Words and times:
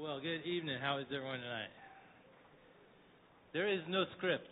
Well, 0.00 0.16
good 0.16 0.48
evening. 0.48 0.80
How 0.80 0.96
is 0.96 1.04
everyone 1.12 1.44
tonight? 1.44 1.68
There 3.52 3.68
is 3.68 3.84
no 3.84 4.08
script 4.16 4.48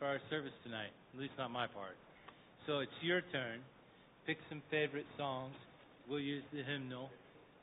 for 0.00 0.08
our 0.08 0.16
service 0.32 0.56
tonight, 0.64 0.96
at 1.12 1.20
least 1.20 1.36
not 1.36 1.52
my 1.52 1.68
part. 1.68 1.92
So 2.64 2.80
it's 2.80 2.96
your 3.04 3.20
turn. 3.36 3.60
Pick 4.24 4.40
some 4.48 4.64
favorite 4.72 5.04
songs. 5.20 5.52
We'll 6.08 6.24
use 6.24 6.40
the 6.56 6.64
hymnal. 6.64 7.12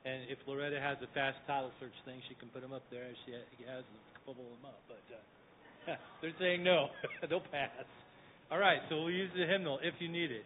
And 0.06 0.30
if 0.30 0.38
Loretta 0.46 0.78
has 0.78 1.02
a 1.02 1.10
fast 1.18 1.42
title 1.50 1.74
search 1.82 1.98
thing, 2.06 2.22
she 2.30 2.38
can 2.38 2.54
put 2.54 2.62
them 2.62 2.78
up 2.78 2.86
there. 2.94 3.10
As 3.10 3.18
she 3.26 3.34
has 3.66 3.82
of 4.30 4.38
them 4.38 4.62
up, 4.62 4.78
but 4.86 5.02
uh, 5.10 5.98
they're 6.22 6.38
saying 6.38 6.62
no. 6.62 6.94
They'll 7.28 7.42
pass. 7.50 7.90
All 8.54 8.62
right, 8.62 8.86
so 8.94 9.02
we'll 9.02 9.18
use 9.18 9.34
the 9.34 9.50
hymnal 9.50 9.80
if 9.82 9.98
you 9.98 10.14
need 10.14 10.30
it. 10.30 10.46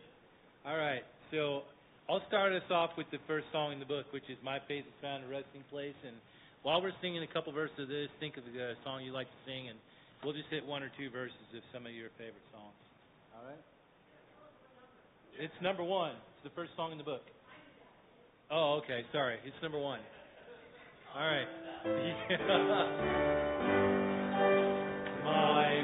All 0.64 0.80
right, 0.80 1.04
so 1.28 1.68
I'll 2.08 2.24
start 2.32 2.56
us 2.56 2.64
off 2.72 2.92
with 2.96 3.12
the 3.12 3.20
first 3.28 3.52
song 3.52 3.76
in 3.76 3.84
the 3.84 3.90
book, 3.90 4.08
which 4.16 4.32
is 4.32 4.40
My 4.40 4.64
Faith 4.64 4.88
is 4.88 4.96
Found 5.04 5.26
a 5.26 5.28
Resting 5.28 5.68
Place. 5.68 6.00
And 6.08 6.16
while 6.64 6.82
we're 6.82 6.92
singing 7.02 7.24
a 7.24 7.28
couple 7.28 7.54
verses 7.54 7.78
of 7.80 7.88
this, 7.88 8.10
think 8.20 8.38
of 8.38 8.44
the 8.46 8.52
uh, 8.54 8.74
song 8.84 9.04
you 9.04 9.14
like 9.14 9.28
to 9.28 9.40
sing, 9.46 9.70
and 9.70 9.78
we'll 10.24 10.34
just 10.34 10.50
hit 10.50 10.66
one 10.66 10.84
or 10.84 10.92
two 10.98 11.10
verses 11.10 11.38
of 11.56 11.62
some 11.74 11.86
of 11.86 11.94
your 11.94 12.10
favorite 12.18 12.44
songs. 12.52 12.76
All 13.36 13.46
right? 13.46 13.62
It's 15.40 15.54
number 15.62 15.84
one. 15.84 16.12
It's 16.12 16.44
the 16.50 16.56
first 16.56 16.72
song 16.76 16.92
in 16.92 16.98
the 16.98 17.04
book. 17.04 17.22
Oh, 18.50 18.80
okay. 18.84 19.02
Sorry. 19.12 19.38
It's 19.46 19.56
number 19.62 19.78
one. 19.80 20.00
All 21.16 21.26
right. 21.26 21.48
My 25.24 25.84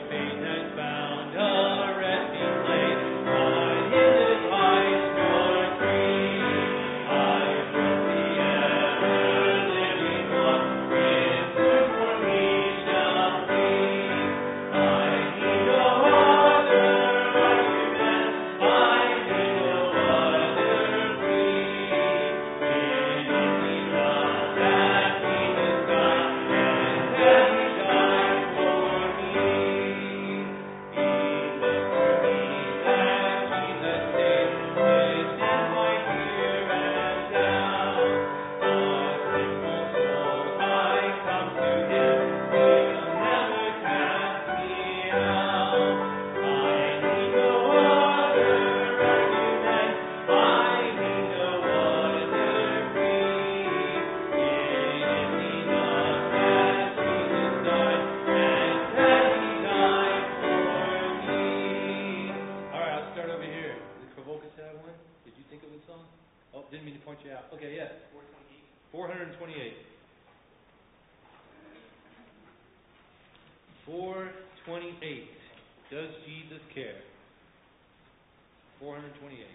428. 73.85 75.27
Does 75.91 76.09
Jesus 76.25 76.63
care? 76.73 77.01
428. 78.79 79.47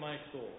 My 0.00 0.16
soul. 0.32 0.50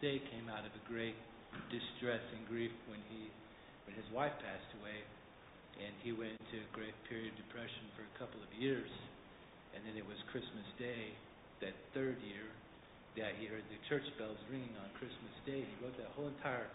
Day 0.00 0.16
came 0.32 0.48
out 0.48 0.64
of 0.64 0.72
a 0.72 0.84
great 0.88 1.12
distress 1.68 2.24
and 2.32 2.40
grief 2.48 2.72
when 2.88 3.04
he 3.12 3.28
when 3.84 3.92
his 3.92 4.08
wife 4.16 4.32
passed 4.40 4.72
away, 4.80 4.96
and 5.76 5.92
he 6.00 6.16
went 6.16 6.40
into 6.40 6.56
a 6.56 6.68
great 6.72 6.96
period 7.04 7.36
of 7.36 7.36
depression 7.36 7.84
for 7.92 8.08
a 8.08 8.14
couple 8.16 8.40
of 8.40 8.48
years, 8.56 8.88
and 9.76 9.84
then 9.84 10.00
it 10.00 10.06
was 10.08 10.16
Christmas 10.32 10.64
Day, 10.80 11.12
that 11.60 11.76
third 11.92 12.16
year, 12.24 12.48
that 13.20 13.36
he 13.36 13.44
heard 13.44 13.66
the 13.68 13.80
church 13.92 14.06
bells 14.16 14.40
ringing 14.48 14.72
on 14.80 14.88
Christmas 14.96 15.36
Day. 15.44 15.68
He 15.68 15.76
wrote 15.84 15.96
that 16.00 16.08
whole 16.16 16.32
entire 16.32 16.70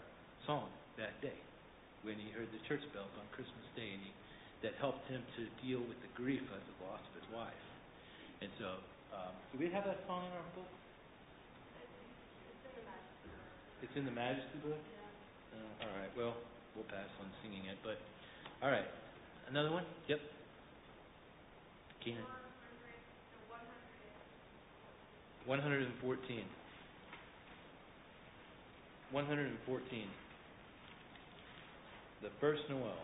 song 0.46 0.70
that 0.94 1.18
day 1.18 1.40
when 2.06 2.14
he 2.20 2.30
heard 2.30 2.46
the 2.54 2.62
church 2.70 2.84
bells 2.94 3.10
on 3.18 3.26
Christmas 3.34 3.66
Day, 3.74 3.90
and 3.90 4.02
he, 4.06 4.12
that 4.62 4.78
helped 4.78 5.02
him 5.10 5.26
to 5.34 5.50
deal 5.66 5.82
with 5.82 5.98
the 5.98 6.12
grief 6.14 6.46
of 6.54 6.62
the 6.62 6.76
loss 6.86 7.02
of 7.02 7.14
his 7.18 7.28
wife. 7.34 7.64
And 8.38 8.54
so, 8.62 8.78
um, 9.10 9.34
do 9.50 9.58
we 9.58 9.66
have 9.74 9.82
that 9.82 10.04
song 10.06 10.22
in 10.30 10.32
our 10.36 10.50
book? 10.54 10.70
It's 13.82 13.92
in 13.94 14.04
the 14.04 14.10
Majesty 14.10 14.58
book. 14.64 14.78
Uh, 15.52 15.84
all 15.84 15.92
right. 16.00 16.10
Well, 16.16 16.34
we'll 16.74 16.84
pass 16.84 17.08
on 17.20 17.26
singing 17.42 17.66
it, 17.66 17.76
but 17.82 17.98
all 18.62 18.70
right. 18.70 18.86
Another 19.48 19.70
one? 19.70 19.84
Yep. 20.08 20.20
Keenan. 22.02 22.22
One 25.44 25.60
hundred 25.60 25.82
and 25.82 25.92
fourteen. 26.00 26.44
One 29.12 29.26
hundred 29.26 29.46
and 29.48 29.58
fourteen. 29.64 30.08
The 32.22 32.30
first 32.40 32.62
Noel. 32.68 32.96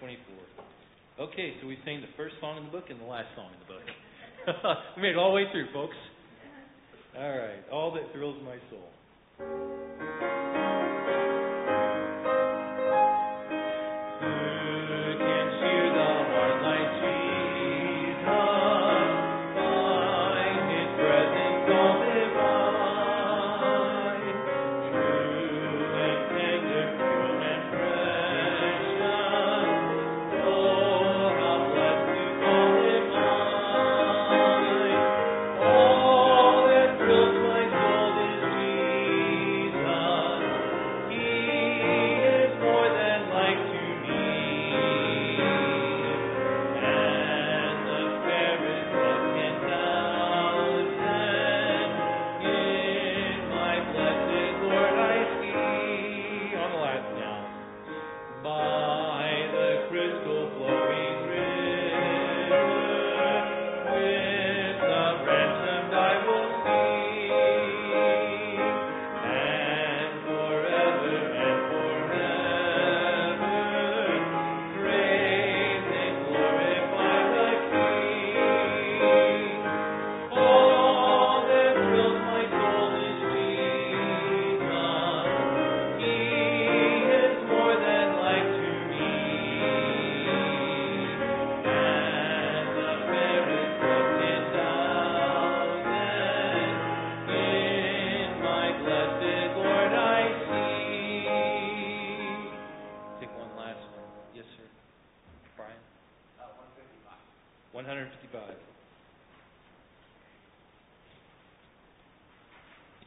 24. 0.00 1.26
Okay, 1.28 1.54
so 1.60 1.66
we 1.66 1.78
sang 1.84 2.00
the 2.00 2.12
first 2.16 2.34
song 2.40 2.58
in 2.58 2.64
the 2.64 2.70
book 2.70 2.84
and 2.90 3.00
the 3.00 3.04
last 3.04 3.28
song 3.34 3.50
in 3.52 3.60
the 3.64 3.72
book. 3.72 3.86
we 4.96 5.02
made 5.02 5.10
it 5.12 5.16
all 5.16 5.30
the 5.30 5.36
way 5.36 5.44
through, 5.52 5.66
folks. 5.72 5.96
All 7.16 7.30
right, 7.30 7.64
all 7.72 7.92
that 7.94 8.12
thrills 8.12 8.36
my 8.44 8.56
soul. 8.68 9.75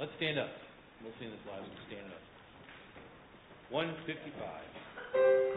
Let's 0.09 0.17
stand 0.17 0.39
up. 0.39 0.49
We'll 1.03 1.13
sing 1.19 1.29
this 1.29 1.37
live. 1.45 1.61
Stand 1.85 2.09
up. 2.09 2.17
155. 3.69 5.48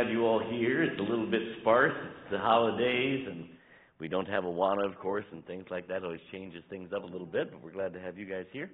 Have 0.00 0.10
you 0.10 0.24
all 0.24 0.38
here. 0.38 0.82
It's 0.82 0.98
a 0.98 1.02
little 1.02 1.30
bit 1.30 1.42
sparse. 1.60 1.92
It's 1.92 2.30
the 2.30 2.38
holidays, 2.38 3.26
and 3.30 3.46
we 3.98 4.08
don't 4.08 4.28
have 4.28 4.44
Awana, 4.44 4.86
of 4.86 4.98
course, 4.98 5.26
and 5.30 5.44
things 5.46 5.66
like 5.70 5.88
that. 5.88 6.02
Always 6.02 6.20
changes 6.32 6.62
things 6.70 6.90
up 6.96 7.02
a 7.02 7.06
little 7.06 7.26
bit, 7.26 7.50
but 7.50 7.62
we're 7.62 7.72
glad 7.72 7.92
to 7.92 8.00
have 8.00 8.16
you 8.16 8.24
guys 8.24 8.46
here. 8.50 8.70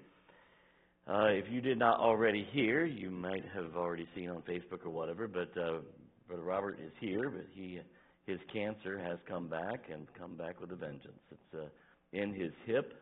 Uh, 1.08 1.26
if 1.26 1.46
you 1.50 1.60
did 1.60 1.80
not 1.80 1.98
already 1.98 2.46
hear, 2.52 2.84
you 2.84 3.10
might 3.10 3.44
have 3.52 3.76
already 3.76 4.06
seen 4.14 4.28
on 4.28 4.42
Facebook 4.42 4.84
or 4.84 4.90
whatever, 4.90 5.26
but 5.26 5.50
uh, 5.60 5.78
Brother 6.28 6.44
Robert 6.44 6.78
is 6.84 6.92
here, 7.00 7.28
but 7.28 7.46
he 7.52 7.80
his 8.26 8.38
cancer 8.52 8.98
has 8.98 9.18
come 9.28 9.48
back 9.48 9.86
and 9.92 10.06
come 10.18 10.36
back 10.36 10.60
with 10.60 10.70
a 10.70 10.76
vengeance. 10.76 11.22
It's 11.32 11.54
uh, 11.54 11.66
in 12.12 12.34
his 12.34 12.52
hip, 12.66 12.94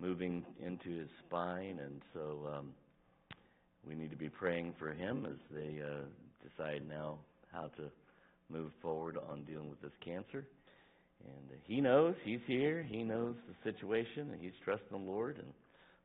moving 0.00 0.44
into 0.64 0.90
his 0.98 1.08
spine, 1.24 1.78
and 1.84 2.00
so 2.14 2.48
um, 2.52 2.68
we 3.86 3.94
need 3.94 4.10
to 4.10 4.16
be 4.16 4.28
praying 4.28 4.74
for 4.76 4.92
him 4.92 5.24
as 5.24 5.38
they 5.52 5.80
uh, 5.80 6.02
decide 6.42 6.82
now 6.88 7.18
how 7.52 7.70
to 7.76 7.90
move 8.48 8.70
forward 8.82 9.16
on 9.30 9.44
dealing 9.44 9.70
with 9.70 9.80
this 9.80 9.92
cancer. 10.04 10.46
And 11.24 11.50
uh, 11.50 11.60
he 11.64 11.80
knows 11.80 12.14
he's 12.24 12.40
here. 12.46 12.86
He 12.88 13.02
knows 13.02 13.34
the 13.48 13.72
situation, 13.72 14.30
and 14.32 14.40
he's 14.40 14.56
trusting 14.64 14.90
the 14.90 14.96
Lord. 14.96 15.36
And 15.38 15.52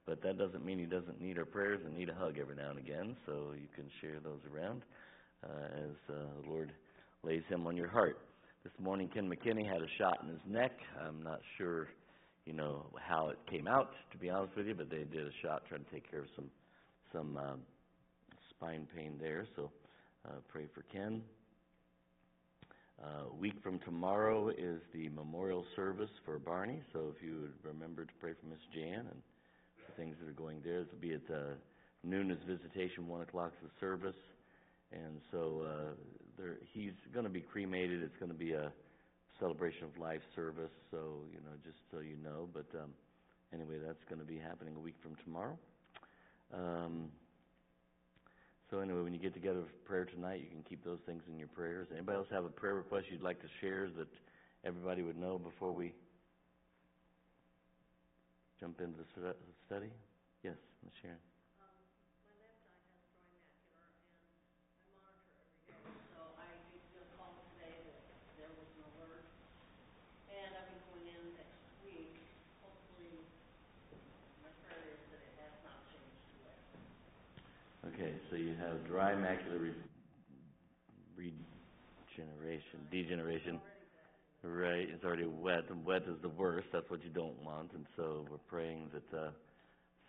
but 0.05 0.21
that 0.21 0.37
doesn't 0.37 0.63
mean 0.63 0.77
he 0.77 0.85
doesn't 0.85 1.19
need 1.19 1.39
our 1.39 1.45
prayers 1.45 1.81
and 1.83 1.97
need 1.97 2.09
a 2.09 2.13
hug 2.13 2.37
every 2.39 2.55
now 2.55 2.69
and 2.69 2.79
again. 2.79 3.15
So 3.25 3.53
you 3.55 3.67
can 3.75 3.85
share 4.01 4.19
those 4.23 4.39
around 4.53 4.83
uh, 5.43 5.65
as 5.77 5.95
uh, 6.09 6.41
the 6.43 6.49
Lord 6.49 6.71
lays 7.23 7.41
him 7.49 7.65
on 7.65 7.75
your 7.75 7.89
heart. 7.89 8.19
This 8.63 8.73
morning, 8.79 9.09
Ken 9.13 9.29
McKinney 9.29 9.67
had 9.67 9.81
a 9.81 9.87
shot 9.97 10.19
in 10.23 10.29
his 10.29 10.41
neck. 10.47 10.71
I'm 11.03 11.23
not 11.23 11.39
sure, 11.57 11.87
you 12.45 12.53
know, 12.53 12.85
how 12.99 13.29
it 13.29 13.37
came 13.49 13.67
out, 13.67 13.91
to 14.11 14.17
be 14.17 14.29
honest 14.29 14.55
with 14.55 14.67
you, 14.67 14.75
but 14.75 14.89
they 14.89 15.03
did 15.03 15.25
a 15.25 15.31
shot 15.43 15.63
trying 15.67 15.85
to 15.85 15.91
take 15.91 16.09
care 16.09 16.21
of 16.21 16.27
some 16.35 16.49
some 17.11 17.37
um, 17.37 17.59
spine 18.49 18.87
pain 18.95 19.17
there. 19.19 19.47
So 19.55 19.71
uh, 20.27 20.33
pray 20.51 20.65
for 20.73 20.83
Ken. 20.91 21.21
Uh, 23.03 23.29
a 23.29 23.35
week 23.35 23.55
from 23.61 23.77
tomorrow 23.79 24.49
is 24.49 24.79
the 24.93 25.09
memorial 25.09 25.65
service 25.75 26.09
for 26.23 26.39
Barney, 26.39 26.81
so 26.93 27.11
if 27.15 27.21
you 27.21 27.41
would 27.41 27.73
remember 27.73 28.05
to 28.05 28.13
pray 28.21 28.31
for 28.39 28.47
Miss 28.47 28.59
Jan 28.73 28.99
and 28.99 29.21
the 29.85 29.93
things 29.97 30.15
that 30.21 30.29
are 30.29 30.33
going 30.33 30.61
there. 30.63 30.79
Will 30.79 30.99
be 31.01 31.13
at 31.13 31.29
uh, 31.29 31.55
noon 32.03 32.31
is 32.31 32.37
visitation, 32.47 33.07
one 33.07 33.21
o'clock 33.21 33.51
is 33.61 33.69
the 33.69 33.79
service, 33.85 34.15
and 34.93 35.19
so 35.29 35.63
uh, 35.67 35.93
there, 36.37 36.55
he's 36.73 36.93
going 37.13 37.25
to 37.25 37.29
be 37.29 37.41
cremated. 37.41 38.01
It's 38.01 38.15
going 38.17 38.31
to 38.31 38.37
be 38.37 38.53
a 38.53 38.71
celebration 39.39 39.83
of 39.83 39.97
life 40.01 40.21
service, 40.33 40.71
so 40.89 41.19
you 41.33 41.39
know, 41.39 41.51
just 41.65 41.77
so 41.91 41.99
you 41.99 42.15
know. 42.23 42.47
But 42.53 42.67
um, 42.79 42.91
anyway, 43.53 43.75
that's 43.85 44.03
going 44.07 44.19
to 44.19 44.27
be 44.27 44.39
happening 44.39 44.73
a 44.77 44.79
week 44.79 44.95
from 45.03 45.15
tomorrow. 45.25 45.57
Um, 46.53 47.09
so 48.71 48.79
anyway, 48.79 49.01
when 49.01 49.13
you 49.13 49.19
get 49.19 49.33
together 49.33 49.61
for 49.61 49.87
prayer 49.87 50.05
tonight, 50.05 50.41
you 50.41 50.49
can 50.49 50.63
keep 50.67 50.83
those 50.83 50.99
things 51.05 51.21
in 51.29 51.37
your 51.37 51.47
prayers. 51.49 51.87
Anybody 51.91 52.17
else 52.17 52.27
have 52.31 52.45
a 52.45 52.49
prayer 52.49 52.75
request 52.75 53.05
you'd 53.11 53.21
like 53.21 53.39
to 53.41 53.47
share 53.61 53.89
that 53.97 54.07
everybody 54.65 55.03
would 55.03 55.17
know 55.17 55.37
before 55.37 55.71
we 55.71 55.93
jump 58.59 58.81
into 58.81 58.97
the 58.97 59.35
study? 59.67 59.91
Yes, 60.43 60.55
Ms. 60.83 60.93
Sharon. 61.01 61.17
So 66.15 66.21
I 66.41 66.49
did 66.73 66.81
just 66.97 67.09
call 67.21 67.37
today 67.53 67.77
that 67.85 68.01
there 68.41 68.49
was 68.49 68.65
an 68.65 68.81
alert, 68.97 69.29
and 70.33 70.49
I'll 70.57 70.65
be 70.73 70.81
going 70.89 71.05
in 71.13 71.21
next 71.37 71.61
week. 71.85 72.17
Hopefully, 72.65 73.21
my 74.41 74.49
prayer 74.65 74.89
is 74.89 75.01
that 75.13 75.21
it 75.21 75.33
has 75.37 75.53
not 75.61 75.77
changed 75.93 76.17
to 76.17 76.33
wet. 76.41 76.57
Okay, 77.93 78.11
so 78.35 78.41
you 78.41 78.55
have 78.59 78.85
dry 78.85 79.13
macular 79.13 79.61
re- 81.15 81.31
regeneration, 82.17 82.79
degeneration. 82.91 83.61
Right, 84.43 84.89
it's 84.91 85.03
already 85.05 85.25
wet, 85.25 85.63
and 85.69 85.85
wet 85.85 86.03
is 86.03 86.21
the 86.21 86.29
worst, 86.29 86.67
that's 86.73 86.89
what 86.89 87.01
you 87.03 87.09
don't 87.09 87.41
want, 87.41 87.71
and 87.73 87.85
so 87.95 88.27
we're 88.29 88.37
praying 88.49 88.91
that, 88.93 89.17
uh, 89.17 89.31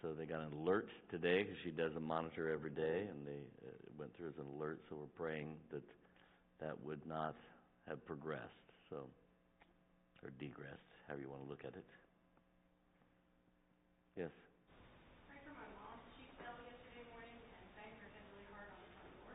so 0.03 0.13
they 0.13 0.27
got 0.27 0.41
an 0.41 0.53
alert 0.61 0.89
today, 1.09 1.45
because 1.45 1.57
she 1.65 1.71
does 1.71 1.93
a 1.97 2.01
monitor 2.01 2.53
every 2.53 2.71
day, 2.71 3.07
and 3.09 3.25
they, 3.25 3.41
uh, 3.65 3.71
went 3.97 4.15
through 4.17 4.29
as 4.29 4.39
an 4.39 4.45
alert, 4.59 4.81
so 4.91 4.97
we're 4.97 5.17
praying 5.25 5.55
that 5.73 5.85
that 6.61 6.75
would 6.85 7.01
not 7.07 7.35
have 7.89 8.05
progressed, 8.05 8.67
so, 8.91 9.07
or 10.25 10.31
degressed, 10.39 10.91
however 11.07 11.23
you 11.23 11.31
want 11.31 11.45
to 11.45 11.49
look 11.49 11.65
at 11.65 11.73
it. 11.79 11.87
Yes? 14.19 14.29
Pray 15.31 15.41
for 15.49 15.55
my 15.57 15.65
mom. 15.81 15.97
She 16.17 16.29
fell 16.37 16.57
yesterday 16.69 17.05
morning 17.09 17.41
and 17.57 17.65
banged 17.73 17.97
her 18.05 18.09
head 18.13 18.25
really 18.37 18.49
hard 18.53 18.69
on 18.69 18.81
the 18.85 18.89
front 19.01 19.13
door. 19.25 19.33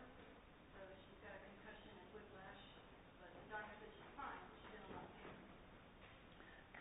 So 0.77 0.82
she's 1.10 1.21
got 1.25 1.34
a 1.38 1.41
concussion 1.41 1.89
and 1.89 2.06
whiplash, 2.13 2.62
but 3.21 3.30
the 3.34 3.45
doctor 3.49 3.73
said 3.82 3.89
she's 3.93 4.13
fine, 4.17 4.41
but 4.41 4.58
she's 4.62 4.73
in 4.77 4.82
a 4.82 4.89
lot 4.97 5.06
of 5.06 5.13
pain. 5.21 5.38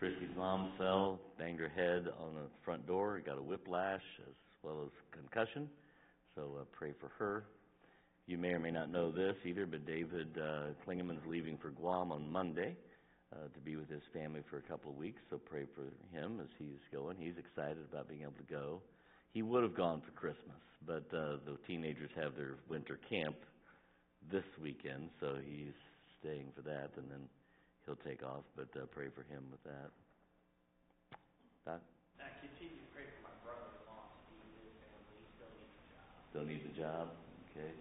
Christy's 0.01 0.30
mom 0.41 0.71
fell, 0.75 1.19
banged 1.37 1.59
her 1.59 1.69
head 1.69 2.07
on 2.19 2.33
the 2.33 2.49
front 2.65 2.87
door, 2.87 3.21
got 3.23 3.37
a 3.37 3.41
whiplash 3.43 4.01
as 4.27 4.33
well 4.63 4.81
as 4.83 4.89
concussion. 5.11 5.69
So 6.33 6.57
uh, 6.59 6.63
pray 6.71 6.93
for 6.99 7.11
her. 7.19 7.43
You 8.25 8.39
may 8.39 8.47
or 8.49 8.59
may 8.59 8.71
not 8.71 8.89
know 8.91 9.11
this 9.11 9.35
either, 9.45 9.67
but 9.67 9.85
David 9.85 10.35
uh, 10.35 10.73
Klingeman's 10.83 11.21
leaving 11.27 11.59
for 11.59 11.69
Guam 11.69 12.11
on 12.11 12.31
Monday. 12.31 12.75
uh, 13.33 13.47
to 13.53 13.59
be 13.63 13.75
with 13.75 13.89
his 13.89 14.01
family 14.13 14.41
for 14.49 14.57
a 14.57 14.61
couple 14.61 14.91
of 14.91 14.97
weeks. 14.97 15.21
So 15.29 15.37
pray 15.37 15.65
for 15.75 15.83
him 16.15 16.39
as 16.41 16.49
he's 16.57 16.81
going. 16.91 17.17
He's 17.19 17.37
excited 17.37 17.83
about 17.91 18.09
being 18.09 18.21
able 18.21 18.33
to 18.33 18.53
go. 18.53 18.81
He 19.33 19.41
would 19.41 19.63
have 19.63 19.75
gone 19.75 20.01
for 20.01 20.11
Christmas, 20.11 20.59
but 20.85 21.07
uh, 21.15 21.39
the 21.45 21.57
teenagers 21.67 22.09
have 22.15 22.35
their 22.35 22.55
winter 22.69 22.99
camp 23.09 23.37
this 24.31 24.43
weekend, 24.61 25.09
so 25.19 25.37
he's 25.43 25.73
staying 26.19 26.51
for 26.55 26.61
that, 26.63 26.91
and 26.97 27.09
then 27.09 27.23
he'll 27.85 27.95
take 28.05 28.23
off. 28.23 28.43
But 28.55 28.67
uh, 28.75 28.85
pray 28.91 29.07
for 29.15 29.21
him 29.33 29.43
with 29.49 29.63
that. 29.63 29.89
Doc? 31.65 31.77
Uh, 32.17 32.25
continue 32.41 32.73
to 32.73 32.87
pray 32.89 33.05
for 33.05 33.21
my 33.29 33.35
brother-in-law, 33.45 34.05
Steve, 34.25 34.49
and 34.49 34.65
his 34.65 34.77
family, 34.81 35.21
he 35.21 35.27
still 35.37 35.53
needs 35.53 35.73
a 35.77 35.85
job. 35.93 36.05
Still 36.33 36.47
needs 36.49 36.65
a 36.65 36.75
job, 36.75 37.05
okay. 37.53 37.71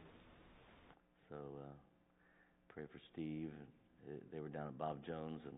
So, 1.32 1.38
uh, 1.40 1.72
pray 2.68 2.84
for 2.92 3.00
Steve. 3.12 3.52
Uh, 4.04 4.20
They 4.32 4.40
were 4.40 4.52
down 4.52 4.68
at 4.68 4.76
Bob 4.76 5.00
Jones 5.06 5.40
and 5.44 5.56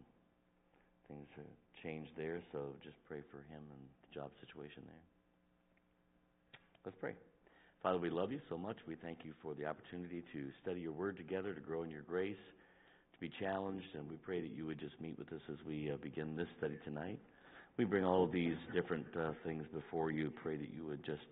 things 1.08 1.26
have 1.36 1.54
changed 1.82 2.10
there, 2.16 2.38
so 2.52 2.74
just 2.82 2.96
pray 3.08 3.22
for 3.30 3.38
him 3.50 3.62
and 3.62 3.82
the 4.06 4.10
job 4.14 4.30
situation 4.38 4.82
there. 4.86 5.04
Let's 6.86 6.98
pray. 6.98 7.14
Father, 7.82 7.98
we 7.98 8.10
love 8.10 8.30
you 8.30 8.40
so 8.48 8.56
much. 8.56 8.76
We 8.86 8.94
thank 8.94 9.24
you 9.24 9.34
for 9.42 9.54
the 9.54 9.66
opportunity 9.66 10.22
to 10.32 10.50
study 10.62 10.80
your 10.80 10.92
word 10.92 11.16
together, 11.16 11.54
to 11.54 11.60
grow 11.60 11.82
in 11.82 11.90
your 11.90 12.02
grace, 12.02 12.38
to 13.14 13.18
be 13.18 13.30
challenged, 13.40 13.94
and 13.94 14.08
we 14.08 14.16
pray 14.16 14.40
that 14.40 14.54
you 14.54 14.66
would 14.66 14.78
just 14.78 15.00
meet 15.00 15.18
with 15.18 15.32
us 15.32 15.42
as 15.50 15.58
we 15.66 15.90
uh, 15.90 15.96
begin 16.02 16.36
this 16.36 16.48
study 16.58 16.78
tonight. 16.84 17.18
We 17.78 17.84
bring 17.84 18.04
all 18.04 18.24
of 18.24 18.32
these 18.32 18.56
different 18.74 19.06
uh, 19.18 19.32
things 19.44 19.64
before 19.72 20.10
you. 20.10 20.30
Pray 20.42 20.56
that 20.56 20.72
you 20.74 20.84
would 20.86 21.04
just 21.04 21.22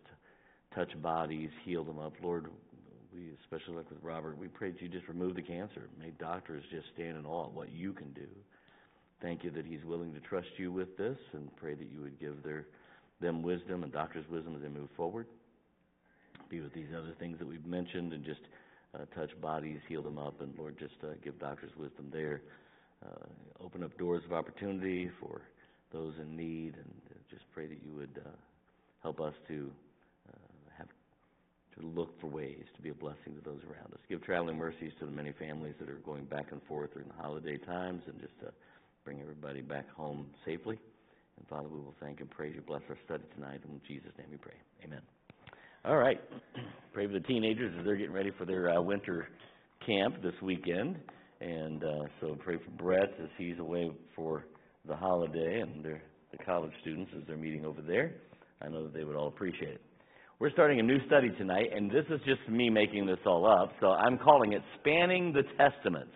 touch 0.75 0.91
bodies, 1.03 1.51
heal 1.65 1.85
them 1.85 1.99
up. 1.99 2.15
Lord, 2.23 2.47
we 3.15 3.31
especially 3.43 3.75
like 3.75 3.91
with 3.91 4.03
Robert, 4.03 4.39
we 4.39 4.49
pray 4.49 4.71
that 4.71 4.81
you 4.81 4.89
just 4.89 5.07
remove 5.09 5.35
the 5.35 5.43
cancer. 5.43 5.89
May 5.99 6.11
doctors 6.19 6.63
just 6.71 6.87
stand 6.95 7.19
in 7.19 7.27
awe 7.27 7.47
at 7.47 7.53
what 7.53 7.71
you 7.73 7.93
can 7.93 8.13
do. 8.13 8.27
Thank 9.21 9.45
you 9.45 9.51
that 9.51 9.67
he's 9.67 9.85
willing 9.85 10.15
to 10.15 10.21
trust 10.21 10.49
you 10.57 10.73
with 10.73 10.97
this 10.97 11.19
and 11.33 11.55
pray 11.57 11.75
that 11.75 11.91
you 11.93 12.01
would 12.01 12.19
give 12.19 12.43
their 12.43 12.67
them 13.21 13.43
wisdom 13.43 13.83
and 13.83 13.93
doctors 13.93 14.25
wisdom 14.31 14.57
as 14.57 14.63
they 14.63 14.69
move 14.69 14.89
forward. 14.97 15.27
Be 16.49 16.61
with 16.61 16.73
these 16.73 16.89
other 16.97 17.13
things 17.19 17.39
that 17.39 17.47
we've 17.47 17.67
mentioned 17.67 18.15
and 18.15 18.25
just 18.25 18.41
uh, 18.95 19.05
touch 19.15 19.31
bodies, 19.43 19.79
heal 19.89 20.03
them 20.03 20.19
up, 20.19 20.41
and 20.41 20.55
Lord, 20.59 20.79
just 20.79 20.95
uh, 21.05 21.13
give 21.23 21.39
doctors 21.39 21.71
wisdom 21.77 22.09
there. 22.11 22.41
Uh, 23.05 23.27
open 23.63 23.83
up 23.83 23.97
doors 23.99 24.23
of 24.25 24.33
opportunity 24.33 25.11
for 25.21 25.43
those 25.93 26.15
in 26.21 26.37
need, 26.37 26.75
and 26.77 26.91
just 27.31 27.45
pray 27.53 27.67
that 27.67 27.79
you 27.85 27.93
would 27.95 28.21
uh, 28.25 28.31
help 29.03 29.21
us 29.21 29.35
to 29.49 29.71
uh, 30.29 30.39
have 30.77 30.89
to 31.79 31.87
look 31.87 32.21
for 32.21 32.27
ways 32.27 32.65
to 32.77 32.83
be 32.83 32.91
a 32.91 32.95
blessing 32.95 33.35
to 33.37 33.41
those 33.45 33.61
around 33.65 33.93
us. 33.93 34.01
Give 34.09 34.23
traveling 34.23 34.57
mercies 34.57 34.93
to 34.99 35.07
the 35.07 35.13
many 35.13 35.33
families 35.33 35.75
that 35.81 35.89
are 35.89 36.01
going 36.05 36.25
back 36.25 36.47
and 36.53 36.61
forth 36.65 36.93
during 36.93 37.09
the 37.09 37.23
holiday 37.23 37.57
times, 37.59 38.03
and 38.07 38.21
just 38.21 38.35
uh, 38.47 38.51
bring 39.05 39.21
everybody 39.21 39.63
back 39.63 39.89
home 39.91 40.27
safely. 40.45 40.79
And 41.39 41.49
Father, 41.49 41.69
we 41.69 41.79
will 41.79 41.95
thank 42.01 42.21
and 42.21 42.31
praise 42.31 42.55
you. 42.55 42.63
Bless 42.63 42.83
our 42.89 42.99
study 43.05 43.25
tonight. 43.35 43.61
In 43.65 43.81
Jesus' 43.87 44.13
name 44.19 44.29
we 44.31 44.37
pray. 44.37 44.55
Amen. 44.85 45.01
All 45.85 45.97
right. 45.97 46.21
pray 46.93 47.07
for 47.07 47.13
the 47.13 47.21
teenagers 47.21 47.75
as 47.79 47.85
they're 47.85 47.97
getting 47.97 48.13
ready 48.13 48.31
for 48.37 48.45
their 48.45 48.71
uh, 48.71 48.83
winter 48.83 49.29
camp 49.87 50.23
this 50.23 50.35
weekend. 50.43 50.97
And 51.41 51.83
uh, 51.83 52.05
so 52.21 52.37
pray 52.45 52.57
for 52.59 52.71
Brett 52.83 53.15
as 53.23 53.31
he's 53.39 53.59
away 53.59 53.91
for 54.15 54.45
the 54.87 54.97
holiday 54.97 55.61
and 55.61 55.85
their, 55.85 56.03
the 56.33 56.39
college 56.45 56.73
students 56.81 57.11
as 57.17 57.23
they're 57.27 57.37
meeting 57.37 57.65
over 57.65 57.81
there. 57.83 58.13
I 58.63 58.69
know 58.69 58.83
that 58.83 58.95
they 58.95 59.05
would 59.05 59.17
all 59.17 59.29
appreciate 59.29 59.75
it. 59.75 59.81
We're 60.39 60.51
starting 60.51 60.81
a 60.81 60.83
new 60.83 61.05
study 61.07 61.31
tonight, 61.37 61.71
and 61.75 61.91
this 61.91 62.07
is 62.09 62.21
just 62.25 62.49
me 62.49 62.71
making 62.71 63.07
this 63.07 63.19
all 63.27 63.47
up, 63.47 63.73
so 63.79 63.89
I'm 63.89 64.17
calling 64.17 64.55
it 64.55 64.63
Spanning 64.81 65.35
the 65.35 65.43
Testaments. 65.59 66.13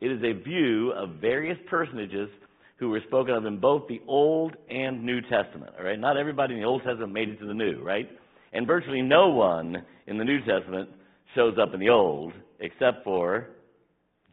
It 0.00 0.12
is 0.12 0.22
a 0.22 0.44
view 0.44 0.92
of 0.92 1.20
various 1.20 1.58
personages 1.68 2.28
who 2.76 2.90
were 2.90 3.00
spoken 3.06 3.34
of 3.34 3.46
in 3.46 3.58
both 3.58 3.88
the 3.88 4.00
Old 4.06 4.54
and 4.68 5.02
New 5.02 5.20
Testament. 5.22 5.72
All 5.78 5.84
right, 5.84 5.98
not 5.98 6.16
everybody 6.16 6.54
in 6.54 6.60
the 6.60 6.66
Old 6.66 6.82
Testament 6.84 7.12
made 7.12 7.28
it 7.28 7.38
to 7.40 7.46
the 7.46 7.54
New, 7.54 7.82
right? 7.82 8.08
And 8.52 8.66
virtually 8.66 9.02
no 9.02 9.30
one 9.30 9.84
in 10.06 10.18
the 10.18 10.24
New 10.24 10.38
Testament 10.44 10.88
shows 11.34 11.54
up 11.60 11.74
in 11.74 11.80
the 11.80 11.88
Old, 11.88 12.32
except 12.60 13.02
for 13.02 13.48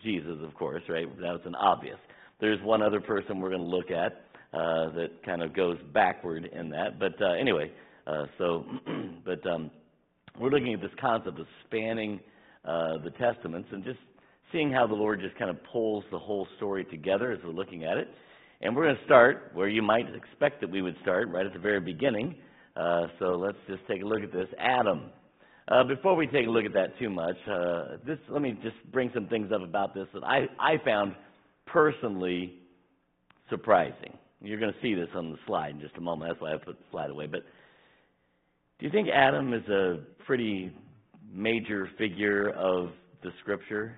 Jesus, 0.04 0.38
of 0.44 0.54
course, 0.54 0.84
right? 0.90 1.08
That's 1.20 1.46
an 1.46 1.56
obvious. 1.56 1.98
There's 2.42 2.60
one 2.64 2.82
other 2.82 3.00
person 3.00 3.40
we're 3.40 3.50
going 3.50 3.62
to 3.62 3.68
look 3.68 3.92
at 3.92 4.26
uh, 4.52 4.90
that 4.96 5.10
kind 5.24 5.44
of 5.44 5.56
goes 5.56 5.78
backward 5.94 6.50
in 6.52 6.70
that. 6.72 7.00
But 7.00 7.22
uh, 7.22 7.34
anyway, 7.40 7.72
uh, 8.08 8.26
so, 8.40 8.66
but 9.26 9.46
um, 9.46 9.70
we're 10.40 10.50
looking 10.50 10.74
at 10.74 10.82
this 10.82 10.92
concept 11.00 11.40
of 11.40 11.46
spanning 11.68 12.20
uh, 12.66 12.98
the 13.04 13.12
Testaments 13.12 13.70
and 13.72 13.84
just 13.84 14.00
seeing 14.52 14.72
how 14.72 14.88
the 14.88 14.96
Lord 14.96 15.22
just 15.22 15.38
kind 15.38 15.52
of 15.52 15.58
pulls 15.72 16.04
the 16.12 16.18
whole 16.18 16.48
story 16.58 16.84
together 16.86 17.32
as 17.32 17.38
we're 17.46 17.52
looking 17.52 17.86
at 17.86 17.98
it. 17.98 18.10
And 18.62 18.76
we're 18.76 18.86
going 18.86 18.98
to 18.98 19.06
start 19.06 19.52
where 19.54 19.70
you 19.70 19.84
might 19.84 20.08
expect 20.16 20.62
that 20.62 20.70
we 20.72 20.82
would 20.82 20.96
start, 21.04 21.30
right 21.30 21.46
at 21.46 21.54
the 21.54 21.60
very 21.60 21.80
beginning. 21.80 22.36
Uh, 22.76 23.04
so 23.20 23.26
let's 23.36 23.58
just 23.68 23.82
take 23.88 24.02
a 24.02 24.06
look 24.06 24.24
at 24.24 24.34
this. 24.34 24.48
Adam. 24.60 25.12
Uh, 25.68 25.84
before 25.84 26.16
we 26.16 26.26
take 26.28 26.48
a 26.48 26.50
look 26.50 26.66
at 26.66 26.74
that 26.74 26.98
too 27.00 27.10
much, 27.10 27.36
this, 28.06 28.18
let 28.30 28.42
me 28.42 28.58
just 28.64 28.76
bring 28.92 29.12
some 29.14 29.28
things 29.28 29.52
up 29.54 29.62
about 29.62 29.94
this 29.94 30.08
that 30.14 30.24
I, 30.24 30.48
I 30.60 30.84
found 30.84 31.16
personally 31.72 32.54
surprising. 33.50 34.18
You're 34.42 34.60
going 34.60 34.74
to 34.74 34.82
see 34.82 34.96
this 34.96 35.10
on 35.16 35.32
the 35.32 35.38
slide 35.46 35.72
in 35.76 35.82
just 35.82 35.96
a 35.98 36.02
moment. 36.02 36.32
That's 36.32 36.42
why 36.42 36.54
I 36.54 36.58
put 36.58 36.78
the 36.78 36.86
slide 36.92 37.10
away. 37.10 37.28
But 37.28 37.42
do 38.80 38.86
you 38.86 38.92
think 38.92 39.10
Adam 39.14 39.54
is 39.54 39.68
a 39.70 40.00
pretty 40.26 40.72
major 41.32 41.90
figure 41.98 42.50
of 42.50 42.90
the 43.24 43.30
Scripture? 43.42 43.96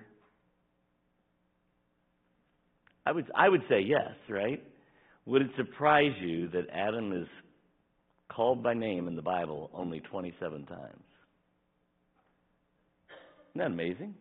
I 3.06 3.12
would 3.12 3.30
I 3.34 3.48
would 3.48 3.62
say 3.68 3.80
yes, 3.80 4.12
right? 4.28 4.62
Would 5.26 5.42
it 5.42 5.50
surprise 5.56 6.12
you 6.20 6.48
that 6.48 6.68
Adam 6.72 7.12
is 7.12 7.26
called 8.30 8.62
by 8.62 8.74
name 8.74 9.08
in 9.08 9.16
the 9.16 9.22
Bible 9.22 9.70
only 9.74 10.00
27 10.00 10.66
times? 10.66 10.80
Isn't 13.54 13.58
that 13.58 13.66
amazing? 13.66 14.14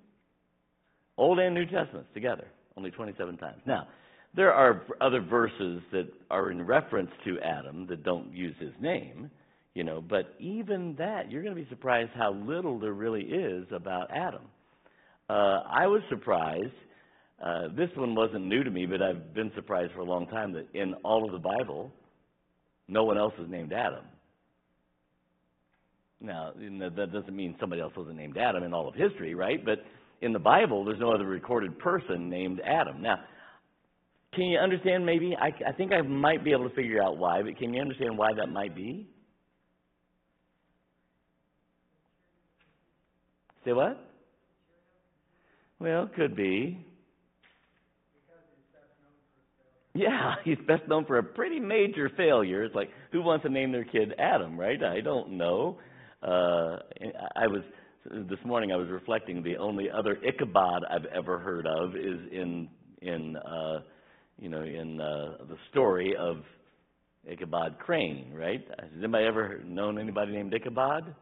Old 1.17 1.39
and 1.39 1.53
New 1.53 1.65
Testaments 1.65 2.09
together, 2.13 2.47
only 2.77 2.91
27 2.91 3.37
times. 3.37 3.61
Now, 3.65 3.87
there 4.35 4.51
are 4.51 4.83
other 4.99 5.21
verses 5.21 5.81
that 5.91 6.07
are 6.31 6.51
in 6.51 6.65
reference 6.65 7.11
to 7.25 7.39
Adam 7.41 7.85
that 7.87 8.03
don't 8.03 8.33
use 8.33 8.55
his 8.59 8.71
name, 8.81 9.29
you 9.75 9.83
know, 9.83 10.01
but 10.01 10.33
even 10.39 10.95
that, 10.97 11.31
you're 11.31 11.43
going 11.43 11.55
to 11.55 11.61
be 11.61 11.69
surprised 11.69 12.11
how 12.15 12.33
little 12.33 12.79
there 12.79 12.93
really 12.93 13.23
is 13.23 13.65
about 13.71 14.09
Adam. 14.11 14.41
Uh, 15.29 15.61
I 15.69 15.87
was 15.87 16.01
surprised. 16.09 16.73
Uh, 17.43 17.67
this 17.75 17.89
one 17.95 18.15
wasn't 18.15 18.45
new 18.45 18.63
to 18.63 18.71
me, 18.71 18.85
but 18.85 19.01
I've 19.01 19.33
been 19.33 19.51
surprised 19.55 19.93
for 19.93 19.99
a 19.99 20.05
long 20.05 20.27
time 20.27 20.53
that 20.53 20.67
in 20.73 20.93
all 21.03 21.25
of 21.25 21.31
the 21.31 21.39
Bible, 21.39 21.91
no 22.87 23.03
one 23.03 23.17
else 23.17 23.33
is 23.39 23.49
named 23.49 23.73
Adam. 23.73 24.05
Now, 26.21 26.53
that 26.55 27.11
doesn't 27.11 27.35
mean 27.35 27.55
somebody 27.59 27.81
else 27.81 27.93
wasn't 27.97 28.15
named 28.15 28.37
Adam 28.37 28.63
in 28.63 28.73
all 28.73 28.87
of 28.87 28.95
history, 28.95 29.35
right? 29.35 29.63
But 29.63 29.79
in 30.23 30.31
the 30.31 30.39
Bible, 30.39 30.85
there's 30.85 30.99
no 30.99 31.13
other 31.13 31.25
recorded 31.25 31.77
person 31.79 32.29
named 32.29 32.61
Adam. 32.65 33.01
Now, 33.01 33.19
can 34.33 34.45
you 34.45 34.57
understand 34.57 35.05
maybe? 35.05 35.35
I, 35.39 35.47
I 35.67 35.73
think 35.73 35.91
I 35.91 36.01
might 36.01 36.43
be 36.43 36.51
able 36.51 36.69
to 36.69 36.75
figure 36.75 37.03
out 37.03 37.17
why, 37.17 37.41
but 37.43 37.57
can 37.57 37.73
you 37.73 37.81
understand 37.81 38.17
why 38.17 38.29
that 38.33 38.47
might 38.47 38.75
be? 38.75 39.07
Say 43.65 43.73
what? 43.73 43.99
Well, 45.79 46.09
could 46.15 46.35
be. 46.35 46.85
Yeah, 49.93 50.35
he's 50.43 50.57
best 50.67 50.87
known 50.87 51.05
for 51.05 51.17
a 51.17 51.23
pretty 51.23 51.59
major 51.59 52.09
failure. 52.15 52.63
It's 52.63 52.75
like, 52.75 52.89
who 53.11 53.21
wants 53.21 53.43
to 53.43 53.49
name 53.51 53.71
their 53.71 53.83
kid 53.83 54.13
Adam, 54.17 54.59
right? 54.59 54.81
I 54.81 55.01
don't 55.01 55.31
know. 55.31 55.77
Uh, 56.21 56.77
I 57.35 57.47
was 57.47 57.61
this 58.11 58.39
morning. 58.45 58.71
I 58.71 58.75
was 58.75 58.89
reflecting. 58.89 59.43
The 59.43 59.57
only 59.57 59.89
other 59.89 60.17
Ichabod 60.25 60.83
I've 60.89 61.05
ever 61.05 61.39
heard 61.39 61.65
of 61.65 61.95
is 61.95 62.19
in 62.31 62.69
in 63.01 63.37
uh, 63.37 63.79
you 64.39 64.49
know 64.49 64.61
in 64.61 64.99
uh, 64.99 65.45
the 65.47 65.57
story 65.71 66.15
of 66.17 66.37
Ichabod 67.29 67.77
Crane, 67.79 68.33
right? 68.33 68.65
Has 68.79 68.89
anybody 68.97 69.25
ever 69.25 69.61
known 69.65 69.99
anybody 69.99 70.33
named 70.33 70.53
Ichabod? 70.53 71.15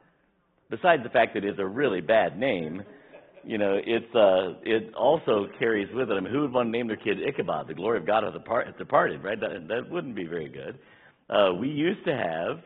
Besides 0.69 1.03
the 1.03 1.09
fact 1.09 1.33
that 1.33 1.43
it's 1.43 1.59
a 1.59 1.65
really 1.65 2.01
bad 2.01 2.39
name, 2.39 2.81
you 3.43 3.57
know, 3.57 3.77
it's 3.85 4.15
uh, 4.15 4.59
it 4.63 4.93
also 4.95 5.47
carries 5.59 5.93
with 5.93 6.09
it. 6.09 6.13
I 6.13 6.19
mean, 6.19 6.31
who 6.31 6.41
would 6.41 6.53
want 6.53 6.67
to 6.67 6.71
name 6.71 6.87
their 6.87 6.97
kid 6.97 7.17
Ichabod? 7.27 7.67
The 7.67 7.73
glory 7.73 7.97
of 7.97 8.07
God 8.07 8.23
depart- 8.31 8.77
departed, 8.77 9.23
right? 9.23 9.39
That, 9.39 9.67
that 9.67 9.89
wouldn't 9.89 10.15
be 10.15 10.25
very 10.25 10.49
good. 10.49 10.79
Uh, 11.29 11.53
we 11.59 11.67
used 11.67 12.03
to 12.05 12.13
have, 12.15 12.59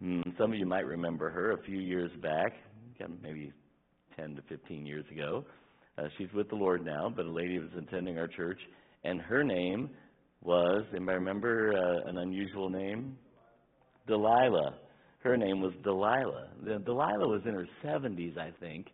hmm, 0.00 0.20
some 0.38 0.52
of 0.52 0.58
you 0.58 0.66
might 0.66 0.86
remember 0.86 1.30
her 1.30 1.52
a 1.52 1.62
few 1.62 1.78
years 1.78 2.10
back, 2.22 2.52
maybe 3.22 3.52
10 4.16 4.36
to 4.36 4.42
15 4.42 4.86
years 4.86 5.04
ago. 5.10 5.44
Uh, 5.96 6.04
she's 6.18 6.32
with 6.34 6.48
the 6.48 6.56
Lord 6.56 6.84
now, 6.84 7.12
but 7.14 7.26
a 7.26 7.30
lady 7.30 7.58
was 7.58 7.70
attending 7.76 8.18
our 8.18 8.26
church, 8.26 8.58
and 9.04 9.20
her 9.20 9.44
name 9.44 9.90
was, 10.42 10.84
anybody 10.94 11.18
remember 11.18 11.72
uh, 11.76 12.08
an 12.08 12.18
unusual 12.18 12.68
name? 12.68 13.16
Delilah. 14.06 14.74
Her 15.20 15.36
name 15.36 15.60
was 15.60 15.72
Delilah. 15.82 16.48
Delilah 16.84 17.28
was 17.28 17.42
in 17.46 17.54
her 17.54 17.66
70s, 17.84 18.36
I 18.36 18.50
think, 18.60 18.88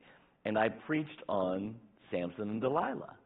and 0.45 0.57
I 0.57 0.69
preached 0.69 1.23
on 1.29 1.75
Samson 2.11 2.51
and 2.51 2.61
Delilah. 2.61 3.17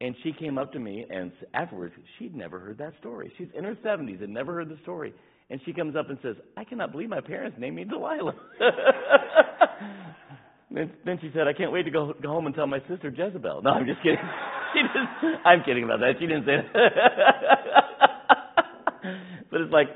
And 0.00 0.14
she 0.22 0.32
came 0.32 0.58
up 0.58 0.72
to 0.72 0.78
me, 0.78 1.04
and 1.10 1.32
afterwards, 1.54 1.92
she'd 2.18 2.34
never 2.34 2.58
heard 2.60 2.78
that 2.78 2.92
story. 3.00 3.32
She's 3.36 3.48
in 3.54 3.64
her 3.64 3.74
70s 3.84 4.22
and 4.22 4.32
never 4.32 4.54
heard 4.54 4.68
the 4.68 4.78
story. 4.82 5.12
And 5.50 5.60
she 5.64 5.72
comes 5.72 5.96
up 5.96 6.10
and 6.10 6.18
says, 6.22 6.36
I 6.56 6.64
cannot 6.64 6.92
believe 6.92 7.08
my 7.08 7.20
parents 7.20 7.56
named 7.58 7.76
me 7.76 7.84
Delilah. 7.84 8.34
then, 10.70 10.92
then 11.04 11.18
she 11.20 11.30
said, 11.34 11.48
I 11.48 11.54
can't 11.54 11.72
wait 11.72 11.84
to 11.84 11.90
go, 11.90 12.12
go 12.22 12.28
home 12.28 12.46
and 12.46 12.54
tell 12.54 12.66
my 12.66 12.80
sister 12.80 13.08
Jezebel. 13.08 13.62
No, 13.62 13.70
I'm 13.70 13.86
just 13.86 14.02
kidding. 14.02 14.18
She 14.74 14.82
just, 14.82 14.98
I'm 15.46 15.62
kidding 15.64 15.84
about 15.84 16.00
that. 16.00 16.16
She 16.20 16.26
didn't 16.26 16.44
say 16.44 16.56
that. 16.74 16.74
but 19.50 19.62
it's 19.62 19.72
like, 19.72 19.86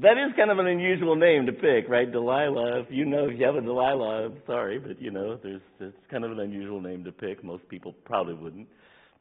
that 0.00 0.12
is 0.12 0.34
kind 0.36 0.50
of 0.50 0.58
an 0.58 0.66
unusual 0.66 1.16
name 1.16 1.44
to 1.44 1.52
pick, 1.52 1.88
right? 1.88 2.10
Delilah. 2.10 2.80
If 2.80 2.86
you 2.90 3.04
know, 3.04 3.28
if 3.28 3.38
you 3.38 3.46
have 3.46 3.56
a 3.56 3.60
Delilah, 3.60 4.26
I'm 4.26 4.36
sorry, 4.46 4.78
but 4.78 5.00
you 5.00 5.10
know, 5.10 5.38
there's 5.42 5.60
it's 5.80 5.96
kind 6.10 6.24
of 6.24 6.32
an 6.32 6.40
unusual 6.40 6.80
name 6.80 7.04
to 7.04 7.12
pick. 7.12 7.44
Most 7.44 7.68
people 7.68 7.94
probably 8.04 8.34
wouldn't 8.34 8.68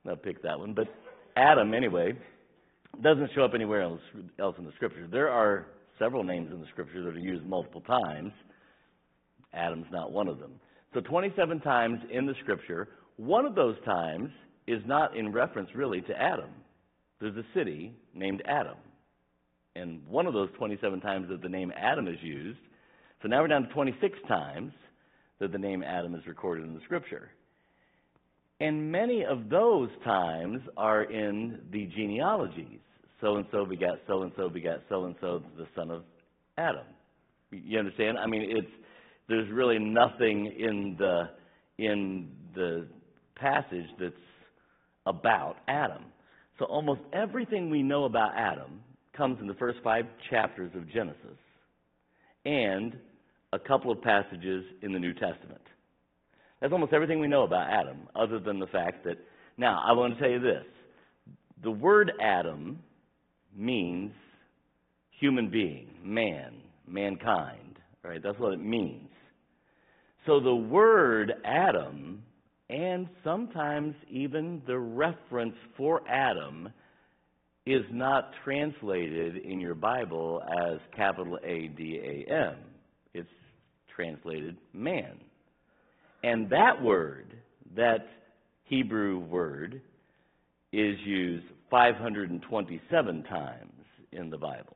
uh, 0.09 0.15
pick 0.15 0.41
that 0.43 0.59
one. 0.59 0.73
But 0.73 0.87
Adam, 1.37 1.73
anyway, 1.73 2.13
doesn't 3.01 3.31
show 3.35 3.43
up 3.43 3.53
anywhere 3.53 3.81
else 3.81 4.01
else 4.39 4.55
in 4.57 4.65
the 4.65 4.71
scripture. 4.75 5.07
There 5.11 5.29
are 5.29 5.67
several 5.99 6.23
names 6.23 6.51
in 6.51 6.59
the 6.59 6.67
scripture 6.71 7.03
that 7.03 7.15
are 7.15 7.19
used 7.19 7.45
multiple 7.45 7.81
times. 7.81 8.31
Adam's 9.53 9.87
not 9.91 10.11
one 10.11 10.27
of 10.27 10.39
them. 10.39 10.53
So 10.93 11.01
27 11.01 11.61
times 11.61 11.99
in 12.11 12.25
the 12.25 12.33
scripture, 12.41 12.89
one 13.17 13.45
of 13.45 13.55
those 13.55 13.75
times 13.85 14.29
is 14.67 14.81
not 14.85 15.15
in 15.15 15.31
reference 15.31 15.69
really 15.75 16.01
to 16.01 16.13
Adam. 16.13 16.49
There's 17.19 17.35
a 17.37 17.45
city 17.53 17.93
named 18.13 18.41
Adam. 18.45 18.77
And 19.75 20.05
one 20.07 20.25
of 20.25 20.33
those 20.33 20.49
27 20.57 21.01
times 21.01 21.27
that 21.29 21.41
the 21.41 21.49
name 21.49 21.71
Adam 21.75 22.07
is 22.07 22.17
used, 22.21 22.59
so 23.21 23.27
now 23.27 23.41
we're 23.41 23.47
down 23.47 23.63
to 23.63 23.73
26 23.73 24.17
times 24.27 24.71
that 25.39 25.51
the 25.51 25.57
name 25.57 25.83
Adam 25.83 26.15
is 26.15 26.25
recorded 26.27 26.65
in 26.65 26.73
the 26.73 26.81
scripture. 26.85 27.31
And 28.59 28.91
many 28.91 29.25
of 29.25 29.49
those 29.49 29.89
times 30.03 30.61
are 30.77 31.03
in 31.03 31.59
the 31.71 31.87
genealogies. 31.95 32.79
So 33.21 33.35
and 33.37 33.45
so 33.51 33.65
begat 33.65 34.01
so 34.07 34.23
and 34.23 34.31
so 34.37 34.49
begat 34.49 34.83
so 34.89 35.05
and 35.05 35.15
so, 35.19 35.41
the 35.57 35.65
son 35.75 35.91
of 35.91 36.03
Adam. 36.57 36.85
You 37.51 37.79
understand? 37.79 38.17
I 38.17 38.27
mean, 38.27 38.43
it's 38.49 38.71
there's 39.27 39.49
really 39.51 39.79
nothing 39.79 40.53
in 40.57 40.95
the 40.97 41.29
in 41.77 42.29
the 42.53 42.87
passage 43.35 43.87
that's 43.99 44.13
about 45.05 45.57
Adam. 45.67 46.03
So 46.59 46.65
almost 46.65 47.01
everything 47.13 47.69
we 47.69 47.83
know 47.83 48.05
about 48.05 48.31
Adam 48.35 48.81
comes 49.15 49.39
in 49.41 49.47
the 49.47 49.53
first 49.55 49.79
five 49.83 50.05
chapters 50.29 50.71
of 50.75 50.89
Genesis 50.91 51.37
and 52.45 52.95
a 53.53 53.59
couple 53.59 53.91
of 53.91 54.01
passages 54.01 54.63
in 54.81 54.93
the 54.93 54.99
New 54.99 55.13
Testament. 55.13 55.61
That's 56.61 56.73
almost 56.73 56.93
everything 56.93 57.19
we 57.19 57.27
know 57.27 57.43
about 57.43 57.69
Adam, 57.69 58.07
other 58.15 58.39
than 58.39 58.59
the 58.59 58.67
fact 58.67 59.03
that. 59.05 59.17
Now, 59.57 59.81
I 59.87 59.93
want 59.93 60.15
to 60.15 60.19
tell 60.19 60.29
you 60.29 60.39
this 60.39 60.65
the 61.63 61.71
word 61.71 62.11
Adam 62.21 62.79
means 63.55 64.11
human 65.19 65.49
being, 65.49 65.89
man, 66.03 66.55
mankind, 66.87 67.79
right? 68.03 68.21
That's 68.21 68.37
what 68.39 68.53
it 68.53 68.59
means. 68.59 69.09
So 70.25 70.39
the 70.39 70.55
word 70.55 71.33
Adam, 71.45 72.23
and 72.69 73.07
sometimes 73.23 73.95
even 74.09 74.61
the 74.67 74.77
reference 74.77 75.55
for 75.77 76.01
Adam, 76.09 76.69
is 77.65 77.83
not 77.91 78.31
translated 78.43 79.37
in 79.37 79.59
your 79.59 79.75
Bible 79.75 80.41
as 80.65 80.79
capital 80.95 81.39
A 81.43 81.67
D 81.69 81.99
A 82.03 82.31
M. 82.31 82.55
It's 83.13 83.29
translated 83.95 84.57
man. 84.73 85.19
And 86.25 86.49
that 86.49 86.81
word, 86.81 87.35
that 87.75 88.07
Hebrew 88.63 89.19
word, 89.19 89.79
is 90.73 90.97
used 91.05 91.45
527 91.69 93.23
times 93.25 93.71
in 94.11 94.31
the 94.31 94.37
Bible. 94.37 94.75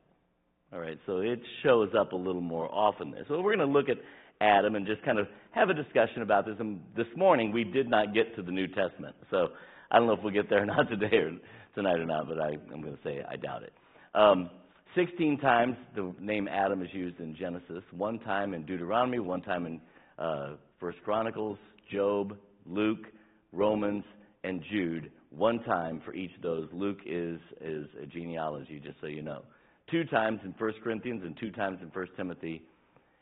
All 0.72 0.78
right, 0.78 0.96
so 1.06 1.18
it 1.18 1.40
shows 1.64 1.88
up 1.98 2.12
a 2.12 2.16
little 2.16 2.40
more 2.40 2.72
often 2.72 3.10
there. 3.10 3.24
So 3.26 3.40
we're 3.40 3.56
going 3.56 3.66
to 3.66 3.72
look 3.72 3.88
at 3.88 3.96
Adam 4.40 4.76
and 4.76 4.86
just 4.86 5.02
kind 5.02 5.18
of 5.18 5.26
have 5.50 5.70
a 5.70 5.74
discussion 5.74 6.22
about 6.22 6.46
this. 6.46 6.54
And 6.60 6.82
this 6.96 7.08
morning 7.16 7.50
we 7.50 7.64
did 7.64 7.90
not 7.90 8.14
get 8.14 8.36
to 8.36 8.42
the 8.42 8.52
New 8.52 8.68
Testament, 8.68 9.16
so 9.28 9.48
I 9.90 9.98
don't 9.98 10.06
know 10.06 10.12
if 10.12 10.20
we'll 10.22 10.32
get 10.32 10.48
there 10.48 10.62
or 10.62 10.66
not 10.66 10.88
today 10.88 11.16
or 11.16 11.32
tonight 11.74 11.98
or 11.98 12.06
not, 12.06 12.28
but 12.28 12.38
I, 12.38 12.50
I'm 12.72 12.80
going 12.80 12.96
to 12.96 13.02
say 13.02 13.24
I 13.28 13.34
doubt 13.34 13.64
it. 13.64 13.72
Um, 14.14 14.50
16 14.94 15.38
times 15.40 15.74
the 15.96 16.14
name 16.20 16.46
Adam 16.46 16.80
is 16.80 16.90
used 16.92 17.18
in 17.18 17.34
Genesis, 17.34 17.82
one 17.90 18.20
time 18.20 18.54
in 18.54 18.64
Deuteronomy, 18.64 19.18
one 19.18 19.42
time 19.42 19.66
in 19.66 19.80
uh, 20.16 20.50
First 20.80 20.98
Chronicles, 21.04 21.58
Job, 21.92 22.36
Luke, 22.66 23.06
Romans, 23.52 24.04
and 24.44 24.62
Jude. 24.70 25.12
One 25.28 25.62
time 25.64 26.00
for 26.04 26.14
each 26.14 26.34
of 26.34 26.42
those. 26.42 26.68
Luke 26.72 27.00
is 27.04 27.38
is 27.60 27.86
a 28.02 28.06
genealogy, 28.06 28.80
just 28.82 28.98
so 29.00 29.06
you 29.06 29.22
know. 29.22 29.42
Two 29.90 30.04
times 30.04 30.40
in 30.44 30.54
First 30.54 30.78
Corinthians 30.82 31.22
and 31.24 31.36
two 31.38 31.50
times 31.50 31.78
in 31.82 31.90
First 31.90 32.12
Timothy, 32.16 32.62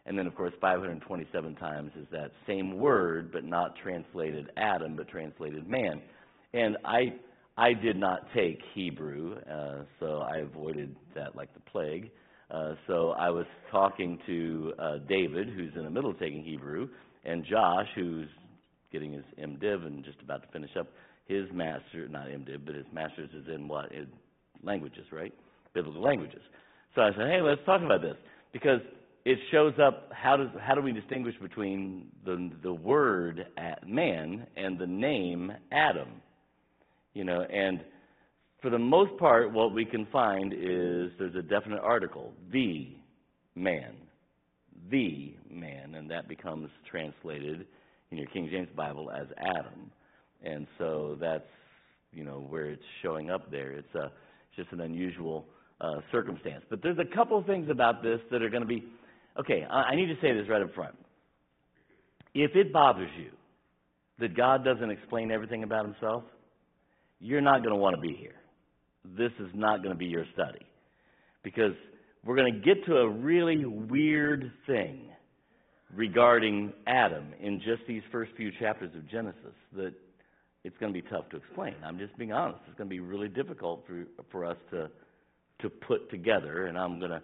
and 0.06 0.16
then 0.16 0.26
of 0.26 0.36
course 0.36 0.52
527 0.60 1.56
times 1.56 1.90
is 2.00 2.06
that 2.12 2.30
same 2.46 2.78
word, 2.78 3.32
but 3.32 3.44
not 3.44 3.74
translated 3.82 4.50
Adam, 4.56 4.94
but 4.94 5.08
translated 5.08 5.68
man. 5.68 6.00
And 6.54 6.76
I 6.84 7.14
I 7.56 7.72
did 7.72 7.96
not 7.96 8.20
take 8.34 8.60
Hebrew, 8.72 9.36
uh, 9.50 9.82
so 9.98 10.20
I 10.20 10.38
avoided 10.38 10.94
that 11.16 11.34
like 11.34 11.52
the 11.54 11.60
plague. 11.72 12.10
Uh, 12.50 12.74
so 12.86 13.10
I 13.18 13.28
was 13.28 13.44
talking 13.70 14.18
to 14.26 14.72
uh, 14.78 14.98
David, 15.08 15.48
who's 15.50 15.72
in 15.76 15.84
the 15.84 15.90
middle 15.90 16.10
of 16.10 16.18
taking 16.18 16.42
Hebrew, 16.42 16.88
and 17.24 17.44
Josh, 17.44 17.86
who's 17.94 18.28
getting 18.92 19.12
his 19.12 19.24
MDiv 19.38 19.86
and 19.86 20.04
just 20.04 20.20
about 20.22 20.42
to 20.42 20.48
finish 20.48 20.70
up 20.78 20.88
his 21.26 21.44
master, 21.52 22.08
not 22.08 22.26
MDiv, 22.26 22.64
but 22.64 22.74
his 22.74 22.86
master's 22.92 23.30
is 23.30 23.46
in 23.54 23.68
what? 23.68 23.92
In 23.92 24.06
languages, 24.62 25.04
right? 25.12 25.32
Biblical 25.74 26.02
languages. 26.02 26.40
So 26.94 27.02
I 27.02 27.10
said, 27.10 27.28
hey, 27.28 27.40
let's 27.42 27.60
talk 27.66 27.82
about 27.82 28.02
this 28.02 28.16
because 28.52 28.80
it 29.24 29.38
shows 29.50 29.74
up. 29.82 30.10
How 30.10 30.36
does 30.36 30.48
how 30.60 30.74
do 30.74 30.80
we 30.80 30.92
distinguish 30.92 31.34
between 31.40 32.06
the 32.24 32.50
the 32.62 32.72
word 32.72 33.46
man 33.86 34.46
and 34.56 34.78
the 34.78 34.86
name 34.86 35.52
Adam? 35.70 36.08
You 37.12 37.24
know, 37.24 37.42
and 37.42 37.80
for 38.62 38.70
the 38.70 38.78
most 38.78 39.16
part, 39.18 39.52
what 39.52 39.72
we 39.72 39.84
can 39.84 40.06
find 40.06 40.52
is 40.52 41.12
there's 41.18 41.34
a 41.38 41.42
definite 41.42 41.80
article, 41.80 42.32
the 42.52 42.88
man, 43.54 43.94
the 44.90 45.34
man, 45.50 45.94
and 45.94 46.10
that 46.10 46.28
becomes 46.28 46.70
translated 46.90 47.66
in 48.10 48.18
your 48.18 48.26
King 48.28 48.48
James 48.50 48.68
Bible 48.76 49.10
as 49.10 49.26
Adam. 49.38 49.90
And 50.42 50.66
so 50.78 51.16
that's, 51.20 51.44
you 52.12 52.24
know, 52.24 52.44
where 52.48 52.70
it's 52.70 52.82
showing 53.02 53.30
up 53.30 53.50
there. 53.50 53.72
It's, 53.72 53.94
a, 53.94 54.10
just 54.58 54.72
an 54.72 54.80
unusual 54.80 55.46
uh, 55.80 56.00
circumstance. 56.10 56.64
But 56.68 56.82
there's 56.82 56.98
a 56.98 57.16
couple 57.16 57.38
of 57.38 57.46
things 57.46 57.70
about 57.70 58.02
this 58.02 58.20
that 58.30 58.42
are 58.42 58.50
going 58.50 58.62
to 58.62 58.68
be, 58.68 58.84
okay, 59.38 59.64
I, 59.70 59.90
I 59.90 59.94
need 59.96 60.06
to 60.06 60.16
say 60.20 60.32
this 60.34 60.48
right 60.48 60.60
up 60.60 60.74
front. 60.74 60.96
If 62.34 62.54
it 62.56 62.72
bothers 62.72 63.10
you 63.18 63.30
that 64.18 64.36
God 64.36 64.64
doesn't 64.64 64.90
explain 64.90 65.30
everything 65.30 65.62
about 65.62 65.84
himself, 65.84 66.24
you're 67.20 67.40
not 67.40 67.58
going 67.62 67.74
to 67.74 67.80
want 67.80 67.94
to 67.94 68.00
be 68.02 68.14
here. 68.14 68.34
This 69.16 69.32
is 69.38 69.48
not 69.54 69.78
going 69.78 69.94
to 69.94 69.98
be 69.98 70.06
your 70.06 70.24
study. 70.34 70.66
Because 71.42 71.72
we're 72.28 72.36
going 72.36 72.52
to 72.52 72.60
get 72.60 72.84
to 72.84 72.94
a 72.98 73.08
really 73.08 73.64
weird 73.64 74.52
thing 74.66 75.00
regarding 75.94 76.74
Adam 76.86 77.24
in 77.40 77.58
just 77.58 77.80
these 77.88 78.02
first 78.12 78.32
few 78.36 78.50
chapters 78.60 78.94
of 78.94 79.08
Genesis 79.08 79.54
that 79.74 79.94
it's 80.62 80.76
going 80.76 80.92
to 80.92 81.02
be 81.02 81.08
tough 81.08 81.26
to 81.30 81.38
explain. 81.38 81.74
I'm 81.82 81.98
just 81.98 82.14
being 82.18 82.32
honest. 82.32 82.60
It's 82.68 82.76
going 82.76 82.90
to 82.90 82.94
be 82.94 83.00
really 83.00 83.28
difficult 83.28 83.82
for 83.86 84.04
for 84.30 84.44
us 84.44 84.58
to 84.72 84.90
to 85.62 85.70
put 85.70 86.10
together 86.10 86.66
and 86.66 86.76
I'm 86.76 86.98
going 86.98 87.12
to 87.12 87.22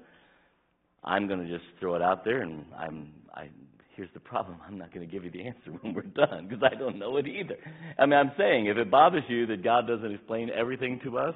I'm 1.04 1.28
going 1.28 1.46
to 1.46 1.52
just 1.52 1.66
throw 1.80 1.96
it 1.96 2.02
out 2.02 2.24
there 2.24 2.40
and 2.40 2.64
I'm 2.74 3.12
I 3.34 3.50
here's 3.96 4.08
the 4.14 4.20
problem. 4.20 4.56
I'm 4.66 4.78
not 4.78 4.94
going 4.94 5.06
to 5.06 5.12
give 5.12 5.22
you 5.22 5.30
the 5.30 5.46
answer 5.46 5.70
when 5.82 5.92
we're 5.92 6.00
done 6.00 6.48
because 6.48 6.64
I 6.64 6.78
don't 6.78 6.98
know 6.98 7.18
it 7.18 7.26
either. 7.26 7.58
I 7.98 8.06
mean, 8.06 8.18
I'm 8.18 8.32
saying 8.38 8.68
if 8.68 8.78
it 8.78 8.90
bothers 8.90 9.24
you 9.28 9.44
that 9.48 9.62
God 9.62 9.86
doesn't 9.86 10.14
explain 10.14 10.48
everything 10.48 10.98
to 11.04 11.18
us, 11.18 11.34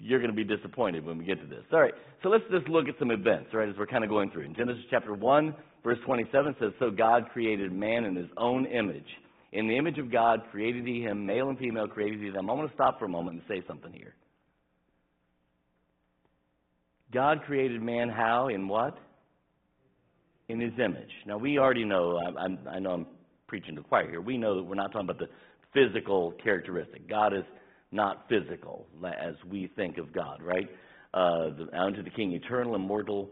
you're 0.00 0.18
going 0.18 0.34
to 0.34 0.36
be 0.36 0.44
disappointed 0.44 1.04
when 1.04 1.18
we 1.18 1.24
get 1.24 1.40
to 1.40 1.46
this. 1.46 1.64
All 1.72 1.80
right, 1.80 1.94
so 2.22 2.28
let's 2.28 2.44
just 2.50 2.68
look 2.68 2.88
at 2.88 2.94
some 2.98 3.10
events, 3.10 3.50
right, 3.52 3.68
as 3.68 3.76
we're 3.76 3.86
kind 3.86 4.04
of 4.04 4.10
going 4.10 4.30
through. 4.30 4.42
In 4.42 4.54
Genesis 4.54 4.82
chapter 4.90 5.14
1, 5.14 5.54
verse 5.84 5.98
27 6.04 6.56
says, 6.60 6.72
So 6.78 6.90
God 6.90 7.28
created 7.32 7.72
man 7.72 8.04
in 8.04 8.16
his 8.16 8.28
own 8.36 8.66
image. 8.66 9.06
In 9.52 9.68
the 9.68 9.76
image 9.76 9.98
of 9.98 10.10
God 10.10 10.40
created 10.50 10.86
he 10.86 11.02
him, 11.02 11.26
male 11.26 11.48
and 11.50 11.58
female 11.58 11.86
created 11.86 12.20
he 12.20 12.30
them. 12.30 12.48
I 12.50 12.54
want 12.54 12.68
to 12.68 12.74
stop 12.74 12.98
for 12.98 13.04
a 13.04 13.08
moment 13.08 13.36
and 13.36 13.42
say 13.48 13.64
something 13.68 13.92
here. 13.92 14.14
God 17.12 17.42
created 17.42 17.82
man 17.82 18.08
how? 18.08 18.48
In 18.48 18.66
what? 18.66 18.96
In 20.48 20.58
his 20.58 20.72
image. 20.82 21.10
Now, 21.26 21.36
we 21.36 21.58
already 21.58 21.84
know, 21.84 22.18
I, 22.18 22.70
I 22.70 22.78
know 22.78 22.90
I'm 22.90 23.06
preaching 23.46 23.76
to 23.76 23.82
the 23.82 23.88
choir 23.88 24.08
here, 24.08 24.20
we 24.20 24.38
know 24.38 24.56
that 24.56 24.62
we're 24.62 24.74
not 24.74 24.92
talking 24.92 25.08
about 25.08 25.18
the 25.18 25.28
physical 25.74 26.32
characteristic. 26.42 27.08
God 27.08 27.34
is 27.34 27.44
not 27.92 28.26
physical 28.28 28.86
as 29.04 29.34
we 29.50 29.70
think 29.76 29.98
of 29.98 30.12
God, 30.12 30.42
right? 30.42 30.68
Uh, 31.14 31.50
the, 31.50 31.68
unto 31.78 32.02
the 32.02 32.10
King, 32.10 32.32
eternal, 32.32 32.74
immortal, 32.74 33.30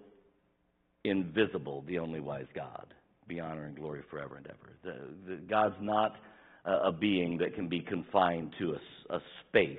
invisible, 1.04 1.82
the 1.88 1.98
only 1.98 2.20
wise 2.20 2.46
God. 2.54 2.94
Be 3.26 3.40
honor 3.40 3.64
and 3.64 3.76
glory 3.76 4.02
forever 4.10 4.36
and 4.36 4.46
ever. 4.46 4.76
The, 4.84 5.30
the, 5.30 5.36
God's 5.42 5.76
not 5.80 6.16
a, 6.64 6.88
a 6.88 6.92
being 6.92 7.38
that 7.38 7.54
can 7.54 7.68
be 7.68 7.80
confined 7.80 8.52
to 8.58 8.76
a 9.10 9.20
space 9.48 9.78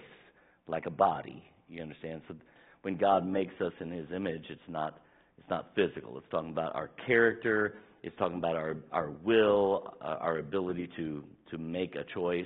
like 0.68 0.86
a 0.88 0.92
body. 0.92 1.44
You 1.70 1.82
understand? 1.82 2.22
So 2.28 2.36
when 2.82 2.98
God 2.98 3.26
makes 3.26 3.54
us 3.62 3.74
in 3.80 3.92
His 3.92 4.08
image, 4.16 4.46
it's 4.50 4.62
not 4.68 5.00
it's 5.38 5.50
not 5.50 5.72
physical. 5.76 6.18
It's 6.18 6.28
talking 6.30 6.52
about 6.52 6.76
our 6.76 6.92
character. 7.06 7.76
It's 8.04 8.16
talking 8.18 8.38
about 8.38 8.56
our 8.56 8.78
our 8.92 9.12
will, 9.24 9.94
our 10.02 10.40
ability 10.40 10.90
to 10.98 11.24
to 11.52 11.58
make 11.58 11.96
a 11.96 12.04
choice. 12.14 12.46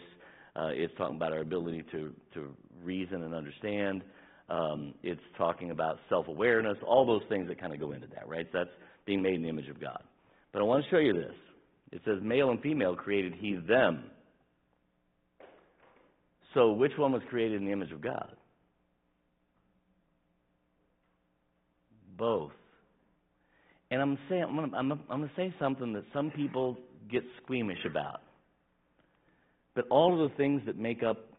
Uh, 0.56 0.70
it's 0.72 0.94
talking 0.98 1.16
about 1.18 1.34
our 1.34 1.40
ability 1.40 1.84
to 1.92 2.14
to 2.34 2.56
reason 2.84 3.24
and 3.24 3.34
understand. 3.34 4.04
Um, 4.50 4.94
it's 5.02 5.22
talking 5.38 5.72
about 5.72 5.98
self-awareness. 6.08 6.78
All 6.86 7.06
those 7.06 7.24
things 7.30 7.48
that 7.48 7.60
kind 7.60 7.74
of 7.74 7.80
go 7.80 7.92
into 7.92 8.08
that, 8.08 8.28
right? 8.28 8.48
So 8.52 8.60
that's 8.60 8.70
being 9.06 9.22
made 9.22 9.36
in 9.36 9.44
the 9.44 9.50
image 9.50 9.70
of 9.70 9.82
God. 9.82 10.02
But 10.54 10.62
I 10.62 10.66
want 10.66 10.84
to 10.84 10.90
show 10.90 11.00
you 11.00 11.14
this. 11.14 11.34
It 11.92 12.02
says, 12.06 12.20
"Male 12.22 12.52
and 12.52 12.62
female 12.62 12.96
created 12.96 13.34
He 13.34 13.56
them." 13.56 14.06
So 16.54 16.72
which 16.72 16.94
one 16.98 17.12
was 17.12 17.22
created 17.30 17.60
in 17.60 17.66
the 17.66 17.74
image 17.74 17.92
of 17.92 18.02
God? 18.02 18.32
Both. 22.18 22.54
And 23.92 24.02
I'm 24.02 24.18
saying 24.30 24.44
I'm 24.44 24.56
gonna, 24.56 24.78
I'm, 24.78 24.90
gonna, 24.90 25.02
I'm 25.10 25.20
gonna 25.20 25.32
say 25.36 25.54
something 25.60 25.94
that 25.94 26.06
some 26.14 26.32
people 26.32 26.78
get 27.12 27.24
squeamish 27.44 27.84
about. 27.90 28.22
But 29.76 29.88
all 29.90 30.14
of 30.14 30.30
the 30.30 30.36
things 30.38 30.62
that 30.66 30.78
make 30.78 31.04
up 31.04 31.30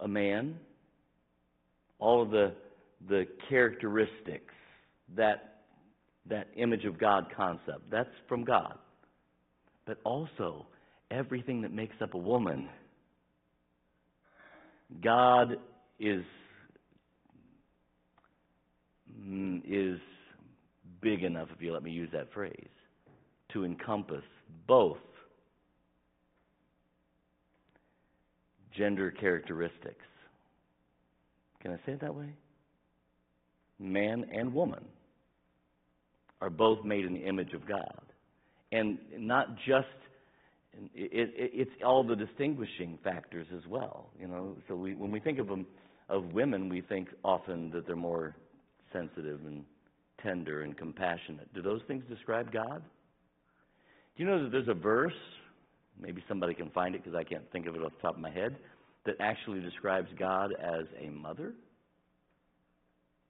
a 0.00 0.06
man, 0.06 0.56
all 1.98 2.22
of 2.22 2.30
the 2.30 2.54
the 3.08 3.26
characteristics, 3.48 4.54
that 5.16 5.60
that 6.28 6.48
image 6.56 6.84
of 6.84 6.98
God 6.98 7.26
concept, 7.34 7.90
that's 7.90 8.10
from 8.28 8.44
God. 8.44 8.76
But 9.86 9.98
also 10.04 10.66
everything 11.10 11.62
that 11.62 11.72
makes 11.72 11.96
up 12.02 12.14
a 12.14 12.18
woman. 12.18 12.68
God 15.02 15.56
is 15.98 16.24
mm, 19.18 19.62
is 19.66 19.98
big 21.00 21.22
enough, 21.22 21.48
if 21.54 21.62
you 21.62 21.72
let 21.72 21.82
me 21.82 21.90
use 21.90 22.10
that 22.12 22.32
phrase, 22.32 22.68
to 23.52 23.64
encompass 23.64 24.24
both 24.66 24.98
gender 28.78 29.10
characteristics. 29.10 30.04
Can 31.60 31.72
I 31.72 31.76
say 31.84 31.92
it 31.92 32.00
that 32.00 32.14
way? 32.14 32.32
Man 33.78 34.24
and 34.32 34.54
woman 34.54 34.84
are 36.40 36.50
both 36.50 36.84
made 36.84 37.04
in 37.04 37.14
the 37.14 37.20
image 37.20 37.52
of 37.52 37.66
God. 37.66 38.00
And 38.70 38.98
not 39.16 39.56
just, 39.66 39.86
it, 40.94 41.32
it, 41.34 41.50
it's 41.54 41.70
all 41.84 42.04
the 42.04 42.14
distinguishing 42.14 42.98
factors 43.02 43.46
as 43.56 43.66
well. 43.68 44.10
You 44.20 44.28
know, 44.28 44.56
so 44.68 44.76
we, 44.76 44.94
when 44.94 45.10
we 45.10 45.20
think 45.20 45.38
of 45.38 45.48
them, 45.48 45.66
of 46.08 46.32
women, 46.32 46.68
we 46.68 46.80
think 46.80 47.08
often 47.24 47.70
that 47.70 47.86
they're 47.86 47.96
more 47.96 48.36
sensitive 48.92 49.40
and 49.46 49.64
tender 50.22 50.62
and 50.62 50.76
compassionate. 50.76 51.52
Do 51.54 51.62
those 51.62 51.80
things 51.88 52.04
describe 52.08 52.52
God? 52.52 52.82
Do 54.16 54.22
you 54.22 54.28
know 54.28 54.42
that 54.42 54.50
there's 54.50 54.68
a 54.68 54.74
verse, 54.74 55.12
maybe 56.00 56.22
somebody 56.28 56.54
can 56.54 56.70
find 56.70 56.94
it 56.94 57.04
because 57.04 57.16
I 57.18 57.24
can't 57.24 57.50
think 57.52 57.66
of 57.66 57.74
it 57.74 57.82
off 57.82 57.92
the 57.96 58.02
top 58.02 58.14
of 58.14 58.20
my 58.20 58.30
head, 58.30 58.56
that 59.06 59.16
actually 59.20 59.60
describes 59.60 60.08
God 60.18 60.50
as 60.60 60.86
a 61.00 61.10
mother? 61.10 61.54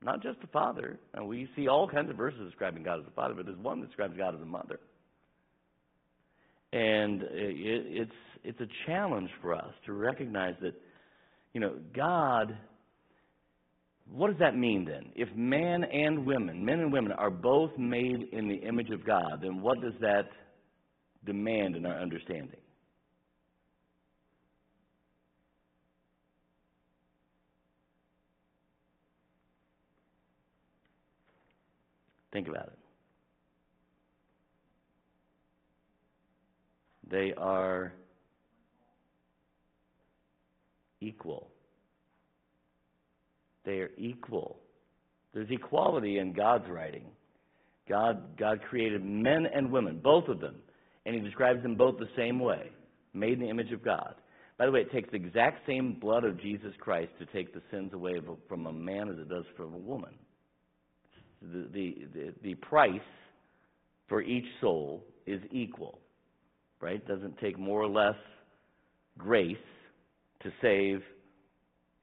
Not 0.02 0.22
just 0.22 0.38
a 0.42 0.46
father. 0.48 0.98
And 1.14 1.26
we 1.26 1.48
see 1.56 1.68
all 1.68 1.88
kinds 1.88 2.10
of 2.10 2.16
verses 2.16 2.40
describing 2.44 2.82
God 2.82 3.00
as 3.00 3.06
a 3.06 3.14
father, 3.14 3.34
but 3.34 3.46
there's 3.46 3.58
one 3.58 3.80
that 3.80 3.86
describes 3.86 4.16
God 4.16 4.34
as 4.34 4.40
a 4.40 4.46
mother. 4.46 4.78
And 6.72 7.22
it, 7.22 7.30
it's 7.32 8.12
it's 8.44 8.60
a 8.60 8.68
challenge 8.86 9.30
for 9.42 9.54
us 9.54 9.72
to 9.86 9.92
recognize 9.92 10.54
that, 10.62 10.74
you 11.52 11.60
know, 11.60 11.74
God. 11.94 12.56
What 14.10 14.28
does 14.30 14.38
that 14.38 14.56
mean 14.56 14.86
then? 14.86 15.12
If 15.14 15.28
man 15.36 15.84
and 15.84 16.24
women, 16.24 16.64
men 16.64 16.80
and 16.80 16.90
women, 16.90 17.12
are 17.12 17.30
both 17.30 17.76
made 17.76 18.28
in 18.32 18.48
the 18.48 18.54
image 18.54 18.88
of 18.88 19.04
God, 19.04 19.40
then 19.42 19.60
what 19.60 19.82
does 19.82 19.92
that 20.00 20.28
demand 21.28 21.76
in 21.76 21.84
our 21.84 22.00
understanding? 22.00 22.56
Think 32.32 32.48
about 32.48 32.68
it. 32.68 32.78
They 37.10 37.34
are 37.36 37.92
equal. 41.00 41.48
They 43.64 43.80
are 43.80 43.90
equal. 43.98 44.58
There's 45.34 45.50
equality 45.50 46.18
in 46.18 46.32
God's 46.32 46.68
writing. 46.70 47.04
God, 47.86 48.36
God 48.38 48.60
created 48.68 49.04
men 49.04 49.46
and 49.54 49.70
women, 49.70 50.00
both 50.02 50.28
of 50.28 50.40
them, 50.40 50.56
and 51.06 51.14
He 51.14 51.20
describes 51.20 51.62
them 51.62 51.74
both 51.74 51.98
the 51.98 52.08
same 52.16 52.38
way, 52.38 52.70
made 53.14 53.34
in 53.34 53.40
the 53.40 53.48
image 53.48 53.72
of 53.72 53.84
God. 53.84 54.14
By 54.58 54.66
the 54.66 54.72
way, 54.72 54.80
it 54.80 54.90
takes 54.90 55.10
the 55.10 55.16
exact 55.16 55.66
same 55.66 55.94
blood 56.00 56.24
of 56.24 56.40
Jesus 56.40 56.72
Christ 56.80 57.12
to 57.20 57.26
take 57.26 57.54
the 57.54 57.62
sins 57.70 57.92
away 57.92 58.20
from 58.48 58.66
a 58.66 58.72
man 58.72 59.08
as 59.08 59.18
it 59.18 59.28
does 59.28 59.44
from 59.56 59.72
a 59.72 59.78
woman. 59.78 60.14
The, 61.40 61.68
the, 61.72 61.94
the, 62.12 62.34
the 62.42 62.54
price 62.56 63.00
for 64.08 64.20
each 64.20 64.46
soul 64.60 65.04
is 65.26 65.40
equal, 65.52 66.00
right? 66.80 66.96
It 66.96 67.06
Doesn't 67.06 67.38
take 67.38 67.58
more 67.58 67.80
or 67.80 67.88
less 67.88 68.16
grace 69.16 69.56
to 70.42 70.50
save 70.60 71.02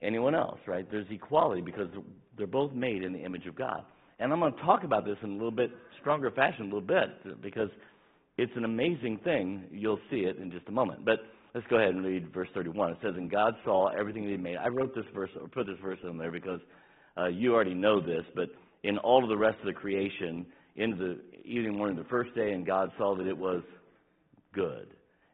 anyone 0.01 0.36
else, 0.36 0.59
right? 0.67 0.89
There's 0.89 1.07
equality 1.09 1.61
because 1.61 1.89
they're 2.38 2.47
both 2.47 2.72
made 2.74 3.03
in 3.03 3.11
the 3.11 3.20
image 3.20 3.47
of 3.47 3.55
God. 3.55 3.84
And 4.20 4.32
I'm 4.32 4.39
going 4.39 4.53
to 4.53 4.61
talk 4.61 4.84
about 4.84 5.05
this 5.05 5.17
in 5.24 5.32
a 5.32 5.34
little 5.34 5.51
bit 5.51 5.72
stronger 5.99 6.32
fashion, 6.32 6.61
a 6.61 6.65
little 6.65 6.82
bit, 6.82 7.41
because 7.41 7.70
it's 8.38 8.51
an 8.55 8.65
amazing 8.65 9.19
thing. 9.23 9.65
You'll 9.71 9.99
see 10.09 10.21
it 10.21 10.38
in 10.38 10.51
just 10.51 10.67
a 10.67 10.71
moment. 10.71 11.05
But 11.05 11.19
let's 11.53 11.65
go 11.67 11.77
ahead 11.77 11.95
and 11.95 12.03
read 12.03 12.33
verse 12.33 12.49
31. 12.53 12.91
It 12.91 12.97
says, 13.01 13.13
And 13.15 13.29
God 13.29 13.53
saw 13.63 13.88
everything 13.88 14.25
that 14.25 14.31
He 14.31 14.38
made. 14.38 14.57
I 14.57 14.67
wrote 14.67 14.93
this 14.95 15.05
verse, 15.13 15.29
or 15.39 15.47
put 15.47 15.67
this 15.67 15.77
verse 15.81 15.99
in 16.03 16.17
there 16.17 16.31
because 16.31 16.59
uh, 17.17 17.27
you 17.27 17.53
already 17.53 17.73
know 17.73 18.01
this, 18.01 18.23
but 18.36 18.49
in 18.83 18.97
all 18.97 19.23
of 19.23 19.29
the 19.29 19.38
rest 19.38 19.57
of 19.59 19.65
the 19.65 19.73
creation, 19.73 20.45
in 20.75 20.91
the 20.91 21.19
evening, 21.43 21.77
morning, 21.77 21.95
the 21.95 22.03
first 22.05 22.36
day, 22.36 22.51
and 22.51 22.65
God 22.65 22.91
saw 22.97 23.15
that 23.15 23.27
it 23.27 23.38
was 23.38 23.63
good. 24.53 24.88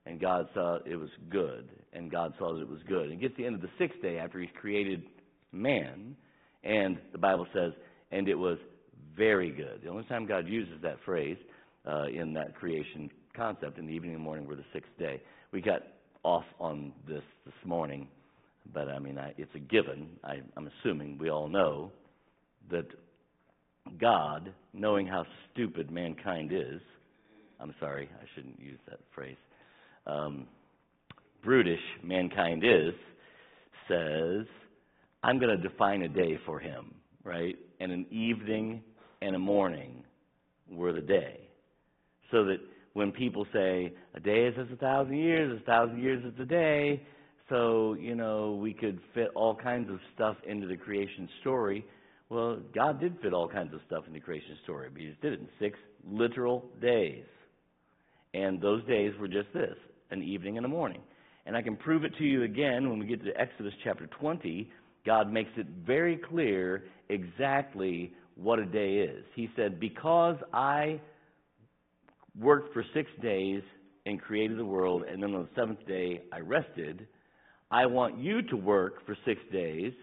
And 0.06 0.20
God 0.20 0.48
saw 0.54 0.78
it 0.86 0.96
was 0.96 1.10
good. 1.30 1.70
And 1.94 2.12
God 2.12 2.34
saw 2.38 2.54
that 2.54 2.62
it 2.62 2.70
was 2.70 2.82
good. 2.88 3.06
And 3.06 3.14
it 3.14 3.22
gets 3.22 3.36
to 3.36 3.42
the 3.42 3.48
end 3.48 3.56
of 3.56 3.62
the 3.62 3.70
sixth 3.78 4.02
day 4.02 4.18
after 4.20 4.40
He's 4.40 4.50
created 4.60 5.04
man, 5.52 6.16
and 6.64 6.98
the 7.12 7.18
Bible 7.18 7.48
says, 7.54 7.74
and 8.12 8.28
it 8.28 8.36
was 8.36 8.58
very 9.18 9.52
good. 9.52 9.82
The 9.84 9.90
only 9.90 10.04
time 10.06 10.26
God 10.26 10.48
uses 10.48 10.82
that 10.84 10.98
phrase 11.06 11.38
uh, 11.88 12.06
in 12.14 12.34
that 12.34 12.56
creation 12.56 13.10
concept 13.36 13.78
in 13.78 13.86
the 13.86 13.94
evening 13.94 14.14
and 14.14 14.24
morning 14.24 14.46
were 14.46 14.56
the 14.56 14.66
sixth 14.74 14.92
day. 15.00 15.22
We 15.52 15.62
got 15.62 15.82
off 16.24 16.46
on 16.60 16.94
this 17.08 17.24
this 17.46 17.54
morning, 17.66 18.08
but 18.74 18.88
I 18.88 19.00
mean, 19.00 19.18
I, 19.18 19.34
it's 19.38 19.54
a 19.56 19.60
given. 19.60 20.10
I, 20.24 20.42
I'm 20.56 20.70
assuming 20.80 21.18
we 21.18 21.30
all 21.30 21.48
know 21.48 21.92
that 22.70 22.86
God, 24.00 24.54
knowing 24.74 25.08
how 25.08 25.26
stupid 25.52 25.92
mankind 25.92 26.52
is, 26.54 26.82
I'm 27.60 27.74
sorry, 27.80 28.10
I 28.14 28.26
shouldn't 28.36 28.60
use 28.60 28.80
that 28.90 29.00
phrase, 29.14 29.38
um, 30.06 30.48
brutish 31.44 31.80
mankind 32.04 32.64
is, 32.64 32.94
says, 33.88 34.46
I'm 35.24 35.40
going 35.40 35.56
to 35.56 35.70
define 35.70 36.02
a 36.04 36.08
day 36.08 36.40
for 36.46 36.60
him, 36.60 36.94
right? 37.24 37.56
And 37.80 37.92
an 37.92 38.06
evening 38.10 38.82
and 39.22 39.36
a 39.36 39.40
morning 39.40 40.04
were 40.70 40.94
the 40.94 41.02
day. 41.02 41.40
So 42.32 42.46
that 42.46 42.58
when 42.94 43.12
people 43.12 43.46
say, 43.54 43.94
a 44.16 44.20
day 44.20 44.46
is 44.46 44.56
as 44.60 44.68
a 44.72 44.78
thousand 44.78 45.18
years, 45.18 45.60
a 45.62 45.66
thousand 45.66 46.02
years 46.02 46.24
is 46.26 46.40
a 46.40 46.46
day, 46.46 47.02
so, 47.52 47.98
you 48.00 48.16
know, 48.16 48.58
we 48.62 48.74
could 48.74 49.00
fit 49.14 49.28
all 49.36 49.54
kinds 49.54 49.90
of 49.90 50.00
stuff 50.16 50.38
into 50.48 50.68
the 50.68 50.78
creation 50.78 51.28
story. 51.42 51.86
Well, 52.30 52.60
God 52.74 53.02
did 53.02 53.18
fit 53.22 53.34
all 53.34 53.50
kinds 53.50 53.74
of 53.74 53.82
stuff 53.88 54.06
in 54.08 54.14
the 54.14 54.22
creation 54.22 54.58
story, 54.64 54.88
but 54.90 55.02
He 55.02 55.10
just 55.10 55.22
did 55.22 55.34
it 55.34 55.42
in 55.42 55.50
six 55.60 55.78
literal 56.10 56.64
days. 56.82 57.26
And 58.34 58.62
those 58.62 58.86
days 58.86 59.12
were 59.20 59.28
just 59.28 59.52
this 59.54 59.76
an 60.12 60.24
evening 60.24 60.58
and 60.58 60.66
a 60.66 60.70
morning. 60.70 61.02
And 61.46 61.58
I 61.58 61.62
can 61.62 61.76
prove 61.76 62.06
it 62.06 62.16
to 62.18 62.24
you 62.24 62.44
again 62.44 62.90
when 62.90 63.00
we 63.00 63.06
get 63.06 63.24
to 63.26 63.32
Exodus 63.40 63.74
chapter 63.84 64.08
20. 64.08 64.70
God 65.06 65.32
makes 65.32 65.52
it 65.58 65.68
very 65.86 66.18
clear 66.18 66.86
exactly 67.10 68.14
what 68.36 68.60
a 68.60 68.66
day 68.66 69.00
is. 69.00 69.26
He 69.36 69.50
said, 69.58 69.78
Because 69.80 70.38
I 70.54 71.02
worked 72.40 72.74
for 72.74 72.84
six 72.94 73.10
days 73.22 73.62
and 74.06 74.22
created 74.22 74.58
the 74.58 74.66
world, 74.66 75.04
and 75.04 75.22
then 75.22 75.34
on 75.34 75.44
the 75.44 75.62
seventh 75.62 75.86
day 75.88 76.22
I 76.32 76.40
rested, 76.40 77.08
I 77.70 77.86
want 77.86 78.18
you 78.18 78.42
to 78.44 78.56
work 78.56 79.06
for 79.06 79.16
six 79.26 79.40
days, 79.52 79.94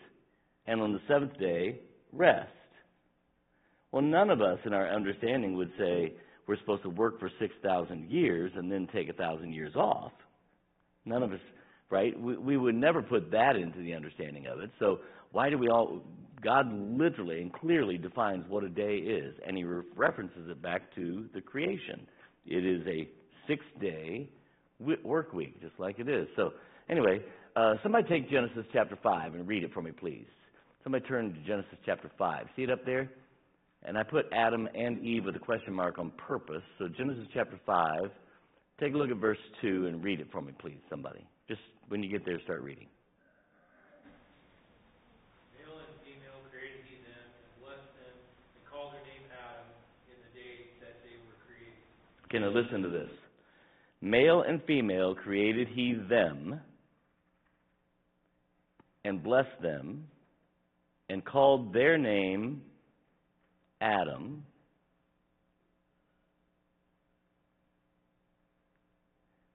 and 0.67 0.81
on 0.81 0.93
the 0.93 1.01
seventh 1.09 1.39
day, 1.39 1.81
rest. 2.13 2.51
Well, 3.93 4.03
none 4.03 4.31
of 4.31 4.41
us 4.41 4.59
in 4.65 4.73
our 4.73 4.89
understanding 4.89 5.57
would 5.57 5.71
say 5.79 6.13
we're 6.47 6.59
supposed 6.59 6.83
to 6.83 6.91
work 6.91 7.21
for 7.21 7.31
6,000 7.39 8.11
years 8.11 8.53
and 8.57 8.71
then 8.71 8.89
take 8.93 9.09
a 9.09 9.13
1,000 9.13 9.53
years 9.53 9.75
off. 9.77 10.13
None 11.05 11.23
of 11.23 11.33
us, 11.33 11.41
right? 11.91 12.19
We, 12.19 12.37
we 12.37 12.57
would 12.57 12.75
never 12.75 13.03
put 13.03 13.31
that 13.31 13.57
into 13.57 13.79
the 13.79 13.95
understanding 13.95 14.47
of 14.47 14.61
it. 14.61 14.71
So 14.79 15.01
why 15.33 15.51
do 15.51 15.59
we 15.59 15.69
all? 15.69 16.01
God 16.43 16.73
literally 16.73 17.41
and 17.41 17.53
clearly 17.53 17.99
defines 17.99 18.45
what 18.49 18.63
a 18.63 18.69
day 18.69 18.97
is, 18.97 19.35
and 19.47 19.57
He 19.57 19.65
re- 19.65 19.85
references 19.97 20.49
it 20.49 20.63
back 20.63 20.95
to 20.95 21.27
the 21.35 21.41
creation. 21.41 22.07
It 22.49 22.65
is 22.65 22.87
a 22.87 23.09
six-day 23.47 24.29
work 25.05 25.33
week, 25.33 25.61
just 25.61 25.79
like 25.79 25.99
it 25.99 26.09
is. 26.09 26.27
So 26.37 26.53
anyway, 26.89 27.21
uh, 27.57 27.75
somebody 27.83 28.09
take 28.09 28.31
Genesis 28.31 28.65
chapter 28.73 28.99
five 29.03 29.35
and 29.35 29.47
read 29.47 29.65
it 29.65 29.73
for 29.73 29.83
me, 29.83 29.91
please. 29.91 30.27
Somebody 30.83 31.05
turn 31.07 31.35
to 31.35 31.41
Genesis 31.41 31.79
chapter 31.85 32.11
five. 32.19 32.47
See 32.57 32.63
it 32.63 32.71
up 32.71 32.85
there? 32.85 33.11
And 33.85 33.97
I 33.97 34.03
put 34.03 34.27
Adam 34.33 34.69
and 34.75 35.05
Eve 35.05 35.25
with 35.25 35.37
a 35.37 35.41
question 35.41 35.73
mark 35.73 35.99
on 35.99 36.11
purpose. 36.19 36.63
So 36.79 36.89
Genesis 36.89 37.27
chapter 37.33 37.59
5, 37.65 38.11
take 38.81 38.95
a 38.95 38.97
look 38.97 39.11
at 39.11 39.17
verse 39.17 39.39
2 39.63 39.87
and 39.87 40.03
read 40.03 40.21
it 40.21 40.27
for 40.33 40.43
me, 40.43 40.53
please, 40.59 40.81
somebody. 40.91 41.25
Just 41.47 41.61
when 41.89 42.03
you 42.03 42.11
get 42.11 42.27
there, 42.27 42.41
start 42.43 42.63
reading. 42.63 42.89
Male 45.55 45.79
and 45.79 45.95
female 46.03 46.43
created 46.51 46.83
he 46.91 46.99
them, 47.07 47.23
and 47.23 47.51
blessed 47.63 47.93
them, 48.03 48.15
and 48.59 48.63
called 48.67 48.93
their 48.99 49.05
name 49.07 49.25
Adam 49.31 49.71
in 50.11 50.19
the 50.27 50.33
day 50.35 50.75
that 50.83 50.99
they 51.07 51.15
were 51.23 51.39
created. 51.47 51.79
Now 52.33 52.51
listen 52.51 52.83
to 52.83 52.89
this. 52.89 53.11
Male 54.01 54.43
and 54.43 54.63
female 54.65 55.15
created 55.15 55.69
he 55.69 55.95
them, 56.09 56.61
and 59.05 59.23
blessed 59.23 59.63
them, 59.63 60.07
and 61.09 61.25
called 61.25 61.73
their 61.73 61.99
name 61.99 62.63
Adam. 63.81 64.45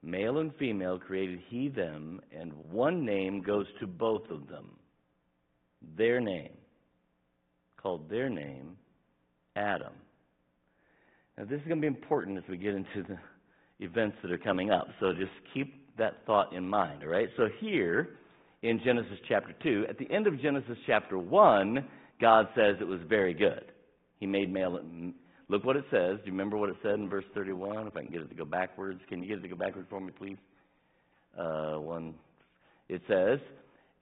Male 0.02 0.40
and 0.40 0.52
female 0.56 1.00
created 1.00 1.40
he 1.48 1.70
them, 1.70 2.20
and 2.38 2.52
one 2.70 3.06
name 3.06 3.42
goes 3.42 3.68
to 3.80 3.88
both 3.88 4.30
of 4.30 4.48
them. 4.48 4.72
Their 5.96 6.20
name. 6.20 6.58
Called 7.78 8.10
their 8.10 8.30
name 8.30 8.78
Adam. 9.56 9.94
Now, 11.38 11.46
this 11.46 11.60
is 11.60 11.68
going 11.68 11.82
to 11.82 11.82
be 11.82 11.88
important 11.88 12.38
as 12.38 12.44
we 12.48 12.58
get 12.58 12.76
into 12.76 13.04
the 13.08 13.18
events 13.80 14.18
that 14.22 14.32
are 14.32 14.38
coming 14.38 14.72
up. 14.72 14.88
So 15.00 15.14
just 15.14 15.32
keep 15.54 15.98
that 15.98 16.26
thought 16.26 16.54
in 16.54 16.68
mind, 16.68 17.04
all 17.04 17.10
right? 17.10 17.28
So 17.38 17.48
here 17.60 18.18
in 18.62 18.80
Genesis 18.84 19.18
chapter 19.28 19.54
2, 19.64 19.86
at 19.90 19.98
the 19.98 20.10
end 20.12 20.28
of 20.28 20.40
Genesis 20.42 20.78
chapter 20.86 21.18
1, 21.18 21.86
God 22.22 22.48
says 22.56 22.76
it 22.80 22.88
was 22.88 23.00
very 23.10 23.34
good. 23.34 23.66
He 24.20 24.28
made 24.28 24.52
male. 24.52 24.80
Look 25.50 25.66
what 25.66 25.76
it 25.76 25.86
says. 25.92 26.18
Do 26.18 26.26
you 26.26 26.32
remember 26.32 26.56
what 26.58 26.70
it 26.70 26.78
said 26.82 26.96
in 26.96 27.10
verse 27.10 27.26
31? 27.34 27.88
If 27.88 27.98
I 27.98 28.04
can 28.04 28.12
get 28.12 28.22
it 28.22 28.30
to 28.30 28.36
go 28.36 28.46
backwards. 28.46 29.02
Can 29.10 29.22
you 29.22 29.28
get 29.28 29.40
it 29.40 29.42
to 29.42 29.50
go 29.50 29.56
backwards 29.56 29.88
for 29.90 30.00
me, 30.00 30.12
please? 30.18 30.38
Uh, 31.38 31.76
one. 31.76 32.14
It 32.90 33.02
says, 33.08 33.40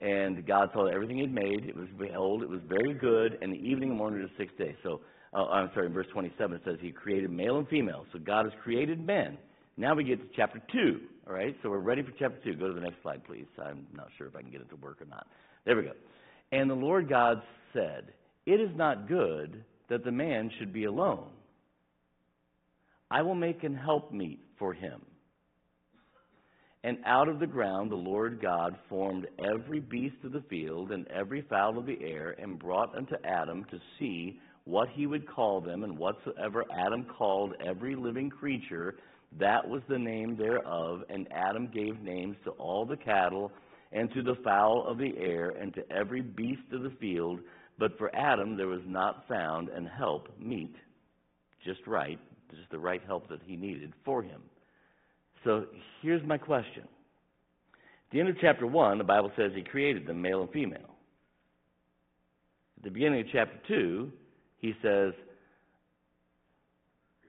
and 0.02 0.46
God 0.46 0.70
saw 0.74 0.88
everything 0.88 1.18
He 1.18 1.24
had 1.24 1.34
made. 1.34 1.66
It 1.66 1.76
was 1.76 1.88
behold, 1.98 2.44
it 2.44 2.50
was 2.50 2.60
very 2.68 2.94
good. 2.94 3.38
And 3.42 3.54
the 3.54 3.58
evening 3.58 3.90
and 3.90 3.98
morning 3.98 4.24
of 4.24 4.30
the 4.30 4.36
sixth 4.38 4.58
day. 4.58 4.76
So, 4.84 5.02
uh, 5.34 5.46
I'm 5.46 5.70
sorry. 5.74 5.88
In 5.88 5.94
verse 5.94 6.08
27, 6.12 6.58
it 6.58 6.62
says 6.66 6.78
He 6.82 6.92
created 6.92 7.32
male 7.32 7.58
and 7.58 7.68
female. 7.68 8.06
So 8.12 8.20
God 8.20 8.46
has 8.46 8.54
created 8.64 9.06
men. 9.06 9.38
Now 9.78 9.96
we 9.96 10.04
get 10.04 10.20
to 10.20 10.28
chapter 10.36 10.62
two. 10.72 11.02
All 11.28 11.34
right. 11.34 11.56
So 11.64 11.70
we're 11.70 11.80
ready 11.80 12.02
for 12.02 12.12
chapter 12.20 12.38
two. 12.44 12.54
Go 12.56 12.68
to 12.68 12.74
the 12.74 12.82
next 12.82 13.02
slide, 13.02 13.24
please. 13.26 13.46
I'm 13.64 13.88
not 13.96 14.08
sure 14.18 14.28
if 14.28 14.36
I 14.36 14.42
can 14.42 14.52
get 14.52 14.62
it 14.62 14.70
to 14.70 14.76
work 14.76 15.02
or 15.02 15.06
not. 15.06 15.28
There 15.66 15.76
we 15.76 15.84
go. 15.84 15.92
And 16.52 16.70
the 16.70 16.76
Lord 16.76 17.08
God 17.08 17.42
said, 17.74 18.14
It 18.46 18.60
is 18.60 18.70
not 18.76 19.08
good 19.08 19.64
that 19.90 20.04
the 20.04 20.12
man 20.12 20.52
should 20.60 20.74
be 20.74 20.86
alone. 20.86 21.30
I 23.10 23.22
will 23.22 23.36
make 23.36 23.64
an 23.64 23.76
helpmeet 23.76 24.40
for 24.58 24.74
him. 24.74 25.02
And 26.84 26.98
out 27.06 27.28
of 27.28 27.40
the 27.40 27.48
ground 27.48 27.92
the 27.92 27.96
Lord 27.96 28.42
God 28.42 28.76
formed 28.90 29.28
every 29.40 29.80
beast 29.80 30.16
of 30.24 30.32
the 30.32 30.44
field 30.50 30.92
and 30.92 31.08
every 31.10 31.42
fowl 31.44 31.78
of 31.78 31.86
the 31.86 32.00
air, 32.02 32.36
and 32.40 32.58
brought 32.58 32.96
unto 32.96 33.16
Adam 33.24 33.66
to 33.70 33.80
see 34.00 34.40
what 34.66 34.90
he 34.90 35.08
would 35.08 35.28
call 35.28 35.62
them. 35.62 35.84
And 35.84 35.98
whatsoever 35.98 36.66
Adam 36.72 37.06
called 37.06 37.54
every 37.66 37.96
living 37.96 38.30
creature, 38.30 38.96
that 39.40 39.68
was 39.68 39.82
the 39.88 39.98
name 39.98 40.36
thereof. 40.36 41.04
And 41.10 41.28
Adam 41.32 41.70
gave 41.74 42.02
names 42.02 42.36
to 42.46 42.52
all 42.52 42.86
the 42.86 42.98
cattle, 42.98 43.52
and 43.92 44.12
to 44.14 44.22
the 44.22 44.36
fowl 44.44 44.86
of 44.88 44.98
the 44.98 45.14
air, 45.18 45.50
and 45.50 45.74
to 45.74 45.92
every 45.92 46.22
beast 46.22 46.62
of 46.72 46.84
the 46.84 46.94
field. 47.00 47.40
But 47.78 47.98
for 47.98 48.16
Adam 48.16 48.56
there 48.56 48.68
was 48.68 48.82
not 48.86 49.28
found 49.28 49.70
an 49.70 49.86
help 49.86 50.28
meet, 50.40 50.76
just 51.66 51.86
right, 51.88 52.20
just 52.52 52.70
the 52.70 52.80
right 52.80 53.02
help 53.06 53.28
that 53.30 53.42
he 53.46 53.56
needed 53.56 53.94
for 54.06 54.22
him. 54.22 54.42
So 55.44 55.66
here's 56.02 56.26
my 56.26 56.38
question. 56.38 56.84
At 56.84 58.12
the 58.12 58.20
end 58.20 58.30
of 58.30 58.36
chapter 58.40 58.68
1, 58.68 58.98
the 58.98 59.04
Bible 59.04 59.32
says 59.36 59.52
he 59.56 59.64
created 59.64 60.06
them, 60.06 60.22
male 60.22 60.42
and 60.42 60.52
female. 60.52 60.96
At 62.78 62.84
the 62.84 62.92
beginning 62.92 63.22
of 63.22 63.28
chapter 63.32 63.58
2, 63.68 64.12
he 64.62 64.74
says, 64.82 65.14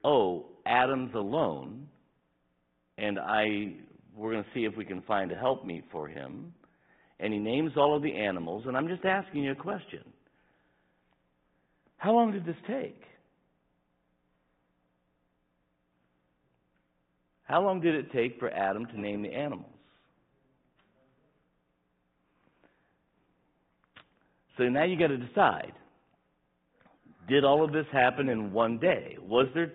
Oh, 0.05 0.45
Adam's 0.65 1.13
alone, 1.15 1.87
and 2.97 3.19
I 3.19 3.73
we're 4.15 4.31
going 4.31 4.43
to 4.43 4.49
see 4.53 4.65
if 4.65 4.77
we 4.77 4.85
can 4.85 5.01
find 5.01 5.31
a 5.31 5.35
helpmeet 5.35 5.85
for 5.91 6.07
him. 6.07 6.53
And 7.19 7.33
he 7.33 7.39
names 7.39 7.71
all 7.75 7.95
of 7.95 8.03
the 8.03 8.13
animals, 8.13 8.65
and 8.67 8.77
I'm 8.77 8.87
just 8.87 9.05
asking 9.05 9.43
you 9.43 9.51
a 9.51 9.55
question. 9.55 10.03
How 11.97 12.11
long 12.11 12.31
did 12.31 12.45
this 12.45 12.55
take? 12.67 13.01
How 17.45 17.61
long 17.61 17.81
did 17.81 17.95
it 17.95 18.11
take 18.11 18.39
for 18.39 18.49
Adam 18.51 18.85
to 18.87 18.99
name 18.99 19.21
the 19.21 19.33
animals? 19.33 19.69
So 24.57 24.63
now 24.65 24.83
you 24.83 24.97
got 24.97 25.07
to 25.07 25.17
decide. 25.17 25.73
Did 27.27 27.43
all 27.45 27.63
of 27.63 27.71
this 27.71 27.85
happen 27.91 28.29
in 28.29 28.51
one 28.51 28.77
day? 28.79 29.17
Was 29.21 29.47
there 29.53 29.71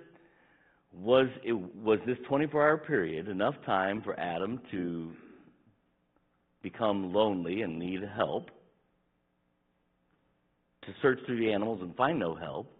was 0.92 1.28
it 1.44 1.52
was 1.52 1.98
this 2.06 2.16
24-hour 2.30 2.78
period 2.78 3.28
enough 3.28 3.54
time 3.64 4.02
for 4.02 4.18
Adam 4.18 4.60
to 4.70 5.12
become 6.62 7.12
lonely 7.12 7.62
and 7.62 7.78
need 7.78 8.00
help? 8.16 8.50
To 10.86 10.94
search 11.02 11.18
through 11.26 11.38
the 11.38 11.52
animals 11.52 11.80
and 11.82 11.94
find 11.96 12.18
no 12.18 12.34
help? 12.34 12.72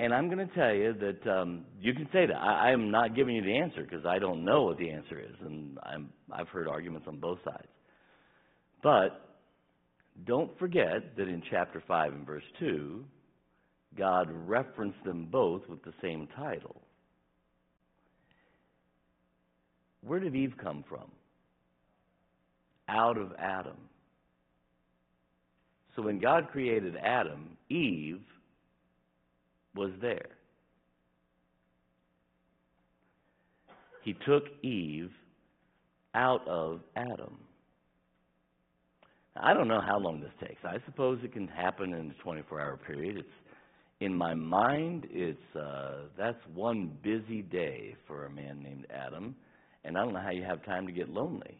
And 0.00 0.14
I'm 0.14 0.30
going 0.30 0.48
to 0.48 0.54
tell 0.54 0.72
you 0.72 0.94
that 0.94 1.30
um, 1.30 1.66
you 1.78 1.92
can 1.92 2.08
say 2.10 2.24
that. 2.24 2.34
I, 2.34 2.72
am 2.72 2.90
not 2.90 3.14
giving 3.14 3.36
you 3.36 3.42
the 3.42 3.58
answer 3.58 3.82
because 3.82 4.06
I 4.06 4.18
don't 4.18 4.46
know 4.46 4.62
what 4.62 4.78
the 4.78 4.90
answer 4.90 5.20
is, 5.20 5.34
and 5.44 5.78
I'm, 5.82 6.08
I've 6.32 6.48
heard 6.48 6.68
arguments 6.68 7.06
on 7.06 7.18
both 7.20 7.38
sides. 7.44 7.68
But 8.82 9.29
don't 10.26 10.56
forget 10.58 11.16
that 11.16 11.28
in 11.28 11.42
chapter 11.50 11.82
5 11.86 12.12
and 12.12 12.26
verse 12.26 12.44
2, 12.58 13.04
God 13.96 14.28
referenced 14.46 15.02
them 15.04 15.26
both 15.30 15.62
with 15.68 15.82
the 15.82 15.92
same 16.02 16.28
title. 16.36 16.80
Where 20.02 20.20
did 20.20 20.34
Eve 20.34 20.54
come 20.62 20.84
from? 20.88 21.10
Out 22.88 23.16
of 23.18 23.32
Adam. 23.38 23.76
So 25.94 26.02
when 26.02 26.18
God 26.18 26.48
created 26.50 26.96
Adam, 26.96 27.56
Eve 27.68 28.22
was 29.74 29.90
there. 30.00 30.30
He 34.02 34.14
took 34.26 34.44
Eve 34.62 35.10
out 36.14 36.46
of 36.48 36.80
Adam. 36.96 37.38
I 39.36 39.54
don't 39.54 39.68
know 39.68 39.80
how 39.80 39.98
long 39.98 40.20
this 40.20 40.32
takes. 40.40 40.64
I 40.64 40.78
suppose 40.86 41.20
it 41.22 41.32
can 41.32 41.46
happen 41.46 41.94
in 41.94 42.10
a 42.10 42.28
24-hour 42.28 42.78
period. 42.86 43.18
It's 43.18 43.28
in 44.00 44.14
my 44.14 44.34
mind. 44.34 45.06
It's 45.10 45.56
uh, 45.56 46.06
that's 46.18 46.38
one 46.54 46.96
busy 47.02 47.42
day 47.42 47.94
for 48.06 48.26
a 48.26 48.30
man 48.30 48.62
named 48.62 48.86
Adam, 48.92 49.36
and 49.84 49.96
I 49.96 50.04
don't 50.04 50.14
know 50.14 50.20
how 50.20 50.30
you 50.30 50.42
have 50.42 50.64
time 50.64 50.86
to 50.86 50.92
get 50.92 51.08
lonely. 51.08 51.58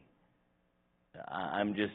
I, 1.28 1.58
I'm 1.58 1.74
just 1.74 1.92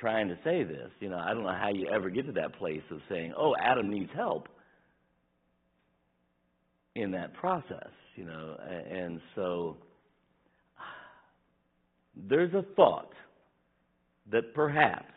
trying 0.00 0.28
to 0.28 0.36
say 0.42 0.64
this. 0.64 0.90
You 1.00 1.10
know, 1.10 1.18
I 1.18 1.34
don't 1.34 1.44
know 1.44 1.56
how 1.58 1.70
you 1.72 1.88
ever 1.94 2.10
get 2.10 2.26
to 2.26 2.32
that 2.32 2.56
place 2.56 2.82
of 2.90 2.98
saying, 3.08 3.32
"Oh, 3.36 3.54
Adam 3.62 3.90
needs 3.90 4.10
help." 4.14 4.48
In 6.94 7.10
that 7.12 7.32
process, 7.34 7.88
you 8.16 8.24
know, 8.26 8.56
and 8.90 9.18
so 9.34 9.78
there's 12.14 12.52
a 12.52 12.62
thought 12.76 13.12
that 14.30 14.54
perhaps 14.54 15.11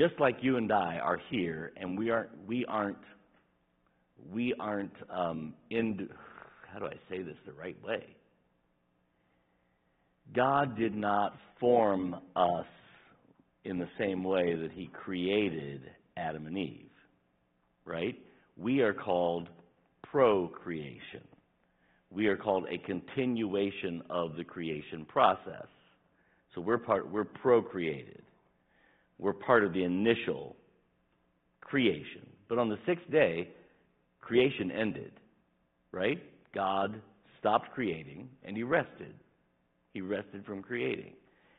just 0.00 0.18
like 0.18 0.38
you 0.40 0.56
and 0.56 0.72
I 0.72 0.96
are 0.96 1.20
here, 1.30 1.72
and 1.76 1.98
we 1.98 2.08
aren't, 2.08 2.30
we 2.48 2.64
aren't, 2.64 2.96
we 4.32 4.54
aren't 4.58 4.94
um, 5.10 5.52
in. 5.68 6.08
How 6.72 6.78
do 6.78 6.86
I 6.86 6.94
say 7.10 7.22
this 7.22 7.36
the 7.44 7.52
right 7.52 7.76
way? 7.84 8.06
God 10.34 10.74
did 10.78 10.96
not 10.96 11.36
form 11.58 12.16
us 12.34 12.66
in 13.64 13.78
the 13.78 13.88
same 13.98 14.24
way 14.24 14.54
that 14.54 14.72
He 14.72 14.86
created 14.86 15.82
Adam 16.16 16.46
and 16.46 16.56
Eve, 16.56 16.86
right? 17.84 18.18
We 18.56 18.80
are 18.80 18.94
called 18.94 19.50
procreation. 20.10 21.24
we 22.10 22.26
are 22.26 22.36
called 22.36 22.66
a 22.70 22.78
continuation 22.78 24.02
of 24.10 24.36
the 24.36 24.44
creation 24.44 25.04
process. 25.04 25.66
So 26.54 26.62
we're 26.62 26.78
part 26.78 27.10
we're 27.10 27.24
procreated. 27.24 28.19
We're 29.20 29.34
part 29.34 29.64
of 29.64 29.72
the 29.72 29.84
initial 29.84 30.56
creation. 31.60 32.26
But 32.48 32.58
on 32.58 32.68
the 32.68 32.78
sixth 32.86 33.08
day, 33.10 33.48
creation 34.20 34.70
ended. 34.70 35.12
Right? 35.92 36.18
God 36.54 37.00
stopped 37.38 37.70
creating 37.74 38.28
and 38.44 38.56
he 38.56 38.62
rested. 38.62 39.14
He 39.92 40.00
rested 40.00 40.44
from 40.44 40.62
creating. 40.62 41.12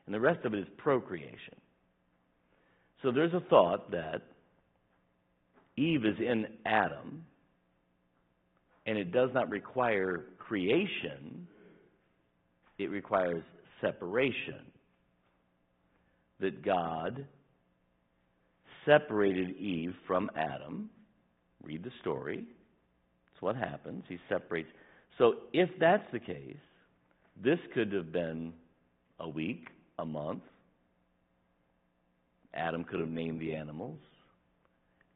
And 0.05 0.16
the 0.16 0.20
rest 0.20 0.43
of 0.45 0.53
it 0.53 0.59
is 0.59 0.68
procreation. 0.78 1.55
So 3.03 3.12
there's 3.12 3.34
a 3.34 3.41
thought 3.49 3.91
that 3.91 4.22
Eve 5.78 6.05
is 6.05 6.18
in 6.20 6.45
Adam, 6.66 7.24
and 8.86 8.97
it 8.97 9.12
does 9.12 9.30
not 9.34 9.49
require 9.49 10.26
creation, 10.38 11.47
it 12.78 12.89
requires 12.89 13.43
separation. 13.80 14.66
That 16.39 16.64
God 16.64 17.26
separated 18.86 19.56
Eve 19.58 19.94
from 20.08 20.30
Adam. 20.36 20.90
Read 21.64 21.84
the 21.84 21.92
story. 22.02 22.46
That's 23.28 23.42
what 23.42 23.56
happens. 23.56 24.04
He 24.08 24.18
separates. 24.30 24.70
So 25.18 25.36
if 25.54 25.70
that's 25.80 26.04
the 26.12 26.20
case, 26.20 26.56
this 27.42 27.60
could 27.74 27.92
have 27.94 28.12
been 28.12 28.54
a 29.20 29.30
week, 29.30 29.68
a 30.00 30.06
month. 30.06 30.44
Adam 32.54 32.84
could 32.84 33.00
have 33.00 33.10
named 33.10 33.40
the 33.40 33.54
animals. 33.54 34.00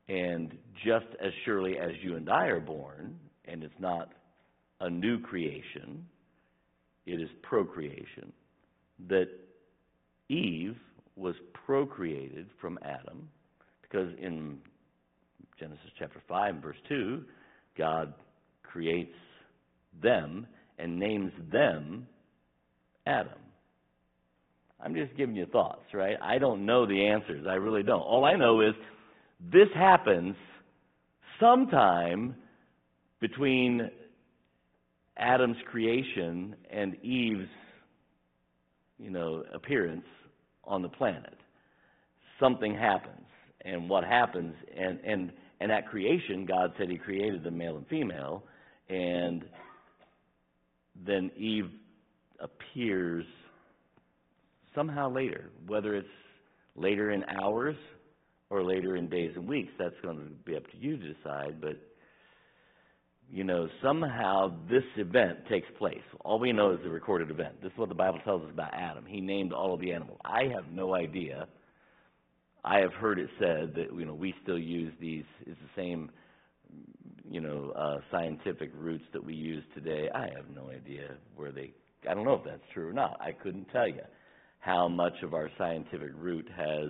And 0.08 0.56
just 0.86 1.08
as 1.20 1.32
surely 1.44 1.78
as 1.78 1.92
you 2.02 2.16
and 2.16 2.30
I 2.30 2.46
are 2.46 2.60
born, 2.60 3.20
and 3.46 3.64
it's 3.64 3.74
not 3.80 4.12
a 4.80 4.90
new 4.90 5.20
creation, 5.20 6.06
it 7.06 7.20
is 7.20 7.30
procreation, 7.42 8.32
that 9.08 9.28
Eve 10.30 10.78
was 11.16 11.36
procreated 11.66 12.48
from 12.60 12.78
Adam, 12.84 13.28
because 13.90 14.10
in 14.22 14.58
Genesis 15.60 15.92
chapter 15.98 16.22
5 16.28 16.56
verse 16.56 16.78
2, 16.90 17.24
God 17.78 18.14
creates 18.64 19.16
them 20.02 20.48
and 20.78 21.00
names 21.00 21.32
them 21.52 22.08
Adam. 23.06 23.40
I'm 24.84 24.94
just 24.94 25.16
giving 25.16 25.36
you 25.36 25.46
thoughts, 25.46 25.86
right? 25.94 26.18
I 26.22 26.38
don't 26.38 26.66
know 26.66 26.86
the 26.86 27.08
answers. 27.08 27.46
I 27.50 27.56
really 27.56 27.84
don't. 27.84 28.02
All 28.02 28.26
I 28.26 28.36
know 28.36 28.62
is 28.62 28.74
this 29.52 29.70
happens 29.74 30.36
sometime 31.40 32.36
between 33.22 33.90
Adam's 35.18 35.58
creation 35.72 36.56
and 36.70 36.96
Eve's, 37.04 37.50
you 39.00 39.10
know, 39.10 39.44
appearance 39.54 40.06
on 40.64 40.82
the 40.82 40.90
planet. 40.90 41.34
Something 42.40 42.76
happens. 42.76 43.25
And 43.66 43.90
what 43.90 44.04
happens 44.04 44.54
and 44.78 45.00
and 45.06 45.32
and 45.60 45.72
at 45.72 45.88
creation 45.90 46.46
God 46.46 46.74
said 46.78 46.90
he 46.90 46.98
created 46.98 47.44
the 47.44 47.52
male 47.52 47.78
and 47.78 47.88
female 47.88 48.44
and 48.90 49.44
then 51.06 51.32
Eve 51.38 51.70
appears 52.40 53.26
somehow 54.74 55.12
later, 55.12 55.50
whether 55.68 55.96
it's 55.96 56.08
later 56.76 57.12
in 57.12 57.24
hours 57.26 57.76
or 58.50 58.64
later 58.64 58.96
in 58.96 59.10
days 59.10 59.32
and 59.36 59.48
weeks. 59.48 59.72
That's 59.80 59.96
going 60.04 60.18
to 60.18 60.26
be 60.46 60.56
up 60.56 60.64
to 60.72 60.78
you 60.78 60.98
to 60.98 61.14
decide, 61.14 61.62
but 61.62 61.78
you 63.32 63.44
know, 63.44 63.68
somehow 63.82 64.54
this 64.70 64.84
event 64.98 65.40
takes 65.50 65.68
place. 65.80 66.04
All 66.24 66.38
we 66.38 66.52
know 66.52 66.74
is 66.74 66.80
the 66.84 66.90
recorded 66.90 67.32
event. 67.32 67.62
This 67.62 67.72
is 67.72 67.78
what 67.78 67.90
the 67.90 67.96
Bible 67.96 68.20
tells 68.24 68.44
us 68.44 68.50
about 68.52 68.72
Adam. 68.74 69.04
He 69.08 69.20
named 69.20 69.52
all 69.52 69.74
of 69.74 69.80
the 69.80 69.92
animals. 69.92 70.20
I 70.24 70.44
have 70.54 70.72
no 70.72 70.94
idea. 70.94 71.48
I 72.66 72.80
have 72.80 72.94
heard 72.94 73.20
it 73.20 73.30
said 73.40 73.76
that 73.76 73.96
you 73.96 74.06
know 74.06 74.16
we 74.16 74.34
still 74.42 74.58
use 74.58 74.92
these. 75.00 75.24
It's 75.46 75.60
the 75.60 75.82
same, 75.82 76.10
you 77.30 77.40
know, 77.40 77.72
uh, 77.78 77.98
scientific 78.12 78.72
roots 78.76 79.06
that 79.14 79.24
we 79.24 79.36
use 79.36 79.64
today. 79.76 80.10
I 80.14 80.30
have 80.36 80.50
no 80.54 80.72
idea 80.72 81.12
where 81.36 81.52
they. 81.52 81.74
I 82.10 82.16
don't 82.16 82.26
know 82.26 82.34
if 82.34 82.44
that's 82.44 82.64
true 82.74 82.90
or 82.90 82.94
not. 82.94 83.22
I 83.22 83.32
couldn't 83.34 83.66
tell 83.66 83.88
you 83.88 84.02
how 84.60 84.88
much 84.88 85.14
of 85.22 85.36
our 85.36 85.50
scientific 85.60 86.10
root 86.16 86.48
has 86.58 86.90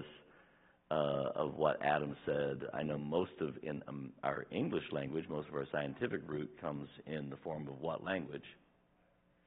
uh, 0.92 1.32
of 1.36 1.56
what 1.56 1.78
Adam 1.84 2.16
said. 2.26 2.62
I 2.74 2.82
know 2.82 2.98
most 2.98 3.34
of 3.42 3.56
in 3.62 3.84
um, 3.90 4.14
our 4.24 4.46
English 4.52 4.86
language, 4.94 5.26
most 5.30 5.50
of 5.50 5.56
our 5.56 5.68
scientific 5.74 6.22
root 6.26 6.50
comes 6.62 6.88
in 7.06 7.30
the 7.30 7.38
form 7.38 7.68
of 7.68 7.82
what 7.82 8.02
language? 8.02 8.46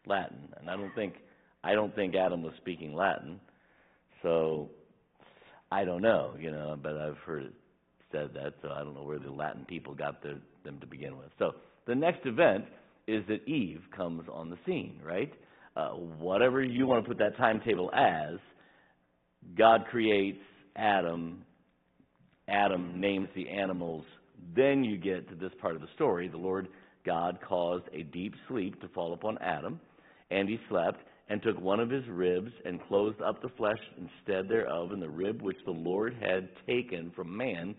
Latin. 0.06 0.48
And 0.60 0.68
I 0.68 0.76
don't 0.76 0.94
think 0.94 1.14
I 1.64 1.72
don't 1.72 1.94
think 1.94 2.14
Adam 2.14 2.42
was 2.42 2.52
speaking 2.58 2.94
Latin. 2.94 3.40
So 4.22 4.68
I 5.70 5.84
don't 5.84 6.02
know, 6.02 6.34
you 6.38 6.50
know, 6.50 6.76
but 6.82 6.96
I've 6.96 7.18
heard 7.18 7.44
it 7.44 7.52
said 8.10 8.30
that, 8.34 8.54
so 8.62 8.70
I 8.70 8.78
don't 8.78 8.94
know 8.94 9.02
where 9.02 9.18
the 9.18 9.30
Latin 9.30 9.64
people 9.66 9.94
got 9.94 10.22
their, 10.22 10.36
them 10.64 10.80
to 10.80 10.86
begin 10.86 11.18
with. 11.18 11.28
So 11.38 11.52
the 11.86 11.94
next 11.94 12.24
event 12.24 12.64
is 13.06 13.24
that 13.28 13.46
Eve 13.46 13.82
comes 13.96 14.22
on 14.32 14.50
the 14.50 14.56
scene, 14.66 15.00
right? 15.04 15.32
Uh, 15.76 15.90
whatever 15.90 16.62
you 16.62 16.86
want 16.86 17.04
to 17.04 17.08
put 17.08 17.18
that 17.18 17.36
timetable 17.36 17.90
as, 17.94 18.38
God 19.56 19.84
creates 19.90 20.40
Adam, 20.76 21.44
Adam 22.48 23.00
names 23.00 23.28
the 23.34 23.48
animals. 23.48 24.04
Then 24.56 24.84
you 24.84 24.96
get 24.96 25.28
to 25.28 25.34
this 25.34 25.52
part 25.60 25.74
of 25.74 25.80
the 25.80 25.88
story. 25.94 26.28
The 26.28 26.36
Lord 26.36 26.68
God 27.04 27.38
caused 27.46 27.84
a 27.92 28.02
deep 28.02 28.34
sleep 28.48 28.80
to 28.80 28.88
fall 28.88 29.12
upon 29.12 29.38
Adam, 29.38 29.80
and 30.30 30.48
he 30.48 30.58
slept, 30.68 31.00
and 31.28 31.42
took 31.42 31.60
one 31.60 31.80
of 31.80 31.90
his 31.90 32.06
ribs, 32.08 32.52
and 32.64 32.82
closed 32.88 33.20
up 33.20 33.42
the 33.42 33.50
flesh 33.56 33.78
instead 33.96 34.48
thereof, 34.48 34.92
and 34.92 35.02
the 35.02 35.08
rib 35.08 35.42
which 35.42 35.58
the 35.64 35.70
Lord 35.70 36.16
had 36.20 36.48
taken 36.66 37.12
from 37.14 37.36
man 37.36 37.74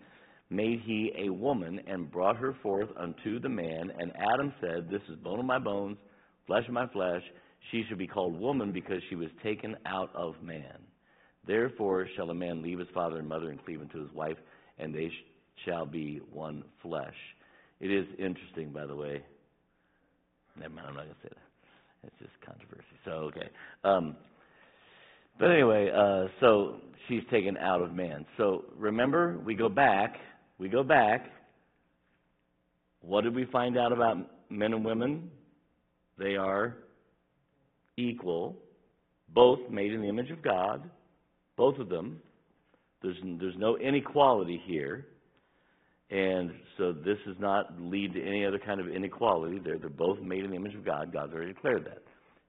made 0.50 0.80
he 0.84 1.12
a 1.16 1.30
woman, 1.30 1.80
and 1.86 2.10
brought 2.10 2.36
her 2.36 2.56
forth 2.62 2.88
unto 2.96 3.38
the 3.40 3.48
man. 3.48 3.92
And 3.98 4.12
Adam 4.16 4.52
said, 4.60 4.88
This 4.90 5.02
is 5.08 5.16
bone 5.16 5.38
of 5.38 5.44
my 5.44 5.58
bones, 5.58 5.96
flesh 6.46 6.66
of 6.66 6.74
my 6.74 6.88
flesh. 6.88 7.22
She 7.70 7.84
shall 7.88 7.98
be 7.98 8.06
called 8.06 8.38
woman, 8.38 8.72
because 8.72 9.00
she 9.08 9.14
was 9.14 9.28
taken 9.42 9.76
out 9.86 10.10
of 10.14 10.34
man. 10.42 10.78
Therefore 11.46 12.06
shall 12.16 12.30
a 12.30 12.34
man 12.34 12.62
leave 12.62 12.78
his 12.78 12.88
father 12.92 13.18
and 13.18 13.28
mother 13.28 13.50
and 13.50 13.64
cleave 13.64 13.80
unto 13.80 14.02
his 14.02 14.12
wife, 14.12 14.36
and 14.78 14.94
they 14.94 15.10
shall 15.64 15.86
be 15.86 16.20
one 16.32 16.64
flesh. 16.82 17.14
It 17.80 17.90
is 17.90 18.06
interesting, 18.18 18.70
by 18.72 18.86
the 18.86 18.96
way. 18.96 19.22
Never 20.58 20.74
mind, 20.74 20.88
I'm 20.88 20.94
not 20.94 21.04
going 21.04 21.14
to 21.14 21.22
say 21.22 21.28
that. 21.30 21.49
It's 22.04 22.14
just 22.18 22.32
controversy. 22.44 22.84
So, 23.04 23.10
okay. 23.10 23.48
Um, 23.84 24.16
but 25.38 25.50
anyway, 25.50 25.90
uh, 25.94 26.28
so 26.40 26.76
she's 27.08 27.22
taken 27.30 27.56
out 27.56 27.82
of 27.82 27.94
man. 27.94 28.26
So 28.36 28.64
remember, 28.76 29.38
we 29.44 29.54
go 29.54 29.68
back. 29.68 30.16
We 30.58 30.68
go 30.68 30.82
back. 30.82 31.26
What 33.02 33.24
did 33.24 33.34
we 33.34 33.46
find 33.46 33.78
out 33.78 33.92
about 33.92 34.16
men 34.50 34.74
and 34.74 34.84
women? 34.84 35.30
They 36.18 36.36
are 36.36 36.76
equal, 37.96 38.56
both 39.30 39.58
made 39.70 39.92
in 39.92 40.02
the 40.02 40.08
image 40.08 40.30
of 40.30 40.42
God 40.42 40.90
both 41.60 41.78
of 41.78 41.90
them. 41.90 42.18
There's, 43.02 43.18
there's 43.38 43.58
no 43.58 43.76
inequality 43.76 44.62
here. 44.64 45.06
And 46.10 46.50
so 46.76 46.92
this 46.92 47.18
does 47.24 47.36
not 47.38 47.80
lead 47.80 48.14
to 48.14 48.20
any 48.20 48.44
other 48.44 48.58
kind 48.58 48.80
of 48.80 48.88
inequality. 48.88 49.60
They're, 49.64 49.78
they're 49.78 49.88
both 49.88 50.20
made 50.20 50.44
in 50.44 50.50
the 50.50 50.56
image 50.56 50.74
of 50.74 50.84
God. 50.84 51.12
God's 51.12 51.32
already 51.32 51.52
declared 51.52 51.84
that. 51.84 52.02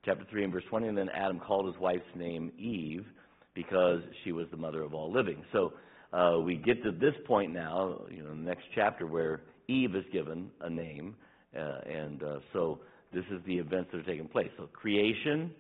Chapter 0.04 0.26
3 0.32 0.46
and 0.46 0.54
verse 0.54 0.64
20, 0.70 0.88
and 0.88 0.98
then 0.98 1.10
Adam 1.10 1.40
called 1.40 1.68
his 1.68 1.80
wife's 1.80 2.04
name 2.16 2.52
Eve 2.58 3.06
because 3.54 4.00
she 4.24 4.32
was 4.32 4.48
the 4.50 4.58
mother 4.58 4.82
of 4.82 4.96
all 4.96 5.12
living. 5.12 5.44
So 5.52 5.74
uh, 6.12 6.40
we 6.40 6.56
get 6.56 6.84
to 6.84 6.92
this 6.92 7.14
point 7.28 7.54
now, 7.54 8.00
you 8.10 8.24
know, 8.24 8.30
the 8.30 8.36
next 8.36 8.64
chapter 8.74 9.06
where 9.06 9.42
Eve 9.68 9.96
is 9.96 10.06
given 10.12 10.50
a 10.62 10.70
name. 10.70 11.16
Uh, 11.56 11.82
and 11.88 12.24
uh, 12.24 12.40
so 12.54 12.80
this 13.14 13.26
is 13.32 13.42
the 13.46 13.58
events 13.58 13.90
that 13.92 14.00
are 14.00 14.04
taking 14.04 14.28
place. 14.28 14.50
So 14.58 14.68
creation, 14.74 15.52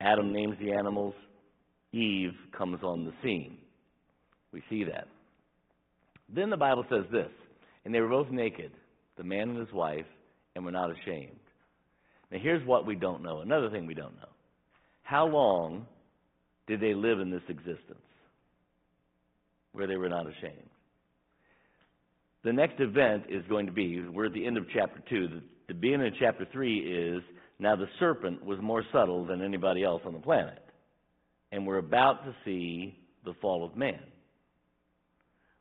Adam 0.00 0.32
names 0.32 0.56
the 0.60 0.72
animals, 0.72 1.14
Eve 1.92 2.32
comes 2.56 2.82
on 2.82 3.04
the 3.04 3.12
scene. 3.22 3.58
We 4.52 4.62
see 4.68 4.82
that. 4.84 5.06
Then 6.32 6.50
the 6.50 6.56
Bible 6.56 6.84
says 6.90 7.04
this 7.10 7.30
And 7.84 7.94
they 7.94 8.00
were 8.00 8.08
both 8.08 8.30
naked, 8.30 8.72
the 9.16 9.24
man 9.24 9.50
and 9.50 9.58
his 9.58 9.72
wife, 9.72 10.06
and 10.54 10.64
were 10.64 10.70
not 10.70 10.90
ashamed. 10.90 11.38
Now, 12.30 12.38
here's 12.40 12.66
what 12.66 12.86
we 12.86 12.94
don't 12.94 13.22
know. 13.22 13.40
Another 13.40 13.70
thing 13.70 13.86
we 13.86 13.94
don't 13.94 14.16
know. 14.16 14.28
How 15.02 15.26
long 15.26 15.86
did 16.66 16.80
they 16.80 16.94
live 16.94 17.20
in 17.20 17.30
this 17.30 17.42
existence 17.48 17.98
where 19.72 19.86
they 19.86 19.96
were 19.96 20.10
not 20.10 20.26
ashamed? 20.26 20.68
The 22.44 22.52
next 22.52 22.80
event 22.80 23.24
is 23.28 23.42
going 23.48 23.66
to 23.66 23.72
be, 23.72 24.00
we're 24.00 24.26
at 24.26 24.34
the 24.34 24.46
end 24.46 24.58
of 24.58 24.66
chapter 24.74 25.02
2. 25.08 25.28
The, 25.28 25.42
the 25.68 25.74
beginning 25.74 26.08
of 26.08 26.12
chapter 26.20 26.46
3 26.52 26.78
is 26.78 27.22
now 27.58 27.74
the 27.74 27.88
serpent 27.98 28.44
was 28.44 28.58
more 28.60 28.84
subtle 28.92 29.24
than 29.24 29.42
anybody 29.42 29.82
else 29.82 30.02
on 30.04 30.12
the 30.12 30.20
planet 30.20 30.62
and 31.52 31.66
we're 31.66 31.78
about 31.78 32.24
to 32.24 32.34
see 32.44 32.98
the 33.24 33.34
fall 33.40 33.64
of 33.64 33.76
man. 33.76 34.00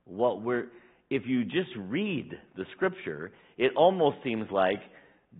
What 0.07 0.41
we're 0.41 0.67
if 1.09 1.23
you 1.25 1.45
just 1.45 1.69
read 1.77 2.31
the 2.57 2.65
scripture, 2.75 3.31
it 3.57 3.71
almost 3.75 4.17
seems 4.23 4.49
like 4.51 4.79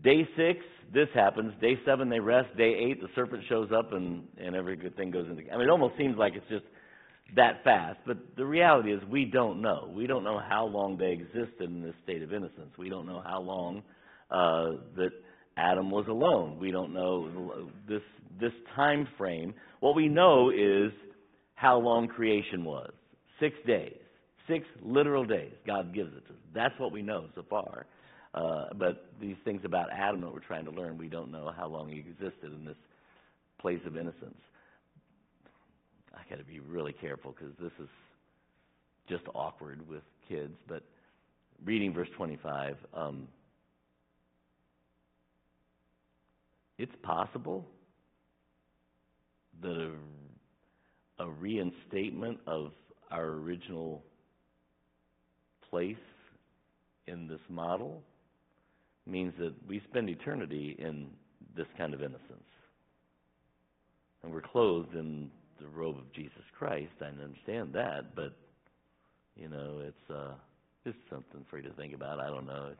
Day 0.03 0.27
six, 0.37 0.59
this 0.93 1.07
happens. 1.13 1.53
Day 1.59 1.73
seven, 1.85 2.09
they 2.09 2.19
rest. 2.19 2.55
Day 2.55 2.75
eight, 2.75 3.01
the 3.01 3.07
serpent 3.15 3.43
shows 3.49 3.69
up 3.75 3.93
and, 3.93 4.23
and 4.37 4.55
every 4.55 4.75
good 4.75 4.95
thing 4.95 5.11
goes 5.11 5.27
into. 5.27 5.41
I 5.51 5.57
mean, 5.57 5.67
it 5.67 5.71
almost 5.71 5.97
seems 5.97 6.17
like 6.17 6.33
it's 6.35 6.47
just 6.49 6.65
that 7.35 7.63
fast. 7.63 7.99
But 8.05 8.17
the 8.37 8.45
reality 8.45 8.93
is, 8.93 9.01
we 9.09 9.25
don't 9.25 9.61
know. 9.61 9.91
We 9.93 10.07
don't 10.07 10.23
know 10.23 10.39
how 10.39 10.65
long 10.65 10.97
they 10.97 11.11
existed 11.11 11.69
in 11.69 11.81
this 11.81 11.95
state 12.03 12.21
of 12.21 12.31
innocence. 12.31 12.71
We 12.77 12.89
don't 12.89 13.07
know 13.07 13.21
how 13.25 13.41
long 13.41 13.81
uh, 14.29 14.77
that 14.97 15.11
Adam 15.57 15.89
was 15.89 16.05
alone. 16.07 16.59
We 16.59 16.71
don't 16.71 16.93
know 16.93 17.69
this 17.87 18.01
this 18.39 18.53
time 18.75 19.07
frame. 19.17 19.55
What 19.79 19.95
we 19.95 20.07
know 20.07 20.51
is 20.51 20.91
how 21.55 21.79
long 21.79 22.07
creation 22.07 22.63
was. 22.63 22.91
Six 23.39 23.55
days. 23.65 23.97
Six 24.47 24.65
literal 24.83 25.25
days. 25.25 25.53
God 25.65 25.93
gives 25.93 26.15
it 26.15 26.25
to 26.27 26.33
us. 26.33 26.39
That's 26.53 26.79
what 26.79 26.91
we 26.91 27.01
know 27.01 27.25
so 27.35 27.43
far. 27.49 27.85
Uh, 28.33 28.65
but 28.75 29.05
these 29.19 29.35
things 29.43 29.61
about 29.63 29.89
Adam 29.91 30.21
that 30.21 30.31
we're 30.31 30.39
trying 30.39 30.65
to 30.65 30.71
learn, 30.71 30.97
we 30.97 31.07
don't 31.07 31.31
know 31.31 31.51
how 31.55 31.67
long 31.67 31.89
he 31.89 31.99
existed 31.99 32.53
in 32.53 32.65
this 32.65 32.77
place 33.59 33.79
of 33.85 33.97
innocence. 33.97 34.37
I 36.13 36.29
got 36.29 36.37
to 36.37 36.45
be 36.45 36.59
really 36.59 36.93
careful 36.93 37.33
because 37.37 37.53
this 37.59 37.71
is 37.79 37.89
just 39.09 39.23
awkward 39.33 39.87
with 39.87 40.03
kids. 40.27 40.53
But 40.67 40.83
reading 41.65 41.93
verse 41.93 42.09
25, 42.15 42.75
um, 42.93 43.27
it's 46.77 46.95
possible 47.01 47.65
that 49.61 49.91
a, 51.19 51.23
a 51.23 51.29
reinstatement 51.29 52.39
of 52.45 52.71
our 53.09 53.25
original 53.25 54.03
place 55.69 55.95
in 57.07 57.27
this 57.27 57.39
model 57.49 58.01
means 59.05 59.33
that 59.39 59.53
we 59.67 59.81
spend 59.89 60.09
eternity 60.09 60.75
in 60.77 61.07
this 61.55 61.67
kind 61.77 61.93
of 61.93 62.01
innocence. 62.01 62.21
And 64.23 64.33
we're 64.33 64.41
clothed 64.41 64.93
in 64.93 65.29
the 65.59 65.67
robe 65.67 65.97
of 65.97 66.11
Jesus 66.13 66.43
Christ. 66.57 66.91
I 67.01 67.05
understand 67.05 67.73
that, 67.73 68.15
but 68.15 68.35
you 69.35 69.47
know, 69.49 69.81
it's 69.83 70.11
uh 70.11 70.33
it's 70.85 70.97
something 71.09 71.45
for 71.49 71.57
you 71.57 71.63
to 71.63 71.73
think 71.75 71.93
about. 71.93 72.19
I 72.19 72.27
don't 72.27 72.45
know. 72.45 72.71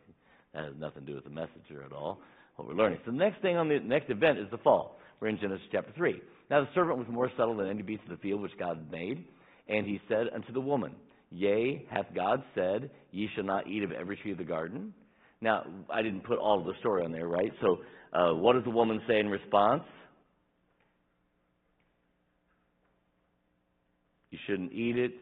That 0.54 0.66
has 0.66 0.74
nothing 0.80 1.06
to 1.06 1.08
do 1.08 1.16
with 1.16 1.26
the 1.26 1.30
messenger 1.30 1.84
at 1.86 1.92
all. 1.92 2.20
What 2.56 2.68
we're 2.68 2.74
learning. 2.74 3.00
So 3.06 3.12
the 3.12 3.18
next 3.18 3.42
thing 3.42 3.58
on 3.58 3.70
the 3.70 3.80
next 3.80 4.10
event 4.10 4.40
is 4.40 4.48
the 4.50 4.58
fall. 4.58 4.98
We're 5.20 5.28
in 5.30 5.40
Genesis 5.40 5.66
chapter 5.72 5.92
three. 5.96 6.22
Now 6.50 6.62
the 6.62 6.70
serpent 6.74 6.98
was 6.98 7.08
more 7.10 7.32
subtle 7.38 7.58
than 7.58 7.70
any 7.70 7.82
beast 7.82 8.04
of 8.04 8.10
the 8.10 8.18
field 8.18 8.42
which 8.42 8.58
God 8.58 8.78
had 8.78 8.92
made, 8.92 9.26
and 9.68 9.86
he 9.86 10.00
said 10.08 10.28
unto 10.34 10.54
the 10.54 10.62
woman, 10.62 10.94
Yea, 11.32 11.86
hath 11.90 12.08
God 12.16 12.44
said, 12.56 12.90
Ye 13.12 13.30
shall 13.36 13.44
not 13.44 13.68
eat 13.68 13.84
of 13.84 13.92
every 13.92 14.18
tree 14.18 14.32
of 14.32 14.38
the 14.38 14.44
garden? 14.44 14.94
Now, 15.42 15.66
I 15.92 16.02
didn't 16.02 16.22
put 16.22 16.40
all 16.40 16.60
of 16.60 16.66
the 16.66 16.74
story 16.80 17.04
on 17.04 17.12
there, 17.12 17.28
right? 17.28 17.52
So, 17.62 17.80
uh, 18.14 18.34
what 18.34 18.54
does 18.54 18.64
the 18.64 18.70
woman 18.70 19.02
say 19.08 19.20
in 19.20 19.28
response? 19.28 19.84
You 24.32 24.40
shouldn't 24.48 24.74
eat 24.74 24.98
it, 24.98 25.14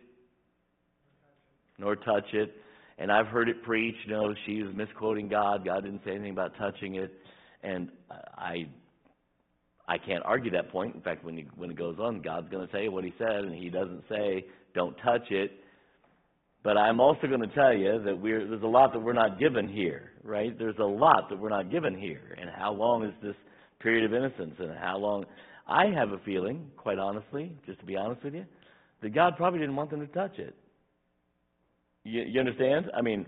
nor 1.77 1.95
touch 1.95 2.33
it. 2.33 2.55
And 2.97 3.11
I've 3.11 3.27
heard 3.27 3.49
it 3.49 3.61
preached, 3.63 3.97
you 4.05 4.13
know, 4.13 4.33
she 4.45 4.63
was 4.63 4.73
misquoting 4.73 5.27
God. 5.27 5.65
God 5.65 5.83
didn't 5.83 6.01
say 6.05 6.11
anything 6.11 6.31
about 6.31 6.53
touching 6.57 6.95
it. 6.95 7.11
And 7.61 7.89
I 8.37 8.67
I 9.87 9.97
can't 9.97 10.23
argue 10.25 10.51
that 10.51 10.71
point. 10.71 10.95
In 10.95 11.01
fact, 11.01 11.23
when, 11.23 11.37
he, 11.37 11.47
when 11.55 11.69
it 11.69 11.77
goes 11.77 11.97
on, 11.99 12.21
God's 12.21 12.49
going 12.49 12.65
to 12.65 12.73
say 12.73 12.87
what 12.87 13.03
he 13.03 13.13
said, 13.17 13.43
and 13.43 13.53
he 13.53 13.69
doesn't 13.69 14.03
say, 14.09 14.45
don't 14.73 14.95
touch 15.03 15.29
it. 15.29 15.51
But 16.65 16.77
I'm 16.77 16.99
also 16.99 17.27
going 17.27 17.41
to 17.41 17.55
tell 17.55 17.75
you 17.75 18.01
that 18.03 18.19
there's 18.23 18.63
a 18.63 18.67
lot 18.67 18.91
that 18.93 18.99
we're 18.99 19.13
not 19.13 19.39
given 19.39 19.69
here, 19.69 20.09
right? 20.23 20.57
There's 20.57 20.79
a 20.79 20.83
lot 20.83 21.29
that 21.29 21.37
we're 21.39 21.49
not 21.49 21.69
given 21.69 21.95
here. 21.95 22.35
And 22.41 22.49
how 22.49 22.73
long 22.73 23.05
is 23.05 23.13
this 23.21 23.35
period 23.79 24.03
of 24.03 24.15
innocence? 24.15 24.55
And 24.57 24.75
how 24.75 24.97
long? 24.97 25.25
I 25.67 25.85
have 25.95 26.09
a 26.09 26.17
feeling, 26.25 26.71
quite 26.75 26.97
honestly, 26.97 27.55
just 27.67 27.79
to 27.81 27.85
be 27.85 27.95
honest 27.95 28.23
with 28.23 28.33
you, 28.33 28.45
that 29.03 29.13
God 29.13 29.37
probably 29.37 29.59
didn't 29.59 29.75
want 29.75 29.91
them 29.91 29.99
to 29.99 30.07
touch 30.07 30.39
it. 30.39 30.55
You, 32.03 32.23
you 32.23 32.39
understand? 32.39 32.87
I 32.97 33.03
mean, 33.03 33.27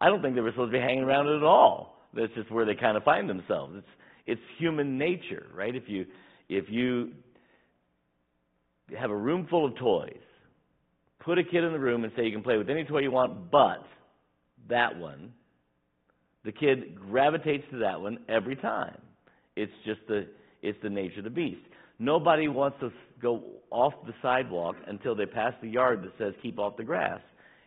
I 0.00 0.06
don't 0.06 0.22
think 0.22 0.34
they 0.34 0.40
were 0.40 0.52
supposed 0.52 0.72
to 0.72 0.78
be 0.78 0.82
hanging 0.82 1.04
around 1.04 1.28
it 1.28 1.36
at 1.36 1.42
all. 1.42 1.98
That's 2.14 2.32
just 2.34 2.50
where 2.50 2.64
they 2.64 2.74
kind 2.74 2.96
of 2.96 3.04
find 3.04 3.28
themselves. 3.28 3.74
It's 3.76 3.86
it's 4.24 4.40
human 4.58 4.96
nature, 4.96 5.48
right? 5.54 5.76
If 5.76 5.84
you 5.88 6.06
if 6.48 6.64
you 6.70 7.12
have 8.98 9.10
a 9.10 9.16
room 9.16 9.46
full 9.50 9.66
of 9.66 9.76
toys, 9.76 10.16
put 11.24 11.38
a 11.38 11.44
kid 11.44 11.64
in 11.64 11.72
the 11.72 11.78
room 11.78 12.04
and 12.04 12.12
say 12.16 12.24
you 12.24 12.32
can 12.32 12.42
play 12.42 12.56
with 12.56 12.68
any 12.68 12.84
toy 12.84 13.00
you 13.00 13.10
want 13.10 13.50
but 13.50 13.84
that 14.68 14.96
one, 14.96 15.32
the 16.44 16.52
kid 16.52 16.96
gravitates 16.96 17.64
to 17.70 17.78
that 17.78 18.00
one 18.00 18.18
every 18.28 18.56
time. 18.56 18.98
It's 19.56 19.72
just 19.84 20.00
the 20.08 20.26
it's 20.62 20.78
the 20.82 20.90
nature 20.90 21.18
of 21.18 21.24
the 21.24 21.30
beast. 21.30 21.60
Nobody 21.98 22.48
wants 22.48 22.78
to 22.80 22.90
go 23.20 23.42
off 23.70 23.94
the 24.06 24.14
sidewalk 24.22 24.76
until 24.86 25.14
they 25.14 25.26
pass 25.26 25.52
the 25.60 25.68
yard 25.68 26.02
that 26.02 26.12
says 26.18 26.34
keep 26.42 26.58
off 26.58 26.76
the 26.76 26.84
grass. 26.84 27.20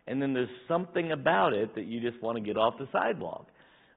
And 0.06 0.20
then 0.20 0.32
there's 0.32 0.48
something 0.68 1.12
about 1.12 1.52
it 1.52 1.74
that 1.74 1.86
you 1.86 2.00
just 2.00 2.22
want 2.22 2.38
to 2.38 2.42
get 2.42 2.56
off 2.56 2.74
the 2.78 2.88
sidewalk 2.92 3.48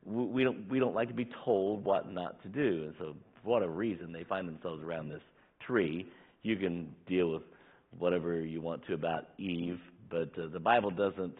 we 0.05 0.43
don't 0.43 0.69
we 0.69 0.79
don't 0.79 0.95
like 0.95 1.07
to 1.09 1.13
be 1.13 1.29
told 1.43 1.83
what 1.83 2.11
not 2.11 2.41
to 2.43 2.49
do, 2.49 2.85
and 2.85 2.93
so 2.97 3.15
for 3.43 3.49
whatever 3.49 3.71
reason 3.71 4.11
they 4.11 4.23
find 4.23 4.47
themselves 4.47 4.83
around 4.83 5.09
this 5.09 5.21
tree. 5.65 6.07
You 6.41 6.55
can 6.55 6.95
deal 7.07 7.33
with 7.33 7.43
whatever 7.97 8.39
you 8.41 8.61
want 8.61 8.85
to 8.87 8.93
about 8.93 9.29
Eve, 9.37 9.79
but 10.09 10.31
uh, 10.37 10.47
the 10.51 10.59
Bible 10.59 10.91
doesn't 10.91 11.35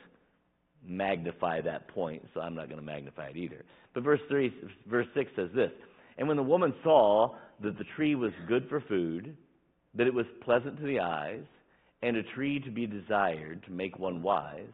magnify 0.85 1.61
that 1.61 1.87
point, 1.89 2.23
so 2.33 2.41
I'm 2.41 2.55
not 2.55 2.67
going 2.67 2.79
to 2.79 2.85
magnify 2.85 3.27
it 3.27 3.37
either. 3.37 3.63
But 3.93 4.03
verse 4.03 4.21
three, 4.29 4.53
verse 4.87 5.07
six 5.13 5.31
says 5.35 5.49
this: 5.53 5.71
And 6.17 6.27
when 6.27 6.37
the 6.37 6.43
woman 6.43 6.73
saw 6.83 7.35
that 7.61 7.77
the 7.77 7.85
tree 7.95 8.15
was 8.15 8.31
good 8.47 8.67
for 8.69 8.81
food, 8.81 9.35
that 9.95 10.07
it 10.07 10.13
was 10.13 10.25
pleasant 10.43 10.77
to 10.77 10.85
the 10.85 10.99
eyes, 10.99 11.43
and 12.01 12.17
a 12.17 12.23
tree 12.35 12.59
to 12.59 12.71
be 12.71 12.85
desired 12.85 13.63
to 13.65 13.71
make 13.71 13.99
one 13.99 14.21
wise 14.21 14.71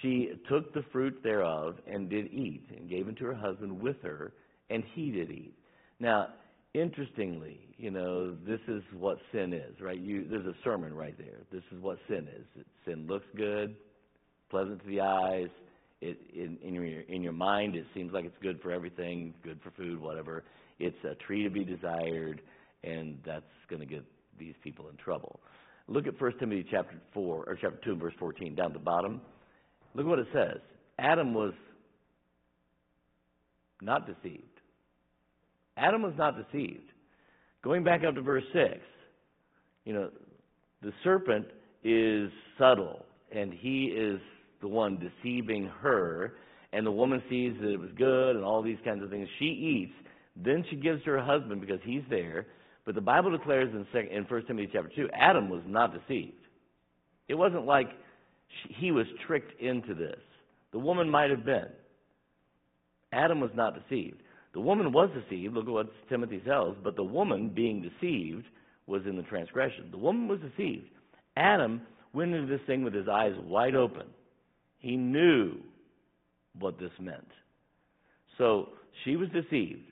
she 0.00 0.30
took 0.48 0.72
the 0.72 0.84
fruit 0.92 1.20
thereof 1.22 1.76
and 1.86 2.08
did 2.08 2.32
eat, 2.32 2.64
and 2.76 2.88
gave 2.88 3.08
it 3.08 3.16
to 3.18 3.24
her 3.26 3.34
husband 3.34 3.80
with 3.80 4.00
her, 4.02 4.32
and 4.70 4.84
he 4.94 5.10
did 5.10 5.30
eat. 5.30 5.54
Now, 5.98 6.28
interestingly, 6.74 7.60
you 7.76 7.90
know, 7.90 8.34
this 8.46 8.60
is 8.68 8.82
what 8.96 9.18
sin 9.32 9.52
is, 9.52 9.80
right? 9.80 9.98
You, 9.98 10.26
there's 10.28 10.46
a 10.46 10.54
sermon 10.62 10.94
right 10.94 11.16
there. 11.18 11.40
This 11.52 11.62
is 11.72 11.80
what 11.80 11.98
sin 12.08 12.28
is. 12.28 12.64
Sin 12.84 13.06
looks 13.08 13.26
good, 13.36 13.74
pleasant 14.50 14.80
to 14.82 14.86
the 14.86 15.00
eyes. 15.00 15.48
It, 16.00 16.18
in, 16.34 16.56
in, 16.62 16.74
your, 16.74 17.00
in 17.00 17.22
your 17.22 17.32
mind, 17.32 17.76
it 17.76 17.84
seems 17.94 18.12
like 18.12 18.24
it's 18.24 18.38
good 18.42 18.60
for 18.62 18.72
everything, 18.72 19.34
good 19.42 19.60
for 19.62 19.70
food, 19.72 20.00
whatever. 20.00 20.44
It's 20.78 20.96
a 21.04 21.14
tree 21.26 21.42
to 21.44 21.50
be 21.50 21.64
desired, 21.64 22.40
and 22.84 23.18
that's 23.24 23.44
going 23.68 23.80
to 23.80 23.86
get 23.86 24.04
these 24.38 24.54
people 24.62 24.88
in 24.88 24.96
trouble. 24.96 25.40
Look 25.88 26.06
at 26.06 26.18
1 26.18 26.38
Timothy 26.38 26.66
chapter 26.70 26.96
4, 27.12 27.44
or 27.46 27.58
chapter 27.60 27.78
2, 27.84 27.96
verse 27.96 28.14
14, 28.18 28.54
down 28.54 28.66
at 28.68 28.72
the 28.72 28.78
bottom. 28.78 29.20
Look 29.94 30.06
what 30.06 30.20
it 30.20 30.28
says. 30.32 30.58
Adam 30.98 31.34
was 31.34 31.52
not 33.82 34.06
deceived. 34.06 34.49
Adam 35.80 36.02
was 36.02 36.12
not 36.16 36.34
deceived. 36.36 36.92
Going 37.62 37.82
back 37.82 38.02
up 38.04 38.14
to 38.14 38.22
verse 38.22 38.44
6, 38.52 38.78
you 39.84 39.94
know, 39.94 40.10
the 40.82 40.92
serpent 41.02 41.46
is 41.82 42.30
subtle, 42.58 43.04
and 43.32 43.52
he 43.52 43.86
is 43.86 44.20
the 44.60 44.68
one 44.68 44.98
deceiving 44.98 45.70
her, 45.80 46.34
and 46.72 46.86
the 46.86 46.90
woman 46.92 47.22
sees 47.28 47.54
that 47.60 47.70
it 47.70 47.80
was 47.80 47.90
good 47.96 48.36
and 48.36 48.44
all 48.44 48.62
these 48.62 48.78
kinds 48.84 49.02
of 49.02 49.10
things. 49.10 49.28
She 49.38 49.46
eats, 49.46 50.08
then 50.36 50.64
she 50.70 50.76
gives 50.76 51.02
to 51.04 51.10
her 51.10 51.22
husband 51.22 51.60
because 51.60 51.80
he's 51.84 52.02
there. 52.08 52.46
But 52.84 52.94
the 52.94 53.00
Bible 53.00 53.30
declares 53.30 53.70
in, 53.72 53.86
in 54.08 54.24
1 54.24 54.46
Timothy 54.46 54.70
chapter 54.72 54.90
2, 54.94 55.08
Adam 55.14 55.48
was 55.48 55.62
not 55.66 55.92
deceived. 55.92 56.32
It 57.28 57.34
wasn't 57.34 57.66
like 57.66 57.88
he 58.68 58.90
was 58.90 59.06
tricked 59.26 59.60
into 59.60 59.94
this. 59.94 60.18
The 60.72 60.78
woman 60.78 61.08
might 61.08 61.30
have 61.30 61.44
been. 61.44 61.68
Adam 63.12 63.40
was 63.40 63.50
not 63.54 63.74
deceived. 63.74 64.22
The 64.52 64.60
woman 64.60 64.92
was 64.92 65.10
deceived. 65.10 65.54
Look 65.54 65.66
at 65.66 65.72
what 65.72 66.08
Timothy 66.08 66.38
tells. 66.38 66.76
But 66.82 66.96
the 66.96 67.04
woman, 67.04 67.50
being 67.54 67.82
deceived, 67.82 68.44
was 68.86 69.02
in 69.06 69.16
the 69.16 69.22
transgression. 69.22 69.88
The 69.90 69.98
woman 69.98 70.28
was 70.28 70.40
deceived. 70.40 70.86
Adam 71.36 71.82
went 72.12 72.34
into 72.34 72.46
this 72.46 72.64
thing 72.66 72.82
with 72.82 72.94
his 72.94 73.08
eyes 73.08 73.32
wide 73.44 73.76
open. 73.76 74.06
He 74.78 74.96
knew 74.96 75.58
what 76.58 76.78
this 76.78 76.90
meant. 76.98 77.28
So 78.38 78.70
she 79.04 79.16
was 79.16 79.28
deceived. 79.30 79.82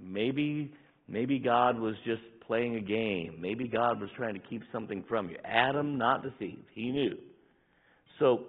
Maybe, 0.00 0.72
maybe 1.06 1.38
God 1.38 1.78
was 1.78 1.94
just 2.04 2.22
playing 2.46 2.76
a 2.76 2.80
game. 2.80 3.36
Maybe 3.40 3.68
God 3.68 4.00
was 4.00 4.10
trying 4.16 4.34
to 4.34 4.40
keep 4.40 4.62
something 4.72 5.04
from 5.08 5.28
you. 5.28 5.36
Adam, 5.44 5.98
not 5.98 6.22
deceived. 6.22 6.64
He 6.74 6.90
knew. 6.90 7.16
So, 8.18 8.46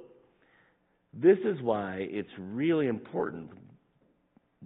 this 1.14 1.38
is 1.46 1.62
why 1.62 2.08
it's 2.10 2.30
really 2.40 2.88
important 2.88 3.52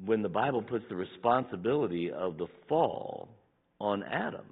when 0.04 0.22
the 0.22 0.30
Bible 0.30 0.62
puts 0.62 0.86
the 0.90 0.96
responsibility 0.96 2.12
of 2.12 2.38
the 2.38 2.48
fall 2.68 3.30
on 3.80 4.04
Adam. 4.04 4.46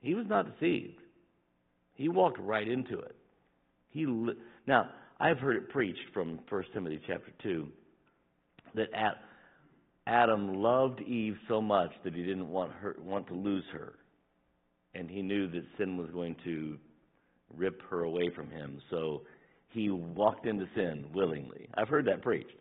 He 0.00 0.14
was 0.14 0.26
not 0.28 0.46
deceived. 0.58 0.98
He 1.94 2.08
walked 2.08 2.38
right 2.38 2.66
into 2.66 2.98
it. 2.98 3.16
He 3.90 4.06
li- 4.06 4.34
now 4.66 4.90
I've 5.18 5.38
heard 5.38 5.56
it 5.56 5.68
preached 5.68 6.00
from 6.12 6.40
1 6.48 6.64
Timothy 6.72 7.00
chapter 7.06 7.32
two 7.42 7.68
that 8.74 8.92
at, 8.94 9.16
Adam 10.06 10.62
loved 10.62 11.00
Eve 11.02 11.36
so 11.48 11.60
much 11.60 11.90
that 12.04 12.14
he 12.14 12.22
didn't 12.22 12.48
want 12.48 12.72
her 12.72 12.96
want 13.00 13.26
to 13.28 13.34
lose 13.34 13.64
her. 13.72 13.94
And 14.94 15.08
he 15.08 15.22
knew 15.22 15.48
that 15.50 15.62
sin 15.78 15.96
was 15.96 16.10
going 16.10 16.36
to 16.44 16.78
rip 17.56 17.80
her 17.90 18.04
away 18.04 18.30
from 18.34 18.50
him. 18.50 18.80
So 18.90 19.22
he 19.68 19.90
walked 19.90 20.46
into 20.46 20.66
sin 20.74 21.06
willingly. 21.14 21.68
I've 21.74 21.88
heard 21.88 22.06
that 22.06 22.22
preached. 22.22 22.56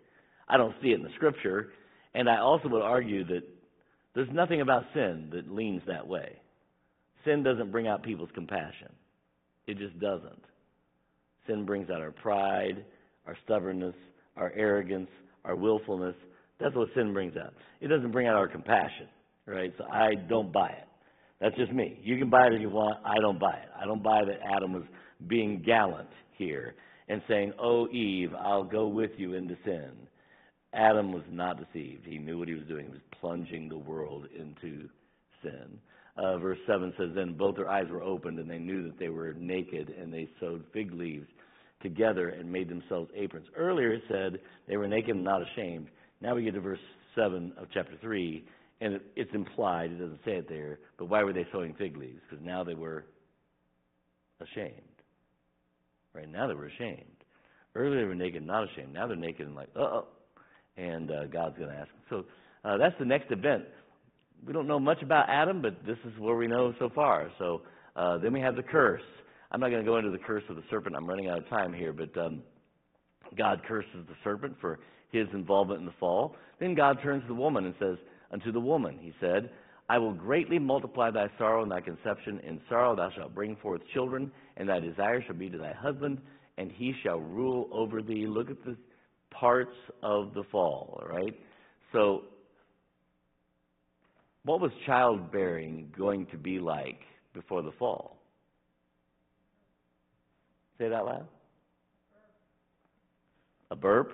I 0.50 0.58
don't 0.58 0.76
see 0.82 0.90
it 0.90 0.96
in 0.96 1.04
the 1.04 1.14
scripture, 1.16 1.72
and 2.14 2.30
I 2.30 2.40
also 2.40 2.68
would 2.70 2.82
argue 2.82 3.24
that 3.26 3.44
there's 4.16 4.30
nothing 4.34 4.62
about 4.62 4.84
sin 4.94 5.30
that 5.34 5.52
leans 5.52 5.82
that 5.88 6.08
way. 6.08 6.38
Sin 7.26 7.44
doesn't 7.44 7.72
bring 7.72 7.88
out 7.88 8.04
people's 8.04 8.30
compassion. 8.34 8.90
It 9.68 9.78
just 9.78 10.00
doesn't. 10.00 10.42
Sin 11.48 11.66
brings 11.66 11.90
out 11.90 12.02
our 12.02 12.12
pride, 12.12 12.84
our 13.28 13.38
stubbornness, 13.46 13.96
our 14.36 14.52
arrogance, 14.56 15.10
our 15.46 15.56
willfulness. 15.56 16.16
That's 16.60 16.76
what 16.76 16.90
sin 16.96 17.14
brings 17.14 17.38
out. 17.38 17.54
It 17.82 17.88
doesn't 17.88 18.12
bring 18.12 18.28
out 18.28 18.36
our 18.36 18.48
compassion, 18.48 19.08
right? 19.46 19.74
So 19.78 19.86
I 19.86 20.16
don't 20.28 20.52
buy 20.52 20.70
it. 20.70 20.88
That's 21.40 21.56
just 21.56 21.72
me. 21.72 22.00
You 22.04 22.18
can 22.18 22.30
buy 22.30 22.48
it 22.48 22.54
if 22.54 22.62
you 22.62 22.70
want. 22.70 22.98
I 23.06 23.20
don't 23.22 23.40
buy 23.40 23.54
it. 23.54 23.70
I 23.80 23.86
don't 23.86 24.04
buy 24.04 24.26
that 24.26 24.40
Adam 24.56 24.74
was 24.74 24.84
being 25.28 25.62
gallant 25.66 26.10
here 26.38 26.76
and 27.08 27.22
saying, 27.28 27.54
Oh, 27.62 27.88
Eve, 27.90 28.32
I'll 28.38 28.64
go 28.64 28.88
with 28.88 29.12
you 29.18 29.34
into 29.34 29.56
sin. 29.64 29.92
Adam 30.74 31.12
was 31.12 31.24
not 31.32 31.58
deceived. 31.58 32.06
He 32.06 32.18
knew 32.18 32.38
what 32.38 32.48
he 32.48 32.54
was 32.54 32.68
doing. 32.68 32.86
He 32.86 32.92
was 32.92 33.02
plunging 33.20 33.70
the 33.70 33.78
world 33.78 34.26
into 34.38 34.88
sin. 35.42 35.80
Uh, 36.18 36.38
verse 36.38 36.60
7 36.68 36.94
says, 36.98 37.10
Then 37.16 37.34
both 37.34 37.56
their 37.56 37.70
eyes 37.70 37.88
were 37.90 38.04
opened, 38.04 38.40
and 38.40 38.50
they 38.50 38.60
knew 38.60 38.84
that 38.84 39.00
they 39.00 39.10
were 39.10 39.34
naked, 39.34 39.90
and 39.90 40.14
they 40.14 40.28
sewed 40.40 40.64
fig 40.74 40.94
leaves 40.94 41.28
together 41.82 42.30
and 42.30 42.52
made 42.52 42.70
themselves 42.70 43.10
aprons. 43.16 43.48
Earlier 43.56 43.94
it 43.94 44.04
said 44.10 44.40
they 44.68 44.78
were 44.78 44.88
naked 44.88 45.16
and 45.16 45.24
not 45.24 45.42
ashamed. 45.42 45.88
Now 46.22 46.36
we 46.36 46.44
get 46.44 46.54
to 46.56 46.62
verse 46.62 46.80
7 47.16 47.54
of 47.58 47.68
chapter 47.74 47.94
3, 48.02 48.44
and 48.82 48.96
it, 48.96 49.02
it's 49.16 49.34
implied, 49.34 49.92
it 49.92 50.00
doesn't 50.00 50.20
say 50.26 50.34
it 50.34 50.50
there, 50.50 50.80
but 50.98 51.06
why 51.06 51.24
were 51.24 51.34
they 51.34 51.48
sewing 51.52 51.74
fig 51.76 51.96
leaves? 51.98 52.20
Because 52.30 52.46
now 52.46 52.64
they 52.64 52.76
were 52.76 53.06
ashamed. 54.42 54.74
Right 56.14 56.30
now 56.30 56.48
they 56.48 56.54
were 56.54 56.68
ashamed. 56.68 57.06
Earlier 57.76 58.02
they 58.02 58.08
were 58.08 58.16
naked, 58.16 58.38
and 58.38 58.48
not 58.48 58.70
ashamed. 58.70 58.94
Now 58.94 59.08
they're 59.08 59.16
naked 59.16 59.48
and 59.48 59.56
like, 59.56 59.70
uh 59.76 59.80
oh. 59.80 60.08
And 60.80 61.12
uh, 61.12 61.26
God's 61.26 61.58
going 61.58 61.70
to 61.70 61.76
ask. 61.76 61.90
So 62.10 62.26
uh, 62.64 62.78
that's 62.78 62.96
the 63.00 63.06
next 63.06 63.32
event. 63.32 63.66
We 64.46 64.54
don't 64.54 64.68
know 64.68 64.80
much 64.80 65.02
about 65.02 65.30
Adam, 65.30 65.62
but 65.62 65.86
this 65.86 65.98
is 66.06 66.18
where 66.18 66.36
we 66.36 66.48
know 66.48 66.74
so 66.80 66.90
far. 66.96 67.30
So 67.38 67.64
uh, 67.96 68.18
then 68.20 68.32
we 68.32 68.40
have 68.40 68.56
the 68.56 68.64
curse. 68.64 69.02
I'm 69.52 69.60
not 69.60 69.70
going 69.70 69.84
to 69.84 69.90
go 69.90 69.98
into 69.98 70.12
the 70.12 70.18
curse 70.18 70.44
of 70.50 70.56
the 70.56 70.64
serpent. 70.70 70.96
I'm 70.96 71.06
running 71.06 71.28
out 71.28 71.40
of 71.40 71.50
time 71.50 71.74
here, 71.74 71.92
but 71.92 72.16
um, 72.18 72.42
God 73.38 73.62
curses 73.68 74.06
the 74.08 74.16
serpent 74.24 74.56
for 74.62 74.80
his 75.12 75.28
involvement 75.34 75.82
in 75.82 75.86
the 75.86 75.94
fall. 76.00 76.36
Then 76.60 76.76
God 76.76 77.00
turns 77.04 77.24
to 77.24 77.28
the 77.30 77.34
woman 77.34 77.66
and 77.66 77.74
says, 77.80 77.98
Unto 78.32 78.52
the 78.52 78.60
woman, 78.60 78.98
he 79.02 79.12
said, 79.20 79.50
I 79.90 79.98
will 79.98 80.14
greatly 80.14 80.60
multiply 80.60 81.10
thy 81.10 81.28
sorrow 81.40 81.64
and 81.64 81.72
thy 81.72 81.82
conception. 81.82 82.40
In 82.48 82.62
sorrow 82.70 82.96
thou 82.96 83.10
shalt 83.16 83.34
bring 83.34 83.56
forth 83.56 83.82
children, 83.92 84.32
and 84.56 84.70
thy 84.70 84.80
desire 84.80 85.24
shall 85.26 85.36
be 85.36 85.50
to 85.50 85.58
thy 85.58 85.74
husband, 85.74 86.20
and 86.58 86.72
he 86.72 86.94
shall 87.02 87.20
rule 87.20 87.68
over 87.72 88.04
thee. 88.04 88.28
Look 88.28 88.52
at 88.52 88.64
the 88.64 88.78
parts 89.32 89.76
of 90.04 90.34
the 90.34 90.44
fall, 90.52 91.04
right? 91.10 91.38
So, 91.94 92.24
what 94.44 94.60
was 94.60 94.72
childbearing 94.86 95.92
going 95.98 96.26
to 96.28 96.38
be 96.38 96.60
like 96.60 97.00
before 97.34 97.62
the 97.62 97.72
fall? 97.78 98.18
Say 100.78 100.90
that 100.90 101.06
loud. 101.06 101.28
A 103.72 103.76
burp? 103.76 104.14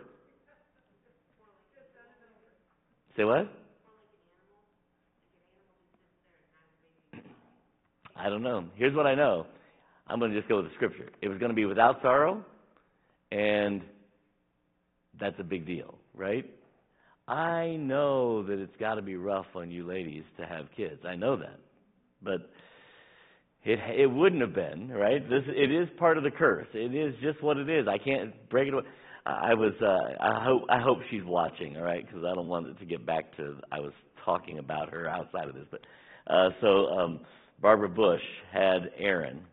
Say 3.15 3.23
what? 3.23 3.49
I 8.15 8.29
don't 8.29 8.43
know. 8.43 8.65
Here's 8.75 8.95
what 8.95 9.05
I 9.05 9.15
know. 9.15 9.45
I'm 10.07 10.19
going 10.19 10.31
to 10.31 10.37
just 10.37 10.49
go 10.49 10.57
with 10.57 10.65
the 10.65 10.71
scripture. 10.75 11.09
It 11.21 11.29
was 11.29 11.37
going 11.37 11.49
to 11.49 11.55
be 11.55 11.65
without 11.65 12.01
sorrow, 12.01 12.43
and 13.31 13.81
that's 15.19 15.39
a 15.39 15.43
big 15.43 15.65
deal, 15.65 15.95
right? 16.13 16.45
I 17.27 17.75
know 17.79 18.43
that 18.43 18.59
it's 18.59 18.75
got 18.79 18.95
to 18.95 19.01
be 19.01 19.15
rough 19.15 19.47
on 19.55 19.71
you 19.71 19.87
ladies 19.87 20.23
to 20.39 20.45
have 20.45 20.65
kids. 20.77 21.01
I 21.07 21.15
know 21.15 21.35
that. 21.37 21.59
But 22.21 22.49
it 23.63 23.79
it 23.99 24.07
wouldn't 24.07 24.41
have 24.41 24.53
been, 24.53 24.89
right? 24.89 25.27
This 25.27 25.43
it 25.47 25.71
is 25.71 25.89
part 25.97 26.17
of 26.17 26.23
the 26.23 26.31
curse. 26.31 26.67
It 26.73 26.93
is 26.93 27.15
just 27.21 27.41
what 27.41 27.57
it 27.57 27.69
is. 27.69 27.87
I 27.87 27.97
can't 27.97 28.33
break 28.49 28.67
it 28.67 28.73
away. 28.73 28.83
I 29.25 29.55
was 29.55 29.73
uh 29.81 30.23
I 30.23 30.43
hope 30.43 30.63
I 30.69 30.79
hope 30.79 30.99
she's 31.09 31.23
watching, 31.25 31.77
all 31.77 31.83
right? 31.83 32.05
Cuz 32.11 32.23
I 32.23 32.35
don't 32.35 32.47
want 32.47 32.67
it 32.67 32.77
to 32.79 32.85
get 32.85 33.05
back 33.05 33.35
to 33.37 33.57
I 33.71 33.79
was 33.79 33.93
talking 34.23 34.59
about 34.59 34.91
her 34.91 35.09
outside 35.09 35.47
of 35.47 35.55
this, 35.55 35.65
but 35.71 35.81
uh 36.27 36.49
so 36.61 36.87
um 36.89 37.19
Barbara 37.59 37.89
Bush 37.89 38.21
had 38.51 38.91
Aaron. 38.99 39.43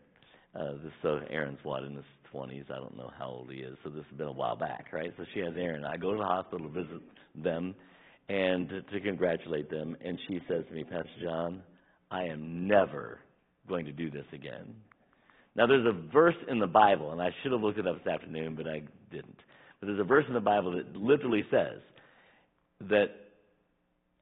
Uh 0.55 0.73
this 0.83 0.93
so 1.01 1.19
Aaron's 1.29 1.59
what 1.63 1.83
in 1.83 1.95
his 1.95 2.05
20s. 2.33 2.71
I 2.71 2.75
don't 2.75 2.97
know 2.97 3.11
how 3.17 3.27
old 3.27 3.51
he 3.51 3.59
is. 3.59 3.77
So 3.83 3.89
this 3.89 4.03
has 4.09 4.17
been 4.17 4.27
a 4.27 4.33
while 4.33 4.55
back, 4.55 4.87
right? 4.91 5.13
So 5.17 5.25
she 5.33 5.41
has 5.41 5.53
Aaron. 5.57 5.85
I 5.85 5.97
go 5.97 6.11
to 6.11 6.17
the 6.17 6.25
hospital 6.25 6.67
to 6.67 6.73
visit 6.73 7.01
them 7.35 7.75
and 8.29 8.69
to, 8.69 8.81
to 8.81 8.99
congratulate 9.01 9.69
them 9.69 9.97
and 10.03 10.17
she 10.27 10.39
says 10.47 10.63
to 10.69 10.73
me, 10.73 10.83
"Pastor 10.83 11.09
John, 11.21 11.61
I 12.09 12.23
am 12.23 12.67
never 12.67 13.19
going 13.67 13.85
to 13.85 13.91
do 13.91 14.09
this 14.11 14.25
again. 14.33 14.75
Now, 15.55 15.67
there's 15.67 15.85
a 15.85 16.11
verse 16.11 16.35
in 16.47 16.59
the 16.59 16.67
Bible, 16.67 17.11
and 17.11 17.21
I 17.21 17.29
should 17.41 17.51
have 17.51 17.61
looked 17.61 17.79
it 17.79 17.87
up 17.87 18.03
this 18.03 18.11
afternoon, 18.11 18.55
but 18.55 18.67
I 18.67 18.81
didn't. 19.11 19.37
But 19.79 19.87
there's 19.87 19.99
a 19.99 20.03
verse 20.03 20.25
in 20.27 20.33
the 20.33 20.39
Bible 20.39 20.71
that 20.73 20.95
literally 20.95 21.43
says 21.51 21.79
that 22.89 23.07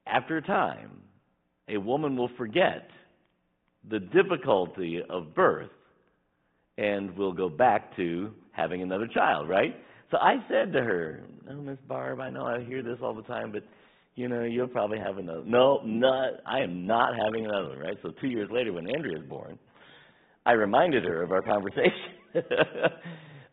after 0.05 0.37
a 0.37 0.41
time, 0.41 1.01
a 1.69 1.77
woman 1.77 2.17
will 2.17 2.29
forget 2.37 2.89
the 3.89 3.99
difficulty 3.99 5.01
of 5.09 5.33
birth 5.33 5.69
and 6.77 7.15
we'll 7.17 7.33
go 7.33 7.49
back 7.49 7.95
to 7.97 8.31
having 8.51 8.81
another 8.81 9.07
child, 9.07 9.49
right? 9.49 9.75
So 10.09 10.17
I 10.17 10.35
said 10.49 10.73
to 10.73 10.81
her, 10.81 11.23
"Oh, 11.49 11.55
Miss 11.55 11.79
Barb, 11.87 12.19
I 12.19 12.29
know 12.29 12.45
I 12.45 12.63
hear 12.63 12.83
this 12.83 12.99
all 13.01 13.13
the 13.13 13.23
time, 13.23 13.51
but 13.51 13.63
you 14.15 14.27
know, 14.27 14.43
you'll 14.43 14.67
probably 14.67 14.99
have 14.99 15.17
another. 15.17 15.43
No, 15.45 15.79
not. 15.85 16.33
I 16.45 16.59
am 16.59 16.85
not 16.85 17.13
having 17.15 17.45
another 17.45 17.69
one, 17.69 17.79
right? 17.79 17.97
So 18.01 18.11
two 18.19 18.27
years 18.27 18.49
later, 18.51 18.73
when 18.73 18.89
Andrea 18.93 19.17
was 19.17 19.27
born, 19.27 19.57
I 20.45 20.51
reminded 20.51 21.05
her 21.05 21.23
of 21.23 21.31
our 21.31 21.41
conversation. 21.41 21.91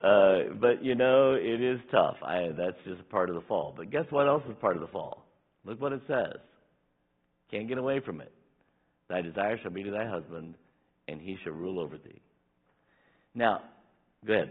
uh, 0.02 0.54
but 0.60 0.82
you 0.82 0.94
know, 0.94 1.34
it 1.34 1.60
is 1.62 1.78
tough. 1.90 2.16
I 2.22 2.48
that's 2.56 2.76
just 2.84 3.08
part 3.08 3.28
of 3.28 3.36
the 3.36 3.42
fall. 3.42 3.74
But 3.76 3.90
guess 3.90 4.04
what 4.10 4.26
else 4.26 4.42
is 4.48 4.56
part 4.60 4.76
of 4.76 4.82
the 4.82 4.88
fall? 4.88 5.26
Look 5.64 5.80
what 5.80 5.92
it 5.92 6.02
says. 6.08 6.38
Can't 7.50 7.68
get 7.68 7.78
away 7.78 8.00
from 8.00 8.20
it. 8.20 8.32
Thy 9.08 9.22
desire 9.22 9.58
shall 9.62 9.70
be 9.70 9.82
to 9.84 9.90
thy 9.90 10.06
husband, 10.06 10.54
and 11.06 11.20
he 11.20 11.38
shall 11.44 11.52
rule 11.52 11.80
over 11.80 11.96
thee. 11.96 12.20
Now, 13.38 13.60
go 14.26 14.32
ahead. 14.32 14.50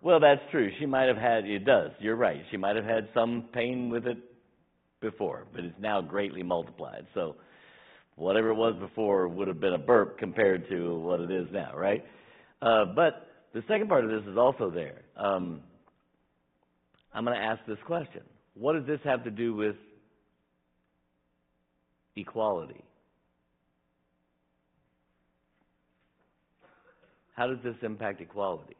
Well, 0.00 0.18
that's 0.18 0.40
true. 0.50 0.70
She 0.78 0.86
might 0.86 1.08
have 1.08 1.18
had, 1.18 1.44
it 1.44 1.66
does, 1.66 1.90
you're 2.00 2.16
right. 2.16 2.40
She 2.50 2.56
might 2.56 2.76
have 2.76 2.86
had 2.86 3.08
some 3.12 3.50
pain 3.52 3.90
with 3.90 4.06
it 4.06 4.16
before, 5.02 5.46
but 5.54 5.62
it's 5.62 5.74
now 5.78 6.00
greatly 6.00 6.42
multiplied. 6.42 7.06
So, 7.12 7.36
whatever 8.16 8.48
it 8.48 8.54
was 8.54 8.76
before 8.80 9.28
would 9.28 9.46
have 9.46 9.60
been 9.60 9.74
a 9.74 9.78
burp 9.78 10.16
compared 10.18 10.66
to 10.70 10.98
what 10.98 11.20
it 11.20 11.30
is 11.30 11.46
now, 11.52 11.76
right? 11.76 12.02
Uh, 12.62 12.86
but 12.96 13.28
the 13.52 13.62
second 13.68 13.90
part 13.90 14.06
of 14.06 14.10
this 14.10 14.26
is 14.26 14.38
also 14.38 14.70
there. 14.70 15.02
Um, 15.18 15.60
I'm 17.12 17.26
going 17.26 17.36
to 17.36 17.44
ask 17.44 17.60
this 17.66 17.78
question 17.86 18.22
What 18.54 18.72
does 18.72 18.86
this 18.86 19.00
have 19.04 19.22
to 19.24 19.30
do 19.30 19.54
with 19.54 19.76
equality? 22.16 22.82
How 27.40 27.46
does 27.46 27.56
this 27.64 27.76
impact 27.80 28.20
equality? 28.20 28.76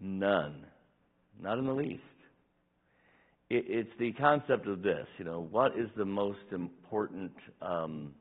None. 0.00 0.64
Not 1.38 1.58
in 1.58 1.66
the 1.66 1.74
least. 1.74 2.00
It, 3.50 3.66
it's 3.68 3.90
the 3.98 4.12
concept 4.12 4.66
of 4.66 4.80
this, 4.80 5.06
you 5.18 5.26
know, 5.26 5.46
what 5.50 5.72
is 5.78 5.90
the 5.94 6.06
most 6.06 6.38
important 6.52 7.32
um, 7.60 8.14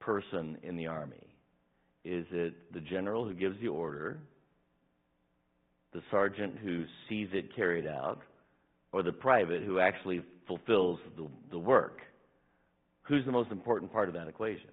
person 0.00 0.56
in 0.62 0.78
the 0.78 0.86
army? 0.86 1.26
Is 2.06 2.24
it 2.30 2.72
the 2.72 2.80
general 2.80 3.26
who 3.26 3.34
gives 3.34 3.60
the 3.60 3.68
order, 3.68 4.16
the 5.92 6.00
sergeant 6.10 6.54
who 6.56 6.84
sees 7.10 7.28
it 7.34 7.54
carried 7.54 7.86
out, 7.86 8.22
or 8.92 9.02
the 9.02 9.12
private 9.12 9.62
who 9.62 9.78
actually 9.78 10.22
fulfills 10.46 10.98
the, 11.16 11.28
the 11.50 11.58
work? 11.58 12.00
Who's 13.02 13.24
the 13.24 13.32
most 13.32 13.50
important 13.50 13.92
part 13.92 14.08
of 14.08 14.14
that 14.14 14.28
equation? 14.28 14.70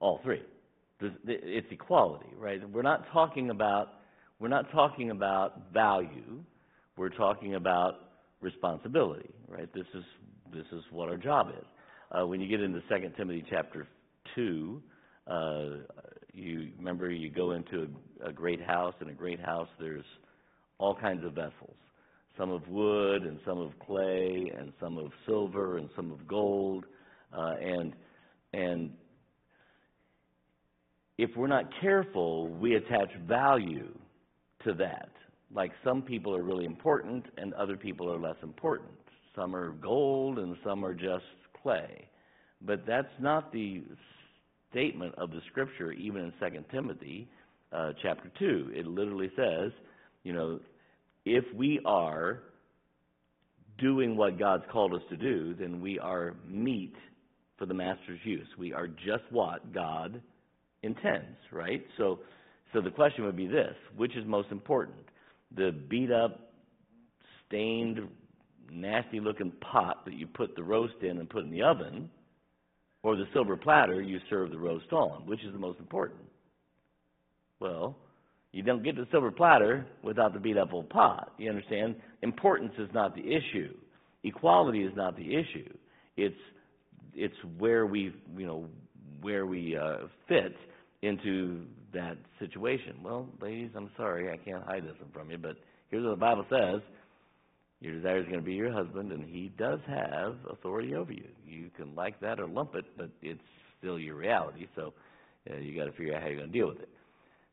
All 0.00 0.20
three. 0.24 0.42
It's 1.24 1.66
equality, 1.70 2.28
right? 2.38 2.60
We're 2.70 2.82
not 2.82 3.04
talking 3.12 3.50
about 3.50 3.88
we're 4.38 4.48
not 4.48 4.70
talking 4.72 5.10
about 5.10 5.72
value. 5.72 6.42
We're 6.96 7.08
talking 7.10 7.54
about 7.54 7.94
responsibility, 8.40 9.30
right? 9.48 9.72
This 9.74 9.86
is 9.94 10.04
this 10.52 10.66
is 10.72 10.82
what 10.90 11.08
our 11.08 11.16
job 11.16 11.48
is. 11.50 11.64
uh, 12.12 12.26
when 12.26 12.40
you 12.40 12.48
get 12.48 12.60
into 12.60 12.80
Second 12.88 13.14
Timothy 13.16 13.44
chapter 13.50 13.86
two, 14.34 14.82
uh, 15.26 15.68
you 16.32 16.68
remember 16.78 17.10
you 17.10 17.30
go 17.30 17.52
into 17.52 17.88
a, 18.24 18.28
a 18.28 18.32
great 18.32 18.60
house. 18.60 18.94
In 19.00 19.08
a 19.08 19.14
great 19.14 19.40
house, 19.40 19.68
there's 19.80 20.04
all 20.78 20.94
kinds 20.94 21.24
of 21.24 21.32
vessels, 21.32 21.76
some 22.36 22.50
of 22.50 22.66
wood 22.68 23.22
and 23.22 23.38
some 23.46 23.58
of 23.58 23.72
clay 23.86 24.52
and 24.56 24.72
some 24.80 24.98
of 24.98 25.10
silver 25.26 25.78
and 25.78 25.88
some 25.94 26.10
of 26.10 26.26
gold, 26.26 26.84
uh, 27.36 27.54
and 27.60 27.94
and 28.52 28.92
if 31.18 31.30
we're 31.36 31.46
not 31.46 31.66
careful, 31.80 32.48
we 32.48 32.74
attach 32.74 33.10
value 33.26 33.88
to 34.64 34.74
that. 34.74 35.10
Like 35.54 35.72
some 35.84 36.02
people 36.02 36.34
are 36.34 36.42
really 36.42 36.64
important 36.64 37.26
and 37.36 37.52
other 37.54 37.76
people 37.76 38.10
are 38.12 38.18
less 38.18 38.36
important. 38.42 38.90
Some 39.36 39.54
are 39.54 39.70
gold 39.72 40.38
and 40.38 40.56
some 40.64 40.84
are 40.84 40.94
just 40.94 41.24
clay. 41.62 42.08
But 42.60 42.86
that's 42.86 43.12
not 43.20 43.52
the 43.52 43.82
statement 44.70 45.14
of 45.16 45.30
the 45.30 45.40
scripture, 45.50 45.92
even 45.92 46.32
in 46.40 46.52
2 46.52 46.64
Timothy 46.70 47.28
uh, 47.72 47.92
chapter 48.02 48.30
2. 48.38 48.72
It 48.74 48.86
literally 48.86 49.30
says, 49.36 49.72
you 50.24 50.32
know, 50.32 50.60
if 51.24 51.44
we 51.54 51.80
are 51.84 52.42
doing 53.78 54.16
what 54.16 54.38
God's 54.38 54.64
called 54.70 54.94
us 54.94 55.02
to 55.10 55.16
do, 55.16 55.54
then 55.54 55.80
we 55.80 55.98
are 55.98 56.34
meet 56.48 56.94
for 57.58 57.66
the 57.66 57.74
master's 57.74 58.20
use. 58.24 58.46
We 58.58 58.72
are 58.72 58.86
just 58.86 59.24
what 59.30 59.72
God 59.72 60.20
intends, 60.82 61.36
right? 61.50 61.84
So, 61.98 62.20
so 62.72 62.80
the 62.80 62.90
question 62.90 63.24
would 63.24 63.36
be 63.36 63.46
this 63.46 63.74
which 63.96 64.16
is 64.16 64.24
most 64.26 64.48
important? 64.50 64.96
The 65.56 65.72
beat 65.88 66.10
up, 66.10 66.52
stained, 67.46 68.00
nasty 68.70 69.20
looking 69.20 69.52
pot 69.72 70.04
that 70.06 70.14
you 70.14 70.26
put 70.26 70.56
the 70.56 70.62
roast 70.62 70.94
in 71.02 71.18
and 71.18 71.28
put 71.28 71.44
in 71.44 71.50
the 71.50 71.62
oven, 71.62 72.10
or 73.02 73.16
the 73.16 73.24
silver 73.32 73.56
platter 73.56 74.00
you 74.00 74.18
serve 74.30 74.50
the 74.50 74.58
roast 74.58 74.92
on? 74.92 75.26
Which 75.26 75.42
is 75.44 75.52
the 75.52 75.58
most 75.58 75.78
important? 75.78 76.20
Well, 77.60 77.96
you 78.52 78.62
don't 78.62 78.82
get 78.82 78.96
the 78.96 79.06
silver 79.10 79.30
platter 79.30 79.86
without 80.02 80.34
the 80.34 80.40
beat 80.40 80.58
up 80.58 80.72
old 80.72 80.90
pot. 80.90 81.32
You 81.38 81.48
understand? 81.48 81.96
Importance 82.22 82.72
is 82.78 82.88
not 82.92 83.14
the 83.14 83.22
issue. 83.22 83.74
Equality 84.24 84.84
is 84.84 84.92
not 84.94 85.16
the 85.16 85.34
issue. 85.34 85.72
It's 86.16 86.36
it's 87.14 87.34
where 87.58 87.86
we 87.86 88.14
you 88.36 88.46
know 88.46 88.66
where 89.22 89.46
we 89.46 89.76
uh, 89.76 90.06
fit 90.28 90.54
into 91.02 91.64
that 91.94 92.16
situation. 92.38 92.96
Well, 93.02 93.26
ladies, 93.40 93.70
I'm 93.76 93.90
sorry, 93.96 94.30
I 94.30 94.36
can't 94.36 94.64
hide 94.64 94.84
this 94.84 94.96
from 95.12 95.30
you, 95.30 95.38
but 95.38 95.56
here's 95.90 96.04
what 96.04 96.10
the 96.10 96.16
Bible 96.16 96.46
says. 96.48 96.80
Your 97.80 97.94
desire 97.94 98.18
is 98.18 98.26
going 98.26 98.38
to 98.38 98.44
be 98.44 98.54
your 98.54 98.72
husband, 98.72 99.10
and 99.10 99.24
he 99.24 99.50
does 99.58 99.80
have 99.88 100.36
authority 100.48 100.94
over 100.94 101.12
you. 101.12 101.26
You 101.44 101.68
can 101.76 101.94
like 101.96 102.20
that 102.20 102.38
or 102.38 102.46
lump 102.46 102.76
it, 102.76 102.84
but 102.96 103.10
it's 103.22 103.40
still 103.78 103.98
your 103.98 104.14
reality. 104.14 104.66
So 104.76 104.94
uh, 105.50 105.56
you 105.56 105.76
got 105.76 105.86
to 105.86 105.92
figure 105.92 106.14
out 106.14 106.22
how 106.22 106.28
you're 106.28 106.38
going 106.38 106.52
to 106.52 106.58
deal 106.58 106.68
with 106.68 106.78
it. 106.78 106.88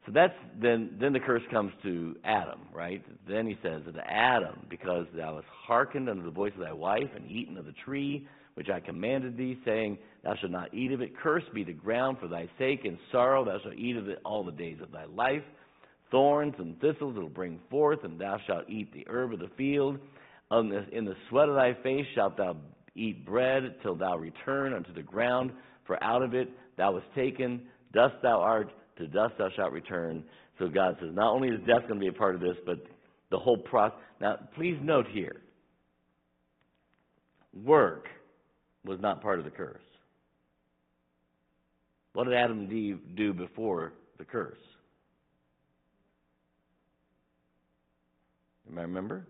So 0.05 0.11
that's 0.13 0.33
then. 0.61 0.97
Then 0.99 1.13
the 1.13 1.19
curse 1.19 1.43
comes 1.51 1.71
to 1.83 2.15
Adam, 2.23 2.61
right? 2.73 3.03
Then 3.27 3.45
he 3.45 3.57
says 3.61 3.81
to 3.85 4.01
Adam, 4.11 4.65
because 4.69 5.05
thou 5.15 5.35
hast 5.35 5.47
hearkened 5.67 6.09
unto 6.09 6.23
the 6.23 6.31
voice 6.31 6.53
of 6.55 6.61
thy 6.61 6.73
wife 6.73 7.09
and 7.15 7.29
eaten 7.29 7.57
of 7.57 7.65
the 7.65 7.73
tree 7.85 8.27
which 8.59 8.67
I 8.69 8.81
commanded 8.81 9.37
thee, 9.37 9.57
saying, 9.63 9.97
Thou 10.21 10.35
shalt 10.35 10.51
not 10.51 10.73
eat 10.73 10.91
of 10.91 10.99
it. 10.99 11.17
Cursed 11.17 11.53
be 11.53 11.63
the 11.63 11.71
ground 11.71 12.17
for 12.19 12.27
thy 12.27 12.49
sake. 12.57 12.81
In 12.83 12.97
sorrow 13.09 13.45
thou 13.45 13.57
shalt 13.63 13.75
eat 13.75 13.95
of 13.95 14.09
it 14.09 14.19
all 14.25 14.43
the 14.43 14.51
days 14.51 14.79
of 14.81 14.91
thy 14.91 15.05
life. 15.05 15.43
Thorns 16.11 16.55
and 16.57 16.77
thistles 16.81 17.15
it 17.15 17.21
will 17.21 17.29
bring 17.29 17.61
forth, 17.69 18.03
and 18.03 18.19
thou 18.19 18.37
shalt 18.47 18.69
eat 18.69 18.91
the 18.91 19.07
herb 19.09 19.31
of 19.31 19.39
the 19.39 19.49
field. 19.55 19.97
In 20.51 21.05
the 21.05 21.15
sweat 21.29 21.47
of 21.47 21.55
thy 21.55 21.73
face 21.83 22.05
shalt 22.15 22.35
thou 22.35 22.57
eat 22.95 23.25
bread 23.25 23.75
till 23.81 23.95
thou 23.95 24.17
return 24.17 24.73
unto 24.73 24.93
the 24.93 25.03
ground, 25.03 25.51
for 25.87 26.03
out 26.03 26.21
of 26.21 26.33
it 26.33 26.49
thou 26.75 26.91
wast 26.91 27.05
taken. 27.15 27.61
Dust 27.93 28.15
thou 28.21 28.41
art, 28.41 28.73
to 28.99 29.07
dust 29.07 29.33
thou 29.37 29.49
shalt 29.55 29.71
return. 29.71 30.23
So 30.59 30.67
God 30.67 30.97
says, 30.99 31.09
not 31.13 31.33
only 31.33 31.49
is 31.49 31.59
death 31.61 31.87
going 31.87 31.95
to 31.95 31.99
be 31.99 32.07
a 32.07 32.13
part 32.13 32.35
of 32.35 32.41
this, 32.41 32.55
but 32.65 32.77
the 33.31 33.39
whole 33.39 33.57
process. 33.57 33.97
Now, 34.21 34.37
please 34.55 34.77
note 34.81 35.07
here 35.11 35.41
work 37.65 38.05
was 38.85 38.99
not 39.01 39.21
part 39.21 39.39
of 39.39 39.45
the 39.45 39.51
curse. 39.51 39.81
What 42.13 42.25
did 42.25 42.33
Adam 42.33 42.59
and 42.59 42.71
Eve 42.71 42.99
do 43.15 43.33
before 43.33 43.93
the 44.17 44.25
curse? 44.25 44.57
You 48.69 48.79
remember? 48.79 49.25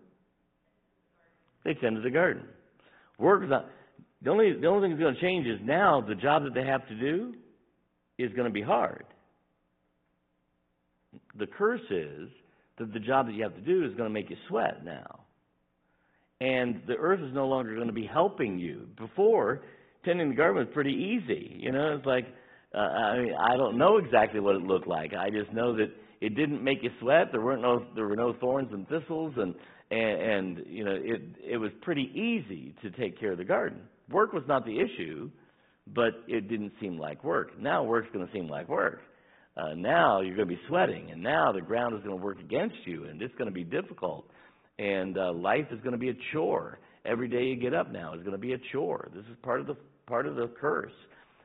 They 1.64 1.74
tended 1.74 2.04
the 2.04 2.10
garden. 2.10 2.44
Work 3.18 3.44
is 3.44 3.50
not 3.50 3.66
the 4.22 4.30
only 4.30 4.52
the 4.52 4.66
only 4.66 4.88
thing 4.88 4.96
that's 4.96 5.02
going 5.02 5.14
to 5.14 5.20
change 5.20 5.46
is 5.46 5.60
now 5.62 6.04
the 6.06 6.14
job 6.14 6.44
that 6.44 6.54
they 6.54 6.64
have 6.64 6.86
to 6.88 6.94
do 6.94 7.34
is 8.18 8.32
going 8.32 8.46
to 8.46 8.52
be 8.52 8.62
hard. 8.62 9.04
The 11.38 11.46
curse 11.46 11.80
is 11.90 12.28
that 12.78 12.92
the 12.92 13.00
job 13.00 13.26
that 13.26 13.34
you 13.34 13.42
have 13.42 13.54
to 13.54 13.60
do 13.60 13.84
is 13.84 13.94
going 13.94 14.08
to 14.08 14.12
make 14.12 14.30
you 14.30 14.36
sweat 14.48 14.84
now 14.84 15.20
and 16.40 16.80
the 16.86 16.96
earth 16.96 17.20
is 17.20 17.34
no 17.34 17.46
longer 17.46 17.74
going 17.74 17.86
to 17.86 17.92
be 17.92 18.06
helping 18.06 18.58
you. 18.58 18.88
Before, 18.96 19.60
tending 20.04 20.30
the 20.30 20.34
garden 20.34 20.56
was 20.56 20.68
pretty 20.72 20.92
easy. 20.92 21.56
You 21.58 21.72
know, 21.72 21.96
it's 21.96 22.06
like 22.06 22.26
uh, 22.74 22.78
I 22.78 23.18
mean, 23.18 23.34
I 23.38 23.56
don't 23.56 23.76
know 23.76 23.98
exactly 23.98 24.40
what 24.40 24.56
it 24.56 24.62
looked 24.62 24.86
like. 24.86 25.12
I 25.12 25.28
just 25.30 25.52
know 25.52 25.76
that 25.76 25.90
it 26.20 26.36
didn't 26.36 26.62
make 26.62 26.82
you 26.82 26.90
sweat. 27.00 27.28
There 27.32 27.40
weren't 27.40 27.62
no 27.62 27.84
there 27.94 28.06
were 28.06 28.16
no 28.16 28.34
thorns 28.40 28.70
and 28.72 28.88
thistles, 28.88 29.34
and 29.36 29.54
and, 29.90 30.22
and 30.22 30.66
you 30.66 30.84
know 30.84 30.96
it 30.96 31.22
it 31.44 31.56
was 31.58 31.70
pretty 31.82 32.10
easy 32.14 32.74
to 32.82 32.90
take 32.90 33.18
care 33.20 33.32
of 33.32 33.38
the 33.38 33.44
garden. 33.44 33.80
Work 34.10 34.32
was 34.32 34.44
not 34.48 34.64
the 34.64 34.80
issue, 34.80 35.30
but 35.94 36.24
it 36.26 36.48
didn't 36.48 36.72
seem 36.80 36.98
like 36.98 37.22
work. 37.22 37.60
Now 37.60 37.84
work's 37.84 38.08
going 38.12 38.26
to 38.26 38.32
seem 38.32 38.48
like 38.48 38.68
work. 38.68 39.00
Uh, 39.56 39.74
now 39.74 40.20
you're 40.20 40.36
going 40.36 40.48
to 40.48 40.54
be 40.54 40.60
sweating, 40.68 41.10
and 41.10 41.22
now 41.22 41.52
the 41.52 41.60
ground 41.60 41.94
is 41.94 42.02
going 42.02 42.16
to 42.16 42.24
work 42.24 42.40
against 42.40 42.76
you, 42.84 43.04
and 43.04 43.20
it's 43.20 43.34
going 43.34 43.48
to 43.48 43.54
be 43.54 43.64
difficult 43.64 44.24
and 44.80 45.18
uh, 45.18 45.32
life 45.32 45.66
is 45.70 45.78
going 45.80 45.92
to 45.92 45.98
be 45.98 46.08
a 46.08 46.16
chore. 46.32 46.78
Every 47.04 47.28
day 47.28 47.44
you 47.44 47.56
get 47.56 47.74
up 47.74 47.92
now 47.92 48.14
is 48.14 48.20
going 48.20 48.32
to 48.32 48.38
be 48.38 48.54
a 48.54 48.58
chore. 48.72 49.08
This 49.14 49.24
is 49.26 49.36
part 49.42 49.60
of 49.60 49.66
the 49.66 49.76
part 50.06 50.26
of 50.26 50.36
the 50.36 50.48
curse. 50.60 50.92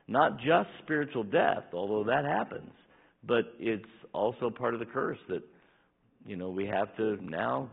Not 0.08 0.38
just 0.38 0.68
spiritual 0.82 1.22
death, 1.22 1.64
although 1.72 2.04
that 2.04 2.24
happens, 2.24 2.70
but 3.24 3.54
it's 3.58 3.84
also 4.12 4.48
part 4.48 4.72
of 4.72 4.80
the 4.80 4.86
curse 4.86 5.18
that 5.28 5.42
you 6.26 6.36
know 6.36 6.48
we 6.48 6.66
have 6.66 6.96
to 6.96 7.18
now 7.22 7.70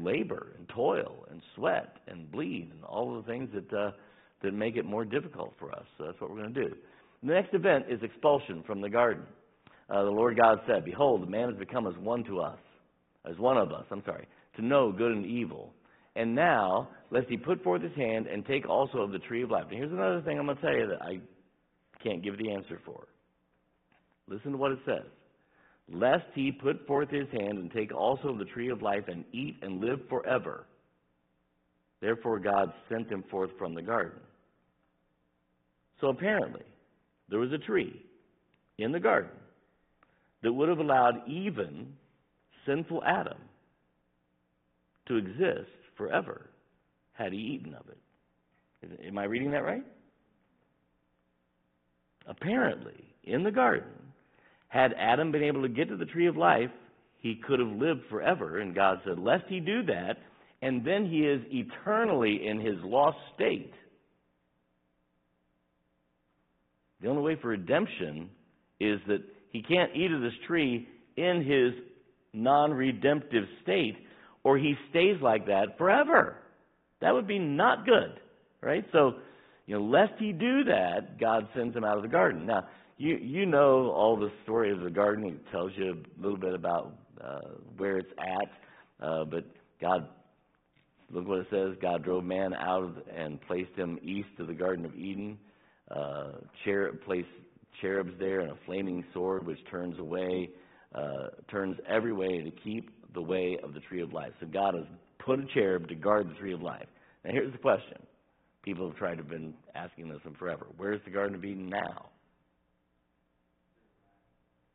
labor 0.00 0.54
and 0.58 0.68
toil 0.70 1.26
and 1.30 1.42
sweat 1.54 1.96
and 2.06 2.30
bleed 2.30 2.70
and 2.72 2.82
all 2.84 3.16
of 3.16 3.24
the 3.24 3.30
things 3.30 3.50
that 3.52 3.78
uh, 3.78 3.90
that 4.42 4.54
make 4.54 4.76
it 4.76 4.86
more 4.86 5.04
difficult 5.04 5.52
for 5.58 5.70
us. 5.72 5.84
So 5.98 6.04
that's 6.04 6.20
what 6.20 6.30
we're 6.30 6.38
going 6.38 6.54
to 6.54 6.64
do. 6.64 6.74
The 7.22 7.34
next 7.34 7.52
event 7.52 7.86
is 7.90 8.02
expulsion 8.02 8.62
from 8.66 8.80
the 8.80 8.88
garden. 8.88 9.24
Uh, 9.88 10.04
the 10.04 10.10
Lord 10.10 10.36
God 10.36 10.60
said, 10.66 10.84
"Behold, 10.84 11.22
the 11.22 11.26
man 11.26 11.48
has 11.48 11.58
become 11.58 11.86
as 11.86 11.96
one 11.98 12.24
to 12.24 12.40
us, 12.40 12.58
as 13.24 13.38
one 13.38 13.56
of 13.56 13.72
us." 13.72 13.86
I'm 13.90 14.04
sorry 14.04 14.26
to 14.56 14.62
know 14.62 14.92
good 14.92 15.12
and 15.12 15.24
evil. 15.24 15.72
And 16.16 16.34
now, 16.34 16.88
lest 17.10 17.28
he 17.28 17.36
put 17.36 17.62
forth 17.62 17.80
his 17.80 17.94
hand 17.94 18.26
and 18.26 18.44
take 18.44 18.68
also 18.68 18.98
of 18.98 19.12
the 19.12 19.20
tree 19.20 19.42
of 19.42 19.50
life. 19.50 19.66
And 19.70 19.78
here's 19.78 19.92
another 19.92 20.20
thing 20.20 20.38
I'm 20.38 20.46
going 20.46 20.56
to 20.56 20.62
tell 20.62 20.76
you 20.76 20.88
that 20.88 21.00
I 21.00 21.20
can't 22.02 22.22
give 22.22 22.36
the 22.36 22.50
answer 22.50 22.80
for. 22.84 23.06
Listen 24.26 24.52
to 24.52 24.58
what 24.58 24.72
it 24.72 24.80
says. 24.84 25.06
Lest 25.90 26.26
he 26.34 26.52
put 26.52 26.86
forth 26.86 27.08
his 27.08 27.28
hand 27.30 27.58
and 27.58 27.70
take 27.70 27.94
also 27.94 28.28
of 28.28 28.38
the 28.38 28.44
tree 28.44 28.68
of 28.68 28.82
life 28.82 29.04
and 29.06 29.24
eat 29.32 29.56
and 29.62 29.80
live 29.80 30.00
forever. 30.08 30.66
Therefore, 32.00 32.38
God 32.38 32.72
sent 32.88 33.08
him 33.08 33.24
forth 33.30 33.50
from 33.56 33.74
the 33.74 33.82
garden. 33.82 34.20
So 36.00 36.08
apparently, 36.08 36.64
there 37.28 37.38
was 37.38 37.52
a 37.52 37.58
tree 37.58 38.02
in 38.78 38.92
the 38.92 39.00
garden 39.00 39.30
that 40.42 40.52
would 40.52 40.68
have 40.68 40.78
allowed 40.78 41.28
even 41.28 41.94
sinful 42.66 43.02
Adam 43.04 43.38
to 45.06 45.16
exist 45.16 45.70
forever 45.96 46.50
had 47.12 47.32
he 47.32 47.38
eaten 47.38 47.74
of 47.74 47.86
it. 47.88 49.06
Am 49.06 49.18
I 49.18 49.24
reading 49.24 49.50
that 49.50 49.64
right? 49.64 49.84
Apparently, 52.26 53.04
in 53.24 53.42
the 53.42 53.50
garden, 53.50 53.90
had 54.68 54.92
Adam 54.98 55.32
been 55.32 55.42
able 55.42 55.62
to 55.62 55.68
get 55.68 55.88
to 55.88 55.96
the 55.96 56.04
tree 56.04 56.28
of 56.28 56.36
life, 56.36 56.70
he 57.18 57.34
could 57.34 57.58
have 57.58 57.68
lived 57.68 58.02
forever. 58.08 58.60
And 58.60 58.74
God 58.74 58.98
said, 59.04 59.18
Lest 59.18 59.44
he 59.48 59.60
do 59.60 59.82
that, 59.84 60.18
and 60.62 60.84
then 60.84 61.06
he 61.06 61.20
is 61.20 61.40
eternally 61.50 62.46
in 62.46 62.60
his 62.60 62.76
lost 62.84 63.18
state. 63.34 63.72
The 67.00 67.08
only 67.08 67.22
way 67.22 67.36
for 67.40 67.48
redemption 67.48 68.28
is 68.78 69.00
that 69.08 69.22
he 69.50 69.62
can't 69.62 69.94
eat 69.94 70.12
of 70.12 70.20
this 70.20 70.32
tree 70.46 70.88
in 71.16 71.42
his 71.42 71.82
non 72.32 72.72
redemptive 72.72 73.44
state 73.62 73.96
or 74.44 74.58
he 74.58 74.74
stays 74.90 75.16
like 75.20 75.46
that 75.46 75.76
forever. 75.76 76.36
That 77.00 77.14
would 77.14 77.26
be 77.26 77.38
not 77.38 77.84
good, 77.84 78.20
right? 78.60 78.84
So, 78.92 79.14
you 79.66 79.78
know, 79.78 79.84
lest 79.84 80.12
he 80.18 80.32
do 80.32 80.64
that, 80.64 81.18
God 81.20 81.48
sends 81.54 81.76
him 81.76 81.84
out 81.84 81.96
of 81.96 82.02
the 82.02 82.08
garden. 82.08 82.46
Now, 82.46 82.66
you 82.96 83.16
you 83.16 83.46
know 83.46 83.90
all 83.90 84.16
the 84.16 84.32
story 84.42 84.72
of 84.72 84.80
the 84.80 84.90
garden. 84.90 85.24
It 85.26 85.50
tells 85.52 85.72
you 85.76 85.92
a 85.92 86.22
little 86.22 86.38
bit 86.38 86.54
about 86.54 86.94
uh, 87.22 87.40
where 87.76 87.98
it's 87.98 88.12
at, 88.18 89.06
uh, 89.06 89.24
but 89.24 89.44
God 89.80 90.08
Look 91.10 91.26
what 91.26 91.38
it 91.40 91.46
says. 91.50 91.74
God 91.80 92.04
drove 92.04 92.24
man 92.24 92.52
out 92.54 92.82
of, 92.82 92.96
and 93.14 93.40
placed 93.42 93.74
him 93.76 93.98
east 94.02 94.28
of 94.38 94.46
the 94.46 94.54
Garden 94.54 94.84
of 94.84 94.94
Eden. 94.94 95.38
Uh, 95.90 96.32
cherub, 96.64 97.00
placed 97.06 97.28
cherubs 97.80 98.12
there 98.18 98.40
and 98.40 98.50
a 98.50 98.58
flaming 98.66 99.04
sword 99.12 99.46
which 99.46 99.58
turns 99.70 99.98
away, 99.98 100.50
uh, 100.94 101.28
turns 101.50 101.76
every 101.88 102.12
way 102.12 102.42
to 102.42 102.50
keep 102.62 102.90
the 103.14 103.22
way 103.22 103.58
of 103.62 103.74
the 103.74 103.80
tree 103.80 104.00
of 104.02 104.12
life. 104.12 104.32
So 104.40 104.46
God 104.46 104.74
has 104.74 104.84
put 105.18 105.40
a 105.40 105.46
cherub 105.54 105.88
to 105.88 105.94
guard 105.94 106.28
the 106.30 106.34
tree 106.34 106.52
of 106.52 106.62
life. 106.62 106.86
Now 107.24 107.32
here's 107.32 107.52
the 107.52 107.58
question. 107.58 107.98
People 108.62 108.88
have 108.88 108.96
tried 108.98 109.18
to 109.18 109.24
been 109.24 109.54
asking 109.74 110.08
this 110.08 110.20
forever. 110.38 110.66
Where's 110.76 111.00
the 111.04 111.10
Garden 111.10 111.34
of 111.36 111.44
Eden 111.44 111.68
now? 111.68 112.10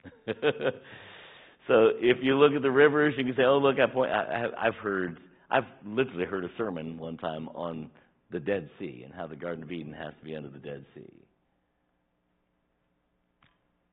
so 1.67 1.91
if 1.99 2.17
you 2.21 2.35
look 2.35 2.53
at 2.53 2.61
the 2.61 2.71
rivers, 2.71 3.13
you 3.17 3.23
can 3.23 3.35
say, 3.35 3.43
"Oh, 3.43 3.57
look, 3.57 3.77
I 3.79 3.87
point." 3.91 4.11
I- 4.11 4.47
I've 4.57 4.75
heard, 4.75 5.19
I've 5.49 5.65
literally 5.85 6.25
heard 6.25 6.43
a 6.43 6.49
sermon 6.57 6.97
one 6.97 7.17
time 7.17 7.47
on 7.49 7.89
the 8.31 8.39
Dead 8.39 8.69
Sea 8.79 9.03
and 9.05 9.13
how 9.13 9.27
the 9.27 9.35
Garden 9.35 9.63
of 9.63 9.71
Eden 9.71 9.93
has 9.93 10.13
to 10.19 10.25
be 10.25 10.35
under 10.35 10.49
the 10.49 10.59
Dead 10.59 10.85
Sea. 10.95 11.22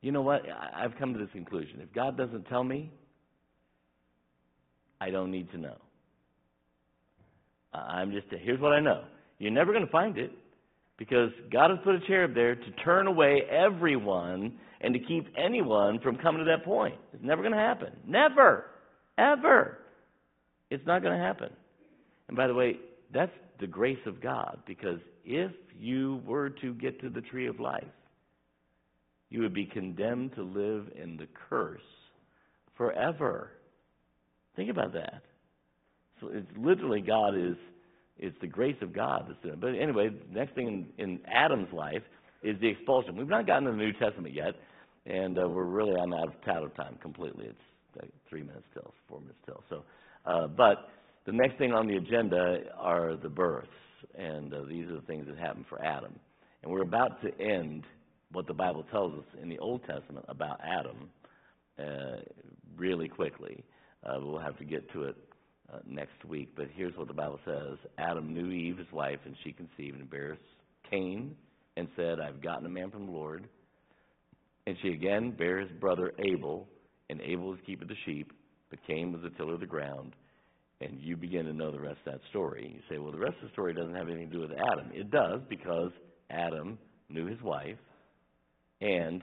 You 0.01 0.13
know 0.13 0.23
what? 0.23 0.43
I've 0.75 0.97
come 0.99 1.13
to 1.13 1.19
this 1.19 1.29
conclusion: 1.33 1.81
if 1.81 1.93
God 1.93 2.17
doesn't 2.17 2.45
tell 2.45 2.65
me, 2.65 2.91
I 5.01 5.11
don't 5.11 5.31
need 5.31 5.51
to 5.53 5.59
know. 5.59 5.77
I'm 7.73 8.11
just 8.11 8.27
here's 8.31 8.61
what 8.61 8.73
I 8.73 8.81
know: 8.81 9.05
you're 9.39 9.51
never 9.51 9.73
going 9.73 9.85
to 9.85 9.93
find 9.93 10.19
it 10.19 10.33
because 11.01 11.31
God 11.51 11.71
has 11.71 11.79
put 11.83 11.95
a 11.95 12.01
cherub 12.07 12.35
there 12.35 12.55
to 12.55 12.71
turn 12.85 13.07
away 13.07 13.43
everyone 13.51 14.53
and 14.83 14.95
to 14.95 15.01
keep 15.01 15.27
anyone 15.37 15.99
from 16.01 16.17
coming 16.17 16.45
to 16.45 16.45
that 16.45 16.65
point. 16.65 16.95
It's 17.13 17.25
never 17.25 17.43
going 17.43 17.55
to 17.55 17.59
happen. 17.59 17.89
Never. 18.07 18.67
Ever. 19.17 19.79
It's 20.71 20.87
not 20.87 21.03
going 21.03 21.19
to 21.19 21.23
happen. 21.23 21.51
And 22.29 22.37
by 22.37 22.47
the 22.47 22.55
way, 22.55 22.77
that's 23.13 23.33
the 23.61 23.67
grace 23.67 23.99
of 24.07 24.23
God 24.23 24.59
because 24.67 24.99
if 25.25 25.51
you 25.79 26.21
were 26.27 26.51
to 26.51 26.75
get 26.75 27.01
to 27.01 27.11
the 27.11 27.23
tree 27.23 27.47
of 27.47 27.61
life, 27.61 27.85
you 29.31 29.41
would 29.43 29.55
be 29.55 29.65
condemned 29.65 30.35
to 30.35 30.43
live 30.43 30.87
in 31.01 31.17
the 31.17 31.27
curse 31.49 31.81
forever. 32.77 33.53
Think 34.57 34.71
about 34.71 34.93
that. 34.93 35.23
So 36.21 36.29
it's 36.33 36.47
literally 36.59 37.01
God 37.01 37.37
is 37.37 37.57
it's 38.19 38.37
the 38.43 38.47
grace 38.47 38.77
of 38.83 38.93
God. 38.93 39.35
But 39.43 39.69
anyway, 39.69 40.11
next 40.31 40.55
thing 40.55 40.87
in, 40.99 41.05
in 41.05 41.21
Adam's 41.27 41.73
life 41.73 42.03
is 42.43 42.61
the 42.61 42.69
expulsion. 42.69 43.17
We've 43.17 43.29
not 43.29 43.47
gotten 43.47 43.65
to 43.65 43.71
the 43.71 43.77
New 43.77 43.93
Testament 43.95 44.35
yet, 44.35 44.55
and 45.07 45.39
uh, 45.39 45.49
we're 45.49 45.65
really 45.65 45.95
I'm 45.99 46.13
out 46.13 46.29
of 46.29 46.35
out 46.49 46.63
of 46.63 46.75
time 46.75 46.99
completely. 47.01 47.47
It's 47.47 47.59
like 48.01 48.11
three 48.29 48.43
minutes 48.43 48.67
till, 48.75 48.93
four 49.09 49.21
minutes 49.21 49.39
till. 49.47 49.63
So, 49.71 49.85
uh, 50.27 50.49
but 50.49 50.91
the 51.25 51.33
next 51.33 51.57
thing 51.59 51.73
on 51.73 51.87
the 51.87 51.97
agenda 51.97 52.59
are 52.79 53.17
the 53.17 53.29
births, 53.29 53.69
and 54.15 54.53
uh, 54.53 54.63
these 54.69 54.87
are 54.89 54.97
the 54.97 55.07
things 55.07 55.27
that 55.27 55.39
happen 55.39 55.65
for 55.69 55.83
Adam. 55.83 56.13
And 56.63 56.71
we're 56.71 56.83
about 56.83 57.23
to 57.23 57.29
end 57.41 57.85
what 58.33 58.47
the 58.47 58.55
Bible 58.55 58.85
tells 58.91 59.15
us 59.15 59.25
in 59.43 59.49
the 59.49 59.59
Old 59.59 59.83
Testament 59.85 60.25
about 60.29 60.61
Adam 60.63 61.11
uh, 61.79 62.21
really 62.77 63.09
quickly. 63.09 63.65
Uh, 64.05 64.19
we'll 64.21 64.41
have 64.41 64.57
to 64.59 64.65
get 64.65 64.91
to 64.93 65.05
it 65.05 65.17
uh, 65.73 65.79
next 65.87 66.25
week. 66.27 66.51
But 66.57 66.67
here's 66.75 66.97
what 66.97 67.09
the 67.09 67.15
Bible 67.15 67.41
says 67.45 67.79
Adam 67.99 68.33
knew 68.33 68.51
Eve, 68.51 68.79
his 68.79 68.91
wife, 68.93 69.19
and 69.25 69.35
she 69.45 69.53
conceived 69.53 69.99
and 69.99 70.11
bare 70.11 70.39
Cain 70.91 71.35
and 71.77 71.89
said, 71.97 72.21
I've 72.21 72.43
gotten 72.43 72.67
a 72.67 72.71
man 72.71 72.91
from 72.91 73.07
the 73.07 73.13
Lord. 73.13 73.49
And 74.67 74.77
she 74.83 74.89
again 74.89 75.35
bare 75.37 75.59
his 75.59 75.71
brother 75.81 76.13
Abel, 76.19 76.69
and 77.09 77.21
Abel 77.21 77.51
was 77.51 77.59
keeper 77.67 77.83
of 77.83 77.89
the 77.89 77.97
sheep, 78.05 78.33
but 78.69 78.79
Cain 78.87 79.13
was 79.13 79.23
the 79.23 79.31
tiller 79.31 79.55
of 79.55 79.61
the 79.61 79.67
ground. 79.67 80.15
And 80.81 80.99
you 81.01 81.17
begin 81.17 81.45
to 81.45 81.53
know 81.53 81.71
the 81.71 81.81
rest 81.81 81.99
of 82.07 82.13
that 82.13 82.21
story. 82.31 82.73
You 82.75 82.81
say, 82.89 82.99
well, 82.99 83.13
the 83.13 83.19
rest 83.19 83.37
of 83.43 83.49
the 83.49 83.53
story 83.53 83.75
doesn't 83.75 83.95
have 83.95 84.09
anything 84.09 84.31
to 84.31 84.37
do 84.37 84.41
with 84.41 84.53
Adam. 84.53 84.91
It 84.95 85.11
does 85.11 85.41
because 85.49 85.91
Adam 86.31 86.79
knew 87.11 87.27
his 87.27 87.41
wife, 87.43 87.77
and 88.81 89.23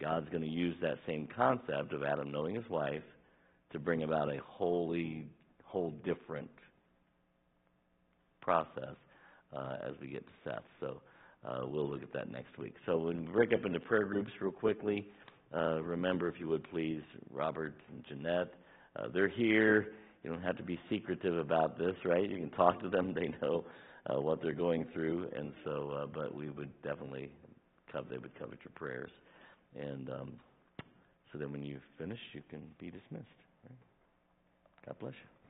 God's 0.00 0.28
going 0.30 0.42
to 0.42 0.48
use 0.48 0.76
that 0.82 0.98
same 1.06 1.28
concept 1.34 1.92
of 1.92 2.02
Adam 2.02 2.32
knowing 2.32 2.54
his 2.54 2.68
wife 2.68 3.02
to 3.72 3.78
bring 3.78 4.02
about 4.02 4.28
a 4.28 4.38
wholly, 4.46 5.26
whole 5.64 5.92
different 6.04 6.50
process 8.40 8.96
uh, 9.56 9.76
as 9.86 9.94
we 10.00 10.08
get 10.08 10.26
to 10.26 10.32
Seth. 10.44 10.64
So 10.80 11.00
uh, 11.46 11.66
we'll 11.66 11.88
look 11.88 12.02
at 12.02 12.12
that 12.12 12.30
next 12.30 12.58
week. 12.58 12.74
So 12.86 12.98
when 12.98 13.26
we 13.26 13.32
break 13.32 13.52
up 13.52 13.64
into 13.64 13.80
prayer 13.80 14.04
groups 14.04 14.30
real 14.40 14.52
quickly, 14.52 15.08
uh, 15.54 15.82
remember, 15.82 16.28
if 16.28 16.40
you 16.40 16.48
would 16.48 16.68
please, 16.70 17.02
Robert 17.30 17.74
and 17.90 18.04
Jeanette, 18.08 18.54
uh, 18.96 19.08
they're 19.12 19.28
here. 19.28 19.92
You 20.22 20.30
don't 20.30 20.42
have 20.42 20.56
to 20.56 20.62
be 20.62 20.78
secretive 20.88 21.38
about 21.38 21.78
this, 21.78 21.94
right? 22.04 22.28
You 22.28 22.36
can 22.36 22.50
talk 22.50 22.80
to 22.82 22.88
them. 22.88 23.14
They 23.14 23.28
know 23.40 23.64
uh, 24.06 24.20
what 24.20 24.42
they're 24.42 24.54
going 24.54 24.86
through, 24.92 25.28
and 25.36 25.52
so. 25.64 25.90
Uh, 25.90 26.06
but 26.06 26.34
we 26.34 26.50
would 26.50 26.70
definitely 26.82 27.30
They 28.10 28.18
would 28.18 28.38
covet 28.38 28.58
your 28.64 28.72
prayers, 28.74 29.10
and 29.78 30.08
um, 30.10 30.32
so 31.30 31.38
then 31.38 31.52
when 31.52 31.62
you 31.62 31.78
finish, 31.98 32.18
you 32.32 32.42
can 32.50 32.60
be 32.78 32.86
dismissed. 32.86 33.40
Right? 33.68 33.78
God 34.86 34.98
bless 34.98 35.14
you. 35.14 35.41